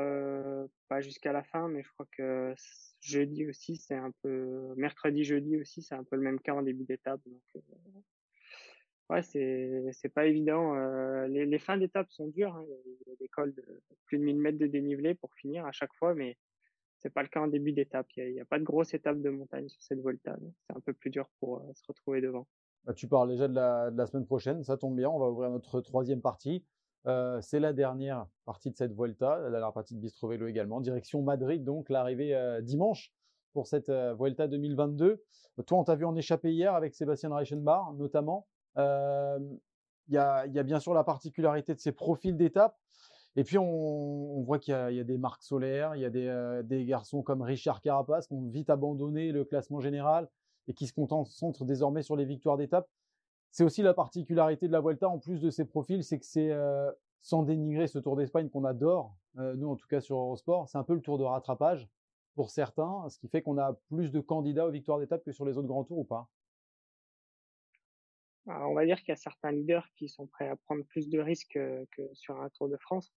pas 0.88 1.02
jusqu'à 1.02 1.32
la 1.32 1.42
fin, 1.42 1.68
mais 1.68 1.82
je 1.82 1.92
crois 1.92 2.06
que 2.12 2.54
jeudi 3.00 3.46
aussi 3.46 3.76
c'est 3.76 3.94
un 3.94 4.10
peu 4.22 4.72
mercredi 4.74 5.22
jeudi 5.22 5.58
aussi 5.58 5.82
c'est 5.82 5.94
un 5.94 6.04
peu 6.04 6.16
le 6.16 6.22
même 6.22 6.40
cas 6.40 6.54
en 6.54 6.62
début 6.62 6.84
d'étape 6.84 7.20
donc 7.26 7.62
ouais, 9.12 9.22
c'est 9.22 9.90
c'est 9.92 10.08
pas 10.08 10.26
évident. 10.26 10.74
Euh, 10.74 11.26
les, 11.28 11.46
les 11.46 11.58
fins 11.58 11.76
d'étape 11.76 12.10
sont 12.10 12.28
dures. 12.28 12.54
Hein. 12.54 12.64
Il 12.66 13.10
y 13.10 13.12
a 13.12 13.16
des 13.16 13.28
cols 13.28 13.54
de 13.54 13.64
plus 14.06 14.18
de 14.18 14.24
1000 14.24 14.38
mètres 14.38 14.58
de 14.58 14.66
dénivelé 14.66 15.14
pour 15.14 15.32
finir 15.34 15.66
à 15.66 15.72
chaque 15.72 15.94
fois, 15.94 16.14
mais 16.14 16.36
c'est 17.02 17.10
pas 17.10 17.22
le 17.22 17.28
cas 17.28 17.40
en 17.40 17.48
début 17.48 17.72
d'étape. 17.72 18.06
Il 18.16 18.32
n'y 18.32 18.40
a, 18.40 18.44
pas 18.44 18.58
de 18.58 18.64
grosse 18.64 18.94
étape 18.94 19.20
de 19.20 19.30
montagne 19.30 19.68
sur 19.68 19.82
cette 19.82 20.00
Volta. 20.00 20.36
C'est 20.66 20.76
un 20.76 20.80
peu 20.80 20.92
plus 20.92 21.10
dur 21.10 21.28
pour 21.40 21.58
euh, 21.58 21.72
se 21.74 21.82
retrouver 21.86 22.20
devant. 22.20 22.46
Bah, 22.84 22.94
tu 22.94 23.08
parles 23.08 23.28
déjà 23.28 23.48
de 23.48 23.54
la, 23.54 24.06
semaine 24.06 24.26
prochaine. 24.26 24.62
Ça 24.62 24.76
tombe 24.76 24.96
bien. 24.96 25.10
On 25.10 25.18
va 25.18 25.28
ouvrir 25.28 25.50
notre 25.50 25.80
troisième 25.80 26.20
partie. 26.20 26.64
Euh, 27.06 27.40
c'est 27.40 27.58
la 27.58 27.72
dernière 27.72 28.26
partie 28.44 28.70
de 28.70 28.76
cette 28.76 28.92
Volta, 28.92 29.38
la 29.38 29.50
dernière 29.50 29.72
partie 29.72 29.94
de 29.94 30.00
Bistro 30.00 30.28
Vélo 30.28 30.46
également. 30.46 30.80
Direction 30.80 31.20
Madrid, 31.22 31.64
donc 31.64 31.90
l'arrivée 31.90 32.34
euh, 32.36 32.60
dimanche 32.60 33.12
pour 33.52 33.66
cette 33.66 33.90
Vuelta 33.90 34.46
2022. 34.48 35.22
Toi, 35.66 35.78
on 35.78 35.84
t'a 35.84 35.96
vu 35.96 36.06
en 36.06 36.16
échapper 36.16 36.52
hier 36.52 36.74
avec 36.74 36.94
Sébastien 36.94 37.34
Reichenbach, 37.34 37.92
notamment. 37.96 38.46
Il 40.08 40.14
y, 40.14 40.18
a, 40.18 40.46
bien 40.46 40.80
sûr 40.80 40.94
la 40.94 41.04
particularité 41.04 41.74
de 41.74 41.78
ces 41.78 41.92
profils 41.92 42.36
d'étape. 42.36 42.78
Et 43.36 43.44
puis, 43.44 43.56
on, 43.56 44.42
voit 44.42 44.58
qu'il 44.58 44.74
y, 44.74 45.00
a 45.00 45.04
des 45.04 45.16
marques 45.16 45.42
solaires, 45.42 45.96
il 45.96 46.02
y 46.02 46.04
a 46.04 46.10
des, 46.10 46.26
euh, 46.26 46.62
des, 46.62 46.84
garçons 46.84 47.22
comme 47.22 47.40
Richard 47.40 47.80
Carapace 47.80 48.26
qui 48.26 48.34
ont 48.34 48.48
vite 48.48 48.68
abandonné 48.68 49.32
le 49.32 49.44
classement 49.44 49.80
général 49.80 50.28
et 50.68 50.74
qui 50.74 50.86
se 50.86 50.92
concentrent 50.92 51.64
désormais 51.64 52.02
sur 52.02 52.14
les 52.14 52.26
victoires 52.26 52.58
d'étape. 52.58 52.86
C'est 53.50 53.64
aussi 53.64 53.82
la 53.82 53.94
particularité 53.94 54.66
de 54.66 54.72
la 54.72 54.80
Vuelta, 54.80 55.08
en 55.08 55.18
plus 55.18 55.40
de 55.40 55.48
ces 55.48 55.64
profils, 55.64 56.04
c'est 56.04 56.18
que 56.18 56.26
c'est, 56.26 56.50
euh, 56.50 56.90
sans 57.22 57.42
dénigrer 57.42 57.86
ce 57.86 57.98
Tour 57.98 58.16
d'Espagne 58.16 58.50
qu'on 58.50 58.64
adore, 58.64 59.16
euh, 59.38 59.54
nous 59.56 59.68
en 59.68 59.76
tout 59.76 59.86
cas 59.88 60.00
sur 60.00 60.18
Eurosport, 60.18 60.68
c'est 60.68 60.78
un 60.78 60.84
peu 60.84 60.94
le 60.94 61.00
tour 61.00 61.18
de 61.18 61.24
rattrapage 61.24 61.88
pour 62.34 62.50
certains, 62.50 63.08
ce 63.08 63.18
qui 63.18 63.28
fait 63.28 63.42
qu'on 63.42 63.58
a 63.58 63.74
plus 63.88 64.12
de 64.12 64.20
candidats 64.20 64.66
aux 64.66 64.70
victoires 64.70 64.98
d'étape 64.98 65.24
que 65.24 65.32
sur 65.32 65.46
les 65.46 65.56
autres 65.56 65.68
grands 65.68 65.84
tours 65.84 65.98
ou 65.98 66.04
pas 66.04 66.28
on 68.46 68.74
va 68.74 68.84
dire 68.84 68.98
qu'il 68.98 69.10
y 69.10 69.12
a 69.12 69.16
certains 69.16 69.52
leaders 69.52 69.86
qui 69.96 70.08
sont 70.08 70.26
prêts 70.26 70.48
à 70.48 70.56
prendre 70.56 70.84
plus 70.86 71.08
de 71.08 71.20
risques 71.20 71.52
que 71.52 72.02
sur 72.14 72.40
un 72.40 72.48
Tour 72.50 72.68
de 72.68 72.76
France. 72.76 73.12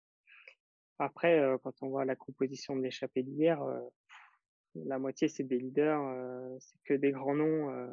Après, 0.99 1.39
euh, 1.39 1.57
quand 1.57 1.73
on 1.81 1.89
voit 1.89 2.05
la 2.05 2.15
composition 2.15 2.75
de 2.75 2.81
l'échappée 2.81 3.23
d'hier, 3.23 3.61
euh, 3.61 3.79
la 4.75 4.99
moitié 4.99 5.27
c'est 5.27 5.43
des 5.43 5.57
leaders, 5.57 6.01
c'est 6.59 6.77
que 6.83 6.93
des 6.93 7.11
grands 7.11 7.35
noms. 7.35 7.89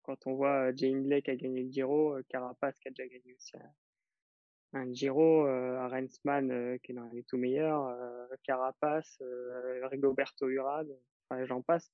quand 0.00 0.26
on 0.26 0.34
voit 0.34 0.74
Jane 0.74 1.02
Blake 1.02 1.28
a 1.28 1.36
gagné 1.36 1.64
le 1.64 1.70
Giro, 1.70 2.16
Carapace 2.30 2.78
qui 2.78 2.88
a 2.88 2.90
déjà 2.90 3.06
gagné 3.06 3.34
aussi 3.34 3.52
un, 4.72 4.90
Giro, 4.94 5.44
Arensman 5.44 6.78
qui 6.80 6.92
est 6.92 6.94
dans 6.94 7.04
les 7.12 7.22
tout 7.24 7.36
meilleurs, 7.36 7.94
Carapace, 8.44 9.22
Rigoberto 9.90 10.48
Urad, 10.48 10.88
enfin 11.28 11.44
j'en 11.44 11.60
passe. 11.60 11.92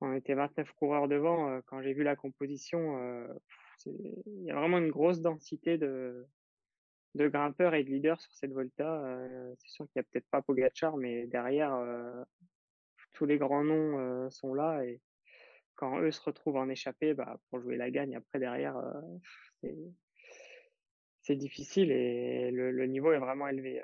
On 0.00 0.14
était 0.14 0.34
29 0.34 0.72
coureurs 0.72 1.06
devant. 1.06 1.60
quand 1.66 1.82
j'ai 1.82 1.92
vu 1.92 2.04
la 2.04 2.16
composition, 2.16 2.98
il 3.84 4.44
y 4.44 4.50
a 4.50 4.54
vraiment 4.54 4.78
une 4.78 4.90
grosse 4.90 5.20
densité 5.20 5.76
de, 5.76 6.26
de 7.16 7.28
grimpeurs 7.28 7.74
et 7.74 7.82
de 7.82 7.90
leaders 7.90 8.20
sur 8.20 8.32
cette 8.32 8.52
Volta. 8.52 9.04
Euh, 9.04 9.54
c'est 9.58 9.70
sûr 9.70 9.86
qu'il 9.86 10.00
n'y 10.00 10.06
a 10.06 10.08
peut-être 10.12 10.28
pas 10.30 10.42
Pogachar, 10.42 10.96
mais 10.96 11.26
derrière, 11.26 11.74
euh, 11.74 12.22
tous 13.12 13.24
les 13.24 13.38
grands 13.38 13.64
noms 13.64 13.98
euh, 13.98 14.30
sont 14.30 14.54
là 14.54 14.84
et 14.84 15.00
quand 15.74 15.98
eux 16.00 16.10
se 16.10 16.20
retrouvent 16.22 16.56
en 16.56 16.68
échappée, 16.68 17.14
bah, 17.14 17.38
pour 17.50 17.60
jouer 17.60 17.76
la 17.76 17.90
gagne, 17.90 18.16
après 18.16 18.38
derrière, 18.38 18.80
c'est 21.20 21.36
difficile 21.36 21.90
et 21.90 22.50
le, 22.50 22.86
niveau 22.86 23.12
est 23.12 23.18
vraiment 23.18 23.46
élevé 23.46 23.82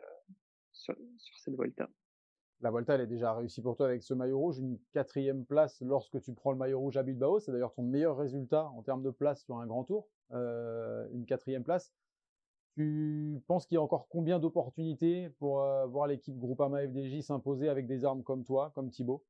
sur, 0.73 0.97
cette 1.37 1.55
Volta. 1.55 1.91
La 2.61 2.71
Volta, 2.71 2.95
elle 2.95 3.03
est 3.03 3.07
déjà 3.07 3.35
réussie 3.35 3.61
pour 3.61 3.77
toi 3.77 3.87
avec 3.87 4.03
ce 4.03 4.15
maillot 4.15 4.39
rouge, 4.39 4.59
une 4.59 4.79
quatrième 4.95 5.45
place 5.45 5.83
lorsque 5.83 6.19
tu 6.23 6.33
prends 6.33 6.53
le 6.53 6.57
maillot 6.57 6.81
rouge 6.81 6.97
à 6.97 7.03
Bilbao. 7.03 7.41
C'est 7.41 7.53
d'ailleurs 7.53 7.75
ton 7.75 7.83
meilleur 7.83 8.17
résultat 8.17 8.65
en 8.69 8.83
termes 8.83 9.03
de 9.03 9.11
place 9.11 9.43
sur 9.45 9.59
un 9.59 9.67
grand 9.67 9.85
tour, 9.85 10.09
une 10.31 11.27
quatrième 11.27 11.65
place. 11.65 11.93
Tu 12.75 13.39
penses 13.47 13.67
qu'il 13.67 13.75
y 13.75 13.79
a 13.79 13.83
encore 13.83 14.09
combien 14.09 14.39
d'opportunités 14.39 15.29
pour 15.39 15.63
euh, 15.63 15.87
voir 15.87 16.07
l'équipe 16.07 16.39
Groupama 16.39 16.87
FDJ 16.87 17.21
s'imposer 17.21 17.69
avec 17.69 17.87
des 17.87 18.05
armes 18.07 18.23
comme 18.23 18.45
toi, 18.45 18.73
comme 18.75 18.91
Thibaut? 18.91 19.23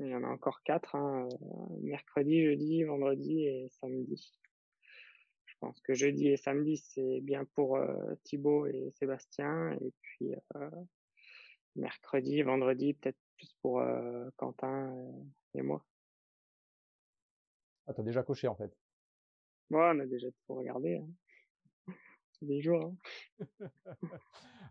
Il 0.00 0.08
y 0.08 0.14
en 0.14 0.24
a 0.24 0.28
encore 0.28 0.62
quatre, 0.64 0.96
hein, 0.96 1.28
euh, 1.30 1.76
mercredi, 1.82 2.44
jeudi, 2.44 2.82
vendredi 2.82 3.44
et 3.44 3.68
samedi. 3.80 4.36
Je 5.44 5.54
pense 5.60 5.80
que 5.80 5.94
jeudi 5.94 6.28
et 6.28 6.36
samedi, 6.36 6.76
c'est 6.76 7.20
bien 7.20 7.44
pour 7.44 7.76
euh, 7.76 8.14
Thibaut 8.24 8.66
et 8.66 8.90
Sébastien. 8.96 9.72
Et 9.80 9.92
puis 10.00 10.32
mercredi, 11.76 12.42
vendredi, 12.42 12.94
peut-être 12.94 13.18
plus 13.36 13.54
pour 13.62 13.80
Quentin 14.36 14.92
et 15.54 15.62
moi. 15.62 15.84
Ah, 17.86 17.94
t'as 17.94 18.02
déjà 18.02 18.24
coché 18.24 18.48
en 18.48 18.56
fait? 18.56 18.76
Ouais, 19.70 19.90
on 19.94 20.00
a 20.00 20.06
déjà 20.06 20.28
tout 20.30 20.54
regardé. 20.54 20.96
Hein 20.96 21.08
des 22.42 22.60
jours. 22.60 22.92
Hein. 23.40 23.40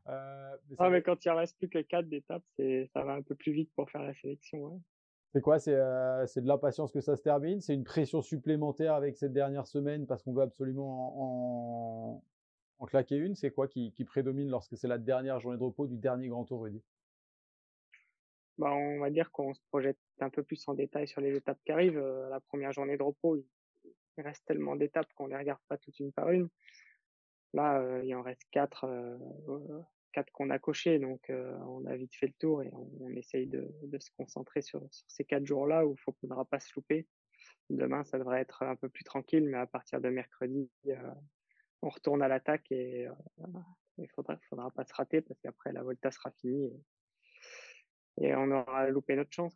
euh, 0.07 0.57
mais, 0.69 0.75
ah, 0.79 0.89
mais 0.89 1.01
quand 1.01 1.23
il 1.23 1.29
en 1.29 1.35
reste 1.35 1.57
plus 1.57 1.69
que 1.69 1.79
4 1.79 2.07
d'étapes, 2.07 2.43
ça 2.93 3.03
va 3.03 3.13
un 3.13 3.21
peu 3.21 3.35
plus 3.35 3.51
vite 3.51 3.71
pour 3.75 3.89
faire 3.89 4.03
la 4.03 4.13
sélection. 4.13 4.81
C'est 5.33 5.41
quoi? 5.41 5.57
Euh, 5.67 6.25
C'est 6.25 6.41
de 6.41 6.47
l'impatience 6.47 6.91
que 6.91 7.01
ça 7.01 7.15
se 7.15 7.21
termine? 7.21 7.61
C'est 7.61 7.73
une 7.73 7.83
pression 7.83 8.21
supplémentaire 8.21 8.93
avec 8.93 9.17
cette 9.17 9.33
dernière 9.33 9.67
semaine 9.67 10.07
parce 10.07 10.23
qu'on 10.23 10.33
veut 10.33 10.41
absolument 10.41 12.15
en, 12.15 12.23
en, 12.79 12.85
claquer 12.85 13.17
une? 13.17 13.35
C'est 13.35 13.51
quoi 13.51 13.67
qui, 13.67 13.91
qui, 13.91 14.05
prédomine 14.05 14.49
lorsque 14.49 14.77
c'est 14.77 14.87
la 14.87 14.97
dernière 14.97 15.39
journée 15.39 15.57
de 15.57 15.63
repos 15.63 15.87
du 15.87 15.97
dernier 15.97 16.29
Grand 16.29 16.45
Tour, 16.45 16.63
Rudy? 16.63 16.81
Bah, 18.57 18.71
On 18.71 18.99
va 18.99 19.09
dire 19.09 19.31
qu'on 19.31 19.53
se 19.53 19.61
projette 19.69 19.99
un 20.21 20.29
peu 20.29 20.43
plus 20.43 20.65
en 20.67 20.73
détail 20.73 21.07
sur 21.07 21.21
les 21.21 21.35
étapes 21.35 21.59
qui 21.65 21.71
arrivent. 21.71 21.99
Euh, 21.99 22.29
la 22.29 22.39
première 22.39 22.71
journée 22.71 22.97
de 22.97 23.03
repos, 23.03 23.35
il 23.35 24.23
reste 24.23 24.45
tellement 24.45 24.75
d'étapes 24.75 25.13
qu'on 25.13 25.27
les 25.27 25.37
regarde 25.37 25.59
pas 25.67 25.77
toutes 25.77 25.99
une 25.99 26.13
par 26.13 26.31
une. 26.31 26.49
Là, 27.53 27.79
euh, 27.79 28.03
il 28.03 28.13
en 28.15 28.21
reste 28.21 28.43
quatre, 28.51 28.87
quatre 30.13 30.31
qu'on 30.31 30.49
a 30.49 30.59
cochés, 30.59 30.99
donc 30.99 31.29
on 31.29 31.85
a 31.85 31.95
vite 31.95 32.15
fait 32.15 32.27
le 32.27 32.33
tour 32.33 32.63
et 32.63 32.71
on, 32.73 33.09
essaye 33.11 33.47
de, 33.47 33.69
se 33.99 34.09
concentrer 34.17 34.61
sur, 34.61 34.81
ces 35.07 35.23
quatre 35.23 35.45
jours-là 35.45 35.85
où 35.85 35.91
il 35.91 36.11
ne 36.11 36.13
faudra 36.19 36.45
pas 36.45 36.59
se 36.59 36.73
louper. 36.75 37.07
Demain, 37.69 38.03
ça 38.03 38.17
devrait 38.17 38.41
être 38.41 38.63
un 38.63 38.75
peu 38.75 38.89
plus 38.89 39.03
tranquille, 39.03 39.47
mais 39.47 39.57
à 39.57 39.65
partir 39.65 40.01
de 40.01 40.09
mercredi, 40.09 40.69
on 41.81 41.89
retourne 41.89 42.21
à 42.21 42.27
l'attaque 42.27 42.71
et 42.71 43.07
il 43.97 44.03
ne 44.03 44.07
faudra, 44.07 44.37
faudra 44.49 44.71
pas 44.71 44.85
se 44.85 44.93
rater 44.93 45.21
parce 45.21 45.39
qu'après 45.39 45.71
la 45.71 45.83
Volta 45.83 46.11
sera 46.11 46.31
finie 46.31 46.71
et, 48.17 48.35
on 48.35 48.51
aura 48.51 48.89
loupé 48.89 49.15
notre 49.15 49.31
chance. 49.31 49.55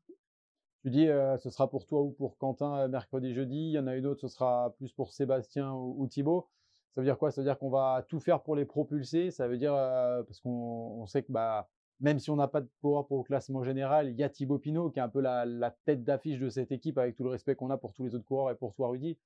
Tu 0.83 0.89
dis, 0.89 1.07
ce 1.07 1.49
sera 1.49 1.69
pour 1.69 1.85
toi 1.85 2.01
ou 2.01 2.11
pour 2.11 2.37
Quentin 2.37 2.87
mercredi, 2.87 3.33
jeudi. 3.33 3.69
Il 3.69 3.71
y 3.71 3.79
en 3.79 3.87
a 3.87 3.95
une 3.95 4.07
autre, 4.07 4.21
ce 4.21 4.27
sera 4.27 4.73
plus 4.77 4.91
pour 4.91 5.13
Sébastien 5.13 5.71
ou, 5.73 5.95
ou 5.97 6.07
Thibaut. 6.07 6.49
Ça 6.93 7.01
veut 7.01 7.05
dire 7.05 7.17
quoi? 7.17 7.31
Ça 7.31 7.41
veut 7.41 7.45
dire 7.45 7.57
qu'on 7.57 7.69
va 7.69 8.05
tout 8.09 8.19
faire 8.19 8.41
pour 8.41 8.55
les 8.55 8.65
propulser? 8.65 9.31
Ça 9.31 9.47
veut 9.47 9.57
dire 9.57 9.73
euh, 9.73 10.23
parce 10.23 10.41
qu'on 10.41 11.05
sait 11.07 11.23
que 11.23 11.31
bah 11.31 11.69
même 12.01 12.19
si 12.19 12.29
on 12.31 12.35
n'a 12.35 12.47
pas 12.47 12.61
de 12.61 12.69
coureur 12.81 13.07
pour 13.07 13.19
le 13.19 13.23
classement 13.23 13.63
général, 13.63 14.09
il 14.09 14.15
y 14.15 14.23
a 14.23 14.29
Thibaut 14.29 14.57
Pinot 14.57 14.89
qui 14.89 14.99
est 14.99 15.03
un 15.03 15.09
peu 15.09 15.21
la, 15.21 15.75
tête 15.85 16.03
d'affiche 16.03 16.39
de 16.39 16.49
cette 16.49 16.71
équipe 16.71 16.97
avec 16.97 17.15
tout 17.15 17.23
le 17.23 17.29
respect 17.29 17.55
qu'on 17.55 17.69
a 17.69 17.77
pour 17.77 17.93
tous 17.93 18.03
les 18.03 18.15
autres 18.15 18.25
coureurs 18.25 18.51
et 18.51 18.55
pour 18.55 18.73
toi 18.73 18.89
Rudy. 18.89 19.17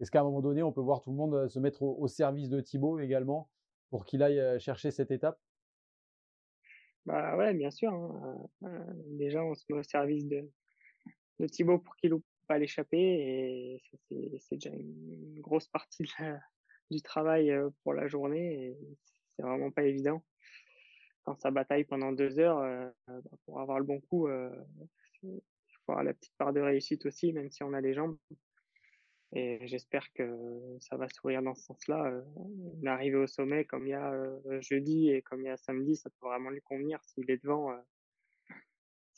Est-ce 0.00 0.10
qu'à 0.10 0.20
un 0.20 0.24
moment 0.24 0.40
donné, 0.40 0.62
on 0.62 0.72
peut 0.72 0.80
voir 0.80 1.02
tout 1.02 1.10
le 1.10 1.16
monde 1.16 1.34
euh, 1.34 1.48
se 1.48 1.58
mettre 1.58 1.82
au, 1.82 2.08
service 2.08 2.48
de 2.48 2.60
Thibaut 2.60 3.00
également 3.00 3.50
pour 3.90 4.06
qu'il 4.06 4.22
aille 4.22 4.40
euh, 4.40 4.58
chercher 4.58 4.90
cette 4.90 5.10
étape? 5.10 5.38
Bah 7.04 7.36
ouais, 7.36 7.52
bien 7.52 7.70
sûr. 7.70 7.92
Hein. 7.92 8.48
déjà, 9.08 9.44
on 9.44 9.54
se 9.54 9.64
met 9.68 9.78
au 9.78 9.82
service 9.82 10.26
de, 10.26 10.48
de 11.40 11.46
Thibaut 11.46 11.78
pour 11.78 11.96
qu'il 11.96 12.10
loupe 12.10 12.24
pas 12.46 12.58
l'échapper 12.58 12.98
et 12.98 13.82
c'est 14.38 14.56
déjà 14.56 14.70
une 14.70 15.40
grosse 15.40 15.68
partie 15.68 16.04
de 16.04 16.08
la, 16.18 16.40
du 16.90 17.02
travail 17.02 17.52
pour 17.82 17.94
la 17.94 18.08
journée 18.08 18.76
c'est 19.40 19.42
vraiment 19.42 19.70
pas 19.70 19.84
évident. 19.84 20.22
Quand 21.24 21.34
ça 21.36 21.50
bataille 21.50 21.84
pendant 21.84 22.12
deux 22.12 22.38
heures, 22.38 22.92
bah, 23.06 23.22
pour 23.44 23.60
avoir 23.60 23.78
le 23.78 23.84
bon 23.84 24.00
coup, 24.00 24.28
il 24.28 25.40
faut 25.84 25.92
avoir 25.92 26.04
la 26.04 26.14
petite 26.14 26.36
part 26.36 26.52
de 26.52 26.60
réussite 26.60 27.06
aussi, 27.06 27.32
même 27.32 27.50
si 27.50 27.62
on 27.62 27.72
a 27.72 27.80
les 27.80 27.94
jambes. 27.94 28.18
Et 29.32 29.66
j'espère 29.66 30.12
que 30.12 30.76
ça 30.80 30.96
va 30.96 31.08
sourire 31.08 31.42
dans 31.42 31.54
ce 31.54 31.64
sens-là. 31.64 32.22
Une 32.80 32.88
arrivée 32.88 33.16
au 33.16 33.26
sommet 33.26 33.64
comme 33.64 33.86
il 33.86 33.90
y 33.90 33.94
a 33.94 34.12
jeudi 34.60 35.10
et 35.10 35.22
comme 35.22 35.42
il 35.42 35.46
y 35.46 35.50
a 35.50 35.56
samedi, 35.56 35.96
ça 35.96 36.10
peut 36.10 36.26
vraiment 36.26 36.50
lui 36.50 36.62
convenir. 36.62 37.02
S'il 37.04 37.30
est 37.30 37.42
devant, 37.42 37.70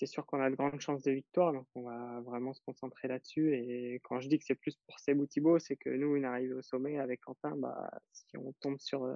c'est 0.03 0.11
sûr 0.11 0.27
qu'on 0.27 0.41
a 0.41 0.51
de 0.51 0.57
grandes 0.57 0.81
chances 0.81 1.03
de 1.03 1.13
victoire, 1.13 1.53
donc 1.53 1.65
on 1.77 1.83
va 1.83 2.21
vraiment 2.23 2.53
se 2.53 2.61
concentrer 2.67 3.07
là-dessus. 3.07 3.55
Et 3.55 4.01
quand 4.03 4.19
je 4.19 4.29
dis 4.29 4.37
que 4.37 4.45
c'est 4.45 4.57
plus 4.57 4.77
pour 4.89 4.99
Sebou 4.99 5.29
c'est 5.61 5.77
que 5.77 5.91
nous, 5.91 6.17
une 6.17 6.25
arrivée 6.25 6.55
au 6.55 6.63
sommet 6.63 6.99
avec 6.99 7.21
Quentin, 7.21 7.55
bah, 7.57 7.89
si 8.11 8.37
on 8.37 8.53
tombe 8.55 8.81
sur, 8.81 9.05
euh, 9.05 9.15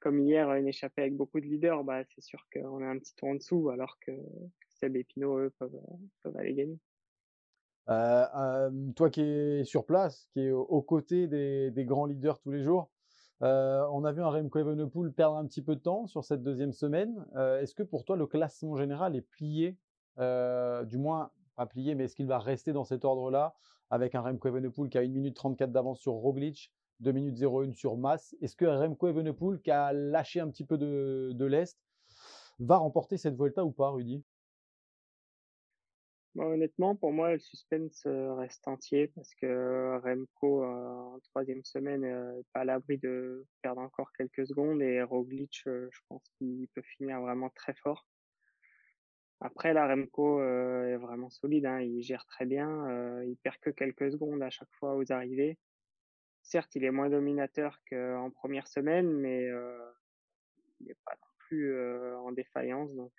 comme 0.00 0.20
hier, 0.20 0.52
une 0.54 0.68
échappée 0.68 1.02
avec 1.02 1.16
beaucoup 1.16 1.40
de 1.40 1.46
leaders, 1.46 1.82
bah, 1.82 2.04
c'est 2.14 2.20
sûr 2.20 2.46
qu'on 2.52 2.80
est 2.80 2.86
un 2.86 2.96
petit 2.96 3.12
tour 3.16 3.30
en 3.30 3.34
dessous, 3.34 3.70
alors 3.70 3.98
que 3.98 4.12
Seb 4.68 4.94
et 4.94 5.02
Pinot, 5.02 5.36
eux, 5.38 5.52
peuvent, 5.58 5.80
peuvent 6.22 6.36
aller 6.36 6.54
gagner. 6.54 6.78
Euh, 7.88 8.24
euh, 8.36 8.70
toi 8.94 9.10
qui 9.10 9.22
es 9.22 9.64
sur 9.64 9.84
place, 9.84 10.28
qui 10.32 10.42
est 10.42 10.52
aux 10.52 10.82
côtés 10.82 11.26
des, 11.26 11.84
grands 11.84 12.06
leaders 12.06 12.38
tous 12.38 12.52
les 12.52 12.62
jours, 12.62 12.88
euh, 13.42 13.86
on 13.92 14.04
a 14.04 14.12
vu 14.12 14.22
un 14.22 14.30
Remco 14.30 14.58
Evenepoel 14.58 15.12
perdre 15.12 15.36
un 15.36 15.46
petit 15.46 15.62
peu 15.62 15.76
de 15.76 15.80
temps 15.80 16.06
sur 16.06 16.24
cette 16.24 16.42
deuxième 16.42 16.72
semaine. 16.72 17.24
Euh, 17.36 17.60
est-ce 17.60 17.74
que 17.74 17.82
pour 17.82 18.04
toi, 18.04 18.16
le 18.16 18.26
classement 18.26 18.76
général 18.76 19.14
est 19.14 19.22
plié 19.22 19.76
euh, 20.18 20.84
Du 20.84 20.98
moins, 20.98 21.30
pas 21.56 21.66
plié, 21.66 21.94
mais 21.94 22.04
est-ce 22.04 22.16
qu'il 22.16 22.26
va 22.26 22.38
rester 22.38 22.72
dans 22.72 22.84
cet 22.84 23.04
ordre-là 23.04 23.54
avec 23.90 24.14
un 24.14 24.20
Remco 24.20 24.48
Evenepoel 24.48 24.90
qui 24.90 24.98
a 24.98 25.02
1 25.02 25.08
minute 25.08 25.36
34 25.36 25.72
d'avance 25.72 26.00
sur 26.00 26.12
Roglic, 26.12 26.72
2 27.00 27.12
minutes 27.12 27.42
01 27.42 27.72
sur 27.72 27.96
Mass 27.96 28.36
Est-ce 28.40 28.56
que 28.56 28.64
Remco 28.64 29.08
Evenepoel, 29.08 29.60
qui 29.60 29.70
a 29.70 29.92
lâché 29.92 30.40
un 30.40 30.50
petit 30.50 30.64
peu 30.64 30.78
de, 30.78 31.44
l'Est, 31.44 31.78
va 32.58 32.76
remporter 32.76 33.16
cette 33.16 33.36
Volta 33.36 33.64
ou 33.64 33.70
pas, 33.70 33.90
Rudy? 33.90 34.22
Bah, 36.34 36.44
honnêtement, 36.44 36.94
pour 36.94 37.12
moi, 37.12 37.32
le 37.32 37.38
suspense 37.38 38.04
euh, 38.06 38.34
reste 38.34 38.68
entier 38.68 39.08
parce 39.08 39.34
que 39.34 39.98
Remco, 40.04 40.62
euh, 40.62 41.14
en 41.14 41.18
troisième 41.30 41.64
semaine, 41.64 42.02
n'est 42.02 42.44
pas 42.52 42.60
à 42.60 42.64
l'abri 42.64 42.98
de 42.98 43.44
perdre 43.62 43.80
encore 43.80 44.12
quelques 44.12 44.46
secondes 44.46 44.82
et 44.82 45.02
Roglic, 45.02 45.62
je 45.64 46.00
pense 46.08 46.22
qu'il 46.36 46.68
peut 46.74 46.82
finir 46.82 47.20
vraiment 47.20 47.50
très 47.50 47.74
fort. 47.74 48.06
Après, 49.40 49.72
là, 49.72 49.86
Remco 49.86 50.42
est 50.42 50.96
vraiment 50.96 51.30
solide, 51.30 51.66
hein, 51.66 51.80
il 51.80 52.02
gère 52.02 52.26
très 52.26 52.44
bien, 52.44 53.22
il 53.22 53.36
perd 53.36 53.56
que 53.58 53.70
quelques 53.70 54.10
secondes 54.10 54.42
à 54.42 54.50
chaque 54.50 54.72
fois 54.72 54.96
aux 54.96 55.12
arrivées. 55.12 55.58
Certes, 56.42 56.74
il 56.74 56.84
est 56.84 56.90
moins 56.90 57.08
dominateur 57.08 57.78
qu'en 57.88 58.30
première 58.30 58.66
semaine, 58.66 59.12
mais 59.12 59.44
il 60.80 60.86
n'est 60.88 60.96
pas 61.04 61.12
non 61.12 61.28
plus 61.38 61.72
en 62.16 62.32
défaillance, 62.32 62.92
donc 62.94 63.12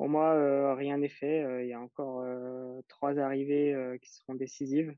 pour 0.00 0.08
moi, 0.08 0.32
euh, 0.32 0.72
rien 0.72 0.96
n'est 0.96 1.10
fait. 1.10 1.42
Euh, 1.42 1.62
il 1.62 1.68
y 1.68 1.74
a 1.74 1.78
encore 1.78 2.22
euh, 2.22 2.80
trois 2.88 3.18
arrivées 3.18 3.98
qui 4.00 4.10
seront 4.10 4.34
décisives. 4.34 4.96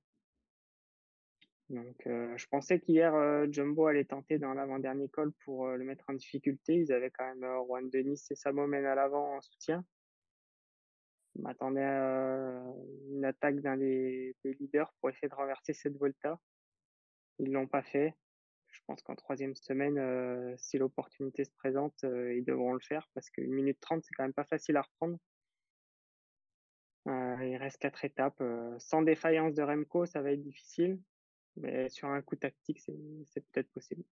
Donc, 1.73 1.97
je 2.05 2.47
pensais 2.49 2.79
qu'hier, 2.79 3.15
Jumbo 3.51 3.87
allait 3.87 4.05
tenter 4.05 4.39
dans 4.39 4.53
l'avant-dernier 4.53 5.09
col 5.09 5.33
pour 5.45 5.69
le 5.69 5.85
mettre 5.85 6.05
en 6.09 6.13
difficulté. 6.13 6.75
Ils 6.75 6.93
avaient 6.93 7.11
quand 7.11 7.25
même 7.25 7.45
Juan 7.67 7.89
Denis 7.89 8.21
et 8.31 8.35
Samomen 8.35 8.85
à 8.85 8.95
l'avant 8.95 9.37
en 9.37 9.41
soutien. 9.41 9.85
Je 11.35 11.41
m'attendais 11.41 11.83
à 11.83 12.63
une 13.11 13.25
attaque 13.25 13.61
d'un 13.61 13.79
des, 13.79 14.37
des, 14.45 14.53
leaders 14.53 14.93
pour 15.01 15.09
essayer 15.09 15.29
de 15.29 15.35
renverser 15.35 15.73
cette 15.73 15.97
Volta. 15.97 16.39
Ils 17.39 17.51
l'ont 17.51 17.67
pas 17.67 17.83
fait 17.83 18.15
je 18.73 18.81
pense 18.87 19.03
qu'en 19.03 19.15
troisième 19.15 19.55
semaine, 19.55 19.99
euh, 19.99 20.55
si 20.57 20.79
l'opportunité 20.79 21.45
se 21.45 21.53
présente, 21.53 22.05
euh, 22.05 22.35
ils 22.35 22.45
devront 22.45 22.73
le 22.73 22.81
faire 22.81 23.09
parce 23.15 23.31
qu'une 23.31 23.53
minute 23.53 23.79
trente, 23.81 24.03
c'est 24.03 24.15
quand 24.15 24.25
même 24.25 24.33
pas 24.33 24.45
facile 24.45 24.77
à 24.77 24.83
reprendre. 24.83 25.19
Euh, 27.09 27.37
il 27.45 27.57
reste 27.57 27.79
quatre 27.79 28.05
étapes. 28.05 28.43
sans 28.79 29.03
défaillance 29.03 29.55
de 29.55 29.63
Remco, 29.63 30.07
ça 30.07 30.23
va 30.23 30.33
être 30.33 30.43
difficile. 30.43 31.01
Mais 31.57 31.89
sur 31.89 32.09
un 32.09 32.23
coup 32.23 32.37
tactique, 32.37 32.81
c'est 32.81 33.45
peut-être 33.53 33.71
possible. 33.73 34.03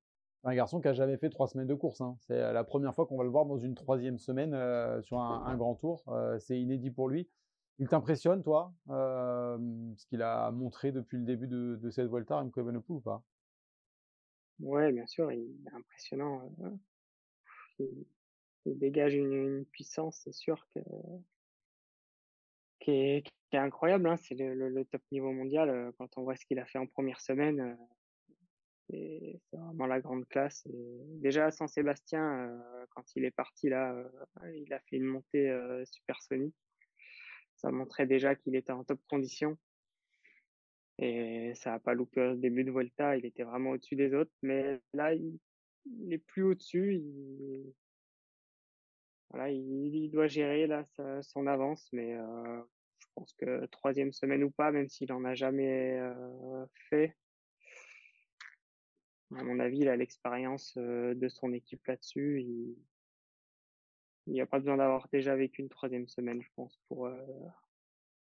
Un 0.44 0.54
garçon 0.54 0.80
qui 0.80 0.88
a 0.88 0.92
jamais 0.92 1.18
fait 1.18 1.28
trois 1.28 1.48
semaines 1.48 1.66
de 1.66 1.74
course. 1.74 2.00
Hein. 2.00 2.16
C'est 2.20 2.38
la 2.52 2.64
première 2.64 2.94
fois 2.94 3.06
qu'on 3.06 3.18
va 3.18 3.24
le 3.24 3.30
voir 3.30 3.46
dans 3.46 3.58
une 3.58 3.74
troisième 3.74 4.18
semaine 4.18 4.52
sur 5.02 5.18
un, 5.18 5.56
grand 5.56 5.74
tour. 5.74 6.02
c'est 6.38 6.58
inédit 6.58 6.90
pour 6.90 7.08
lui. 7.08 7.28
Il 7.78 7.88
t'impressionne, 7.88 8.42
toi, 8.42 8.74
ce 8.88 10.06
qu'il 10.06 10.22
a 10.22 10.50
montré 10.50 10.92
depuis 10.92 11.18
le 11.18 11.24
début 11.24 11.46
de, 11.46 11.90
cette 11.90 12.08
Volta, 12.08 12.36
Remco 12.36 12.60
Evenepoel 12.60 12.96
ou 12.96 13.00
pas? 13.00 13.22
Ouais, 14.60 14.92
bien 14.92 15.06
sûr, 15.06 15.32
il 15.32 15.56
est 15.66 15.74
impressionnant. 15.74 16.42
Il, 17.78 18.06
dégage 18.66 19.14
une, 19.14 19.64
puissance, 19.64 20.20
c'est 20.24 20.34
sûr, 20.34 20.66
que, 20.74 20.80
qui, 22.80 22.90
est, 22.90 23.24
incroyable. 23.58 24.08
Hein. 24.08 24.16
C'est 24.16 24.34
le, 24.34 24.84
top 24.84 25.02
niveau 25.12 25.32
mondial. 25.32 25.92
Quand 25.98 26.16
on 26.16 26.22
voit 26.22 26.36
ce 26.36 26.44
qu'il 26.46 26.58
a 26.58 26.66
fait 26.66 26.78
en 26.78 26.86
première 26.86 27.20
semaine, 27.20 27.76
c'est 28.88 29.40
vraiment 29.52 29.86
la 29.86 30.00
grande 30.00 30.26
classe. 30.28 30.66
déjà 31.22 31.46
à 31.46 31.50
Saint-Sébastien, 31.50 32.60
quand 32.90 33.04
il 33.16 33.24
est 33.24 33.30
parti 33.30 33.68
là, 33.68 33.94
il 34.54 34.72
a 34.72 34.80
fait 34.80 34.96
une 34.96 35.04
montée 35.04 35.52
supersonique 35.84 36.54
ça 37.60 37.70
montrait 37.70 38.06
déjà 38.06 38.34
qu'il 38.34 38.56
était 38.56 38.72
en 38.72 38.84
top 38.84 39.00
condition. 39.08 39.58
Et 40.98 41.52
ça 41.54 41.70
n'a 41.70 41.78
pas 41.78 41.94
loupé 41.94 42.20
au 42.20 42.34
début 42.34 42.64
de 42.64 42.70
Volta, 42.70 43.16
il 43.16 43.24
était 43.24 43.42
vraiment 43.42 43.70
au-dessus 43.70 43.96
des 43.96 44.14
autres. 44.14 44.32
Mais 44.42 44.80
là, 44.92 45.14
il, 45.14 45.38
est 46.10 46.18
plus 46.18 46.42
au-dessus. 46.42 46.96
Il, 46.96 47.72
voilà, 49.30 49.50
il, 49.50 50.10
doit 50.10 50.26
gérer 50.26 50.66
là 50.66 50.84
son 51.22 51.46
avance. 51.46 51.88
Mais 51.92 52.14
euh, 52.14 52.62
pense 53.14 53.32
que 53.34 53.66
troisième 53.66 54.12
semaine 54.12 54.44
ou 54.44 54.50
pas, 54.50 54.72
même 54.72 54.88
s'il 54.88 55.12
en 55.12 55.24
a 55.24 55.34
jamais 55.34 55.98
euh, 55.98 56.66
fait, 56.88 57.16
à 59.36 59.44
mon 59.44 59.60
avis, 59.60 59.78
il 59.78 59.88
a 59.88 59.96
l'expérience 59.96 60.74
euh, 60.76 61.14
de 61.14 61.28
son 61.28 61.52
équipe 61.52 61.86
là-dessus. 61.86 62.42
Il, 62.42 62.76
n'y 64.26 64.40
a 64.40 64.46
pas 64.46 64.58
besoin 64.58 64.76
d'avoir 64.76 65.08
déjà 65.12 65.34
vécu 65.34 65.62
une 65.62 65.68
troisième 65.68 66.08
semaine, 66.08 66.42
je 66.42 66.48
pense, 66.54 66.78
pour, 66.88 67.06
euh, 67.06 67.16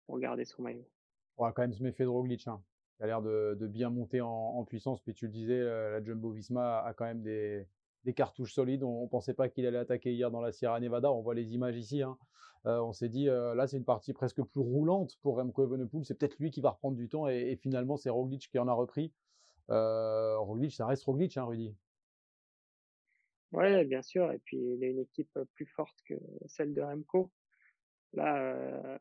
pour 0.05 0.19
garder 0.19 0.45
son 0.45 0.63
maillot. 0.63 0.87
On 1.37 1.45
va 1.45 1.51
quand 1.51 1.61
même 1.61 1.73
se 1.73 1.83
méfier 1.83 2.05
de 2.05 2.09
Roglic. 2.09 2.47
Hein. 2.47 2.63
Il 2.99 3.03
a 3.03 3.07
l'air 3.07 3.21
de, 3.21 3.67
bien 3.67 3.89
monter 3.89 4.21
en, 4.21 4.29
en, 4.29 4.65
puissance. 4.65 5.01
Puis 5.01 5.13
tu 5.13 5.25
le 5.25 5.31
disais, 5.31 5.59
la 5.59 6.03
Jumbo 6.03 6.31
Visma 6.31 6.79
a 6.79 6.93
quand 6.93 7.05
même 7.05 7.21
des, 7.21 7.67
des 8.07 8.13
cartouches 8.13 8.53
solides. 8.53 8.83
On 8.83 9.03
ne 9.03 9.07
pensait 9.07 9.35
pas 9.35 9.49
qu'il 9.49 9.67
allait 9.67 9.77
attaquer 9.77 10.11
hier 10.11 10.31
dans 10.31 10.41
la 10.41 10.51
Sierra 10.51 10.79
Nevada. 10.79 11.11
On 11.11 11.21
voit 11.21 11.35
les 11.35 11.53
images 11.53 11.77
ici. 11.77 12.01
Hein. 12.01 12.17
Euh, 12.65 12.79
on 12.81 12.93
s'est 12.93 13.09
dit, 13.09 13.25
là, 13.25 13.67
c'est 13.67 13.77
une 13.77 13.85
partie 13.85 14.13
presque 14.13 14.41
plus 14.41 14.61
roulante 14.61 15.17
pour 15.21 15.35
Remco 15.35 15.63
Evenepoel. 15.63 16.05
C'est 16.05 16.15
peut-être 16.15 16.39
lui 16.39 16.49
qui 16.49 16.61
va 16.61 16.71
reprendre 16.71 16.97
du 16.97 17.09
temps. 17.09 17.27
Et, 17.27 17.55
finalement, 17.57 17.97
c'est 17.97 18.09
Roglic 18.09 18.49
qui 18.49 18.57
en 18.57 18.67
a 18.67 18.73
repris. 18.73 19.13
Roglic, 19.67 20.73
ça 20.73 20.87
reste 20.87 21.03
Roglic, 21.03 21.37
hein, 21.37 21.43
Rudy. 21.43 21.75
Ouais, 23.51 23.85
bien 23.85 24.01
sûr. 24.01 24.31
Et 24.31 24.39
puis, 24.39 24.57
il 24.57 24.83
a 24.83 24.87
une 24.87 24.99
équipe 24.99 25.37
plus 25.53 25.67
forte 25.67 25.97
que 26.07 26.15
celle 26.47 26.73
de 26.73 26.81
Remco. 26.81 27.29
Là, 28.13 28.37
euh, 28.37 28.97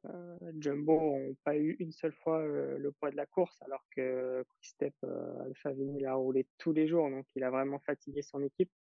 Jumbo 0.59 0.99
n'ont 0.99 1.37
pas 1.45 1.57
eu 1.57 1.77
une 1.79 1.93
seule 1.93 2.13
fois 2.13 2.45
le 2.45 2.93
poids 2.93 3.11
de 3.11 3.17
la 3.17 3.27
course, 3.27 3.61
alors 3.63 3.85
que 3.95 4.45
Quickstep 4.51 4.95
euh, 5.05 5.45
Alpha 5.45 5.73
Vinyl 5.73 6.07
a 6.07 6.15
roulé 6.15 6.47
tous 6.59 6.73
les 6.73 6.89
jours, 6.89 7.09
donc 7.09 7.25
il 7.37 7.45
a 7.45 7.51
vraiment 7.51 7.79
fatigué 7.79 8.23
son 8.23 8.43
équipe. 8.43 8.71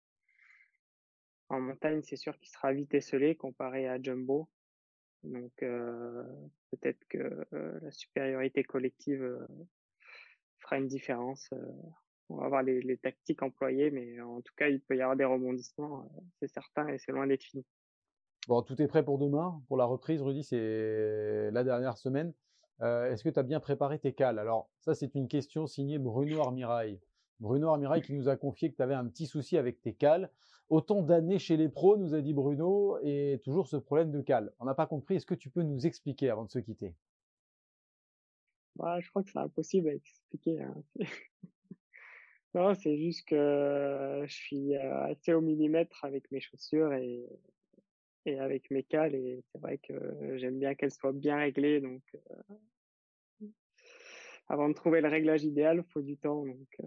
En 1.49 1.61
montagne, 1.61 2.03
c'est 2.03 2.16
sûr 2.16 2.36
qu'il 2.38 2.49
sera 2.49 2.72
vite 2.72 2.92
esselé 2.94 3.36
comparé 3.36 3.88
à 3.88 4.01
Jumbo. 4.01 4.49
Donc 5.22 5.53
euh, 5.62 6.22
peut-être 6.70 7.05
que 7.09 7.47
la 7.53 7.90
supériorité 7.90 8.64
collective 8.64 9.47
fera 10.59 10.78
une 10.78 10.88
différence 10.88 11.51
on 12.28 12.36
va 12.36 12.49
voir 12.49 12.62
les, 12.62 12.97
tactiques 12.99 13.42
employées, 13.42 13.90
mais 13.90 14.20
en 14.20 14.40
tout 14.40 14.55
cas, 14.57 14.68
il 14.68 14.80
peut 14.80 14.97
y 14.97 15.01
avoir 15.01 15.16
des 15.16 15.24
rebondissements, 15.24 16.01
euh, 16.01 16.20
c'est 16.40 16.49
certain, 16.49 16.88
et 16.88 16.99
c'est 16.99 17.12
loin 17.12 17.26
d'être 17.26 17.42
fini. 17.42 17.64
Bon, 18.49 18.62
tout 18.62 18.80
est 18.80 18.86
prêt 18.86 19.05
pour 19.05 19.18
demain, 19.18 19.61
pour 19.68 19.76
la 19.76 19.84
reprise, 19.84 20.22
Rudy, 20.22 20.44
c'est 20.44 21.51
la 21.51 21.64
dernière 21.64 21.99
semaine. 21.99 22.32
Euh, 22.82 23.11
est-ce 23.11 23.24
que 23.24 23.28
tu 23.28 23.38
as 23.38 23.42
bien 23.42 23.61
préparé 23.61 23.99
tes 23.99 24.12
cales? 24.12 24.38
Alors, 24.38 24.68
ça, 24.80 24.94
c'est 24.94 25.14
une 25.14 25.28
question 25.28 25.66
signée 25.66 25.99
Bruno 25.99 26.40
Armirail. 26.40 27.01
Bruno 27.41 27.68
Armirail 27.68 28.03
qui 28.03 28.14
nous 28.14 28.28
a 28.28 28.37
confié 28.37 28.70
que 28.70 28.76
tu 28.76 28.82
avais 28.82 28.95
un 28.95 29.07
petit 29.07 29.26
souci 29.26 29.57
avec 29.57 29.80
tes 29.80 29.95
cales. 29.95 30.30
Autant 30.68 31.03
d'années 31.03 31.39
chez 31.39 31.57
les 31.57 31.68
pros, 31.68 31.97
nous 31.97 32.14
a 32.14 32.20
dit 32.20 32.34
Bruno, 32.34 32.99
et 33.03 33.41
toujours 33.45 33.68
ce 33.68 33.76
problème 33.76 34.11
de 34.11 34.20
cales. 34.20 34.53
On 34.59 34.64
n'a 34.64 34.74
pas 34.74 34.87
compris. 34.87 35.16
Est-ce 35.16 35.26
que 35.26 35.34
tu 35.34 35.51
peux 35.51 35.62
nous 35.62 35.87
expliquer 35.87 36.30
avant 36.30 36.45
de 36.45 36.51
se 36.51 36.59
quitter? 36.59 36.95
Bah, 38.74 38.99
Je 39.01 39.09
crois 39.11 39.22
que 39.22 39.30
c'est 39.30 39.39
impossible 39.39 39.89
à 39.89 39.95
expliquer. 39.95 40.62
Hein. 40.62 40.74
Non, 42.55 42.74
c'est 42.74 42.97
juste 42.97 43.28
que 43.28 44.24
je 44.26 44.32
suis 44.32 44.74
assez 44.76 45.34
au 45.34 45.43
millimètre 45.43 46.03
avec 46.07 46.30
mes 46.30 46.41
chaussures 46.41 46.95
et, 46.95 47.26
et 48.24 48.41
avec 48.41 48.70
mes 48.70 48.82
cales 48.82 49.14
et 49.14 49.45
c'est 49.53 49.59
vrai 49.59 49.76
que 49.76 50.39
j'aime 50.39 50.59
bien 50.59 50.74
qu'elles 50.74 50.91
soient 50.91 51.12
bien 51.12 51.37
réglées 51.37 51.82
donc 51.82 52.03
avant 54.49 54.68
de 54.68 54.74
trouver 54.74 55.01
le 55.01 55.09
réglage 55.09 55.44
idéal, 55.44 55.84
il 55.86 55.92
faut 55.92 56.03
du 56.03 56.16
temps 56.16 56.44
donc 56.44 56.80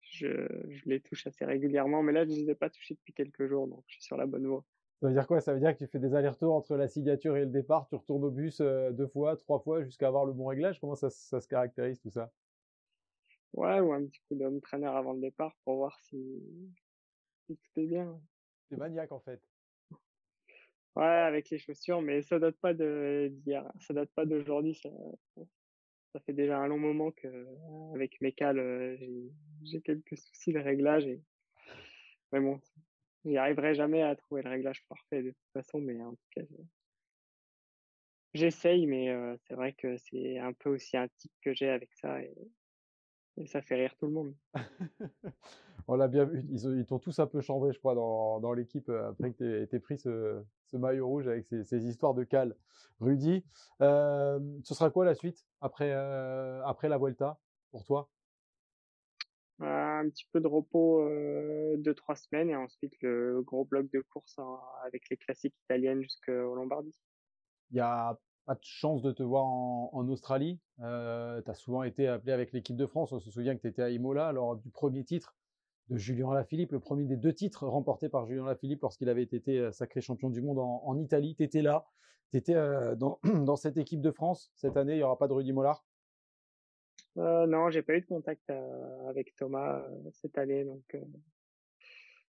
je, 0.00 0.46
je, 0.68 0.82
les 0.86 1.00
touche 1.00 1.26
assez 1.26 1.44
régulièrement 1.44 2.02
mais 2.02 2.12
là 2.12 2.24
je 2.24 2.30
ne 2.30 2.36
les 2.36 2.50
ai 2.50 2.54
pas 2.54 2.68
touchés 2.68 2.94
depuis 2.94 3.12
quelques 3.12 3.46
jours 3.46 3.66
donc 3.66 3.82
je 3.86 3.94
suis 3.94 4.02
sur 4.02 4.16
la 4.16 4.26
bonne 4.26 4.46
voie. 4.46 4.64
Ça 5.00 5.08
veut 5.08 5.14
dire 5.14 5.26
quoi? 5.26 5.40
Ça 5.40 5.52
veut 5.52 5.58
dire 5.58 5.72
que 5.72 5.78
tu 5.78 5.88
fais 5.88 5.98
des 5.98 6.14
allers-retours 6.14 6.54
entre 6.54 6.76
la 6.76 6.86
signature 6.86 7.36
et 7.36 7.40
le 7.40 7.50
départ, 7.50 7.88
tu 7.88 7.96
retournes 7.96 8.22
au 8.22 8.30
bus 8.30 8.60
deux 8.60 9.08
fois, 9.08 9.36
trois 9.36 9.58
fois 9.58 9.82
jusqu'à 9.82 10.06
avoir 10.06 10.24
le 10.24 10.32
bon 10.32 10.46
réglage? 10.46 10.78
Comment 10.78 10.94
ça, 10.94 11.10
ça 11.10 11.40
se 11.40 11.48
caractérise 11.48 12.00
tout 12.00 12.10
ça? 12.10 12.30
Ouais, 13.52 13.80
ou 13.80 13.92
un 13.92 14.06
petit 14.06 14.20
coup 14.28 14.36
d'entraîneur 14.36 14.96
avant 14.96 15.12
le 15.12 15.20
départ 15.20 15.56
pour 15.64 15.76
voir 15.76 15.98
si, 16.00 16.40
tout 17.46 17.56
est 17.76 17.86
bien. 17.86 18.20
C'est 18.68 18.76
maniaque 18.76 19.12
en 19.12 19.20
fait. 19.20 19.40
Ouais, 20.94 21.04
avec 21.04 21.50
les 21.50 21.58
chaussures, 21.58 22.00
mais 22.00 22.22
ça 22.22 22.38
date 22.38 22.56
pas 22.58 22.72
de 22.72 23.28
d'hier, 23.30 23.70
ça 23.80 23.94
date 23.94 24.10
pas 24.14 24.24
d'aujourd'hui. 24.24 24.74
Ça, 24.74 24.90
ça 26.12 26.20
fait 26.20 26.32
déjà 26.32 26.58
un 26.58 26.66
long 26.66 26.78
moment 26.78 27.10
que 27.10 27.46
avec 27.94 28.20
mes 28.20 28.32
cales, 28.32 28.58
euh, 28.58 28.96
j'ai 29.64 29.80
quelques 29.80 30.16
soucis 30.16 30.52
de 30.52 30.58
réglage 30.58 31.06
et 31.06 31.20
mais 32.32 32.40
bon, 32.40 32.60
j'y 33.24 33.36
arriverai 33.36 33.74
jamais 33.74 34.02
à 34.02 34.16
trouver 34.16 34.42
le 34.42 34.50
réglage 34.50 34.84
parfait 34.88 35.22
de 35.22 35.30
toute 35.30 35.52
façon, 35.52 35.80
mais 35.80 36.00
en 36.02 36.12
tout 36.14 36.28
cas, 36.34 36.42
j'essaye, 38.34 38.86
mais 38.86 39.10
euh, 39.10 39.36
c'est 39.46 39.54
vrai 39.54 39.74
que 39.74 39.96
c'est 39.98 40.38
un 40.38 40.52
peu 40.54 40.70
aussi 40.70 40.96
un 40.96 41.08
tic 41.08 41.32
que 41.42 41.52
j'ai 41.52 41.68
avec 41.68 41.92
ça 41.92 42.18
et 43.36 43.46
ça 43.46 43.62
fait 43.62 43.76
rire 43.76 43.94
tout 43.98 44.06
le 44.06 44.12
monde. 44.12 44.34
On 45.88 45.96
l'a 45.96 46.08
bien 46.08 46.24
vu. 46.24 46.44
Ils, 46.50 46.86
t'ont 46.86 46.98
tous 46.98 47.18
un 47.18 47.26
peu 47.26 47.40
chambré, 47.40 47.72
je 47.72 47.78
crois, 47.78 47.94
dans, 47.94 48.40
dans 48.40 48.52
l'équipe 48.52 48.88
euh, 48.88 49.10
après 49.10 49.32
que 49.32 49.64
tu 49.64 49.76
aies 49.76 49.80
pris 49.80 49.98
ce, 49.98 50.42
ce, 50.66 50.76
maillot 50.76 51.06
rouge 51.06 51.26
avec 51.26 51.46
ces, 51.46 51.64
ces 51.64 51.86
histoires 51.86 52.14
de 52.14 52.24
cal. 52.24 52.54
Rudy, 53.00 53.44
euh, 53.80 54.38
ce 54.62 54.74
sera 54.74 54.90
quoi 54.90 55.04
la 55.04 55.14
suite 55.14 55.44
après, 55.60 55.90
euh, 55.92 56.62
après 56.64 56.88
la 56.88 56.98
Vuelta 56.98 57.38
pour 57.70 57.84
toi? 57.84 58.08
Un 59.58 60.08
petit 60.08 60.26
peu 60.32 60.40
de 60.40 60.46
repos 60.46 61.08
de 61.08 61.92
trois 61.92 62.16
semaines 62.16 62.50
et 62.50 62.56
ensuite 62.56 62.94
le 63.00 63.42
gros 63.42 63.64
bloc 63.64 63.88
de 63.92 64.00
course 64.00 64.36
avec 64.84 65.08
les 65.08 65.16
classiques 65.16 65.54
italiennes 65.64 66.02
jusqu'au 66.02 66.54
Lombardie. 66.56 66.98
Il 67.70 67.76
y 67.76 67.80
a 67.80 68.18
pas 68.46 68.54
de 68.54 68.64
chance 68.64 69.02
de 69.02 69.12
te 69.12 69.22
voir 69.22 69.44
en, 69.44 70.08
Australie. 70.08 70.58
Euh, 70.80 71.40
tu 71.42 71.50
as 71.50 71.54
souvent 71.54 71.82
été 71.82 72.08
appelé 72.08 72.32
avec 72.32 72.52
l'équipe 72.52 72.76
de 72.76 72.86
France. 72.86 73.12
On 73.12 73.20
se 73.20 73.30
souvient 73.30 73.56
que 73.56 73.62
tu 73.62 73.68
étais 73.68 73.82
à 73.82 73.90
Imola 73.90 74.32
lors 74.32 74.56
du 74.56 74.70
premier 74.70 75.04
titre 75.04 75.34
de 75.88 75.96
Julien 75.96 76.32
Lafilippe, 76.32 76.72
le 76.72 76.80
premier 76.80 77.04
des 77.04 77.16
deux 77.16 77.32
titres 77.32 77.66
remportés 77.66 78.08
par 78.08 78.26
Julien 78.26 78.44
Lafilippe 78.46 78.82
lorsqu'il 78.82 79.08
avait 79.08 79.22
été 79.22 79.58
euh, 79.58 79.72
sacré 79.72 80.00
champion 80.00 80.30
du 80.30 80.40
monde 80.40 80.58
en, 80.58 80.98
Italie. 80.98 81.34
Tu 81.36 81.42
étais 81.42 81.62
là, 81.62 81.86
tu 82.30 82.38
étais 82.38 82.54
euh, 82.54 82.94
dans, 82.96 83.56
cette 83.56 83.76
équipe 83.76 84.00
de 84.00 84.10
France. 84.10 84.50
Cette 84.54 84.76
année, 84.76 84.94
il 84.94 84.98
n'y 84.98 85.02
aura 85.02 85.18
pas 85.18 85.28
de 85.28 85.32
Rudy 85.32 85.52
Mollard? 85.52 85.84
Euh, 87.18 87.46
Non, 87.46 87.70
j'ai 87.70 87.82
pas 87.82 87.94
eu 87.94 88.00
de 88.00 88.06
contact 88.06 88.50
avec 89.08 89.34
Thomas 89.36 89.84
cette 90.12 90.38
année, 90.38 90.64
donc 90.64 90.96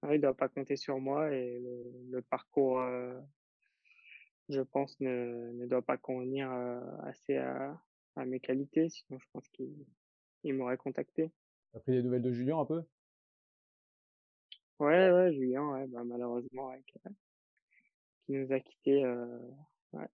il 0.02 0.10
ne 0.10 0.18
doit 0.18 0.34
pas 0.34 0.48
compter 0.48 0.76
sur 0.76 0.98
moi 0.98 1.32
et 1.32 1.62
le 2.10 2.20
parcours 2.22 2.80
je 4.48 4.60
pense, 4.60 4.98
ne, 5.00 5.52
ne 5.52 5.66
doit 5.66 5.82
pas 5.82 5.96
convenir 5.96 6.50
assez 7.02 7.36
à, 7.36 7.80
à, 8.16 8.24
mes 8.24 8.40
qualités. 8.40 8.88
Sinon, 8.88 9.18
je 9.18 9.26
pense 9.32 9.48
qu'il 9.48 9.74
il, 10.44 10.54
m'aurait 10.54 10.76
contacté. 10.76 11.32
T'as 11.72 11.80
pris 11.80 11.92
des 11.92 12.02
nouvelles 12.02 12.22
de 12.22 12.32
Julien 12.32 12.58
un 12.58 12.64
peu? 12.64 12.82
Ouais, 14.78 15.10
ouais, 15.10 15.32
Julien, 15.32 15.68
ouais, 15.70 15.86
bah, 15.86 16.04
malheureusement, 16.04 16.68
ouais, 16.68 16.82
qui, 16.86 16.98
nous 18.28 18.52
a 18.52 18.60
quittés. 18.60 19.04
Euh, 19.04 19.38
ouais. 19.92 20.08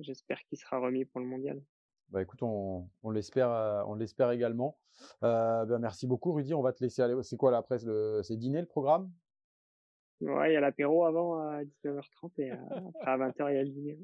J'espère 0.00 0.42
qu'il 0.44 0.58
sera 0.58 0.78
remis 0.78 1.04
pour 1.04 1.20
le 1.20 1.26
mondial. 1.26 1.62
Bah 2.10 2.22
écoute, 2.22 2.42
on, 2.42 2.88
on 3.02 3.10
l'espère, 3.10 3.50
on 3.86 3.94
l'espère 3.94 4.30
également. 4.30 4.78
Euh, 5.22 5.64
bah, 5.66 5.78
merci 5.78 6.06
beaucoup, 6.06 6.32
Rudy. 6.32 6.54
On 6.54 6.62
va 6.62 6.72
te 6.72 6.82
laisser 6.82 7.02
aller. 7.02 7.14
C'est 7.22 7.36
quoi 7.36 7.50
la 7.50 7.62
presse 7.62 7.86
C'est 8.22 8.36
dîner 8.36 8.60
le 8.60 8.66
programme? 8.66 9.12
Ouais, 10.20 10.50
il 10.50 10.54
y 10.54 10.56
a 10.56 10.60
l'apéro 10.60 11.04
avant 11.04 11.38
à 11.38 11.62
19h30 11.62 12.30
et 12.38 12.50
après 12.50 12.82
à 13.02 13.18
20h, 13.18 13.50
il 13.50 13.54
y 13.54 13.58
a 13.58 13.62
le 13.62 13.68
dîner. 13.68 13.98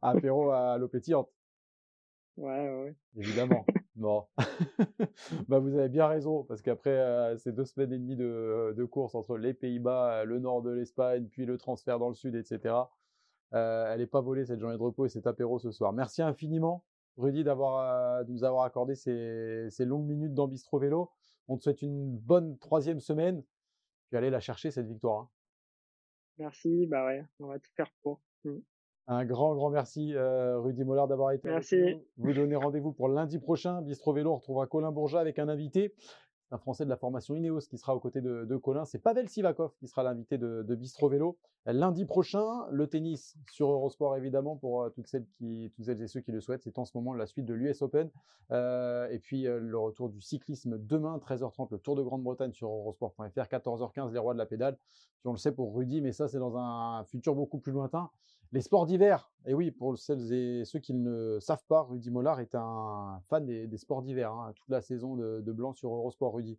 Apéro 0.00 0.50
à 0.50 0.78
l'eau 0.78 0.88
pétillante. 0.88 1.28
Ouais, 2.36 2.70
ouais. 2.70 2.96
Évidemment. 3.16 3.64
bon. 3.96 4.24
bah, 5.48 5.58
vous 5.58 5.76
avez 5.76 5.88
bien 5.88 6.06
raison, 6.06 6.44
parce 6.44 6.62
qu'après 6.62 6.90
euh, 6.90 7.36
ces 7.36 7.52
deux 7.52 7.64
semaines 7.64 7.92
et 7.92 7.98
demie 7.98 8.16
de, 8.16 8.72
de 8.76 8.84
course 8.84 9.14
entre 9.14 9.36
les 9.36 9.52
Pays-Bas, 9.52 10.24
le 10.24 10.38
nord 10.38 10.62
de 10.62 10.70
l'Espagne, 10.70 11.26
puis 11.26 11.44
le 11.44 11.58
transfert 11.58 11.98
dans 11.98 12.08
le 12.08 12.14
sud, 12.14 12.34
etc., 12.34 12.74
elle 13.50 13.98
n'est 13.98 14.06
pas 14.06 14.22
volée 14.22 14.46
cette 14.46 14.60
journée 14.60 14.78
de 14.78 14.82
repos 14.82 15.04
et 15.04 15.10
cet 15.10 15.26
apéro 15.26 15.58
ce 15.58 15.70
soir. 15.72 15.92
Merci 15.92 16.22
infiniment, 16.22 16.84
Rudy, 17.18 17.44
d'avoir, 17.44 18.24
de 18.24 18.32
nous 18.32 18.44
avoir 18.44 18.64
accordé 18.64 18.94
ces, 18.94 19.66
ces 19.68 19.84
longues 19.84 20.06
minutes 20.06 20.32
dans 20.32 20.48
Bistro 20.48 20.78
Vélo. 20.78 21.10
On 21.48 21.58
te 21.58 21.64
souhaite 21.64 21.82
une 21.82 22.16
bonne 22.16 22.56
troisième 22.56 23.00
semaine. 23.00 23.42
Puis 24.12 24.18
allez 24.18 24.28
la 24.28 24.40
chercher, 24.40 24.70
cette 24.70 24.86
victoire. 24.86 25.30
Merci, 26.36 26.86
bah 26.86 27.06
ouais, 27.06 27.24
on 27.40 27.46
va 27.46 27.58
tout 27.58 27.70
faire 27.74 27.90
pour. 28.02 28.20
Mmh. 28.44 28.58
Un 29.06 29.24
grand, 29.24 29.54
grand 29.54 29.70
merci, 29.70 30.12
euh, 30.14 30.60
Rudy 30.60 30.84
Mollard, 30.84 31.08
d'avoir 31.08 31.32
été 31.32 31.48
merci. 31.48 31.76
avec 31.76 31.96
nous. 31.96 32.04
Vous 32.18 32.34
donnez 32.34 32.56
rendez-vous 32.56 32.92
pour 32.92 33.08
lundi 33.08 33.38
prochain. 33.38 33.80
Bistro 33.80 34.12
Vélo, 34.12 34.32
on 34.32 34.36
retrouvera 34.36 34.66
Colin 34.66 34.92
Bourgeat 34.92 35.18
avec 35.18 35.38
un 35.38 35.48
invité 35.48 35.94
un 36.52 36.58
Français 36.58 36.84
de 36.84 36.90
la 36.90 36.96
formation 36.96 37.34
Ineos 37.34 37.60
qui 37.60 37.78
sera 37.78 37.96
aux 37.96 38.00
côtés 38.00 38.20
de, 38.20 38.56
Colin. 38.56 38.84
C'est 38.84 38.98
Pavel 38.98 39.28
Sivakov 39.28 39.74
qui 39.78 39.88
sera 39.88 40.02
l'invité 40.02 40.36
de, 40.38 40.74
Bistro 40.74 41.08
Vélo. 41.08 41.38
Lundi 41.64 42.04
prochain, 42.04 42.66
le 42.70 42.86
tennis 42.88 43.36
sur 43.50 43.70
Eurosport 43.70 44.16
évidemment 44.16 44.56
pour 44.56 44.82
euh, 44.82 44.90
toutes 44.90 45.06
celles 45.06 45.26
qui, 45.38 45.72
toutes 45.74 45.84
celles 45.86 46.02
et 46.02 46.08
ceux 46.08 46.20
qui 46.20 46.32
le 46.32 46.40
souhaitent. 46.40 46.62
C'est 46.62 46.78
en 46.78 46.84
ce 46.84 46.90
moment 46.94 47.14
la 47.14 47.26
suite 47.26 47.46
de 47.46 47.54
l'US 47.54 47.80
Open. 47.82 48.10
Euh, 48.50 49.08
et 49.10 49.18
puis 49.18 49.46
euh, 49.46 49.58
le 49.60 49.78
retour 49.78 50.10
du 50.10 50.20
cyclisme 50.20 50.76
demain, 50.78 51.18
13h30, 51.18 51.68
le 51.70 51.78
Tour 51.78 51.96
de 51.96 52.02
Grande-Bretagne 52.02 52.52
sur 52.52 52.68
Eurosport.fr, 52.68 53.30
14h15, 53.30 54.12
les 54.12 54.18
rois 54.18 54.34
de 54.34 54.38
la 54.38 54.46
pédale. 54.46 54.76
On 55.24 55.32
le 55.32 55.38
sait 55.38 55.52
pour 55.52 55.74
Rudy, 55.74 56.00
mais 56.00 56.12
ça 56.12 56.28
c'est 56.28 56.38
dans 56.38 56.56
un 56.56 57.04
futur 57.04 57.34
beaucoup 57.34 57.58
plus 57.58 57.72
lointain. 57.72 58.10
Les 58.52 58.60
sports 58.60 58.84
d'hiver, 58.84 59.32
et 59.46 59.54
oui, 59.54 59.70
pour 59.70 59.96
celles 59.96 60.30
et 60.30 60.64
ceux 60.66 60.78
qui 60.78 60.92
ne 60.92 61.38
savent 61.40 61.64
pas, 61.68 61.82
Rudy 61.82 62.10
Mollard 62.10 62.38
est 62.40 62.54
un 62.54 63.18
fan 63.30 63.46
des, 63.46 63.78
sports 63.78 64.02
d'hiver, 64.02 64.30
hein, 64.30 64.52
toute 64.54 64.68
la 64.68 64.82
saison 64.82 65.16
de, 65.16 65.52
blanc 65.52 65.72
sur 65.72 65.90
Eurosport, 65.90 66.34
Rudy. 66.34 66.58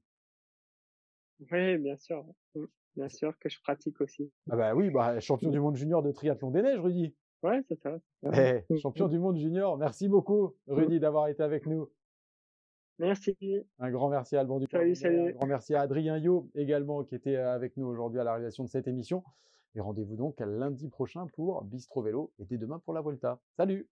Oui, 1.51 1.77
bien 1.77 1.95
sûr, 1.97 2.25
mmh, 2.55 2.63
bien 2.95 3.09
sûr 3.09 3.37
que 3.37 3.47
je 3.47 3.61
pratique 3.61 4.01
aussi. 4.01 4.31
Ah 4.49 4.55
bah 4.55 4.73
oui, 4.73 4.89
bah, 4.89 5.19
champion 5.19 5.51
du 5.51 5.59
monde 5.59 5.75
junior 5.75 6.01
de 6.01 6.11
triathlon 6.11 6.49
des 6.49 6.63
neiges, 6.63 6.79
Rudy. 6.79 7.13
Ouais, 7.43 7.61
c'est 7.67 7.79
ça. 7.79 7.99
Eh, 8.23 8.63
mmh, 8.69 8.77
champion 8.77 9.05
mmh. 9.05 9.11
du 9.11 9.19
monde 9.19 9.37
junior, 9.37 9.77
merci 9.77 10.07
beaucoup, 10.07 10.55
Rudy, 10.67 10.99
d'avoir 10.99 11.27
été 11.27 11.43
avec 11.43 11.67
nous. 11.67 11.91
Merci. 12.97 13.35
Un 13.79 13.91
grand 13.91 14.09
merci 14.09 14.35
à 14.35 14.39
Alban 14.39 14.59
Salut, 14.71 14.95
salut. 14.95 15.29
Un 15.29 15.31
grand 15.31 15.45
merci 15.45 15.75
à 15.75 15.81
Adrien 15.81 16.17
Yo 16.17 16.49
également 16.55 17.03
qui 17.03 17.15
était 17.15 17.35
avec 17.35 17.75
nous 17.77 17.85
aujourd'hui 17.85 18.19
à 18.19 18.23
la 18.23 18.33
réalisation 18.33 18.63
de 18.63 18.69
cette 18.69 18.87
émission. 18.87 19.23
Et 19.75 19.81
rendez-vous 19.81 20.15
donc 20.15 20.39
à 20.39 20.45
lundi 20.45 20.87
prochain 20.87 21.27
pour 21.35 21.63
Bistro 21.63 22.03
Vélo 22.03 22.31
et 22.39 22.45
dès 22.45 22.57
demain 22.57 22.79
pour 22.79 22.93
la 22.93 23.01
Volta. 23.01 23.39
Salut 23.57 23.87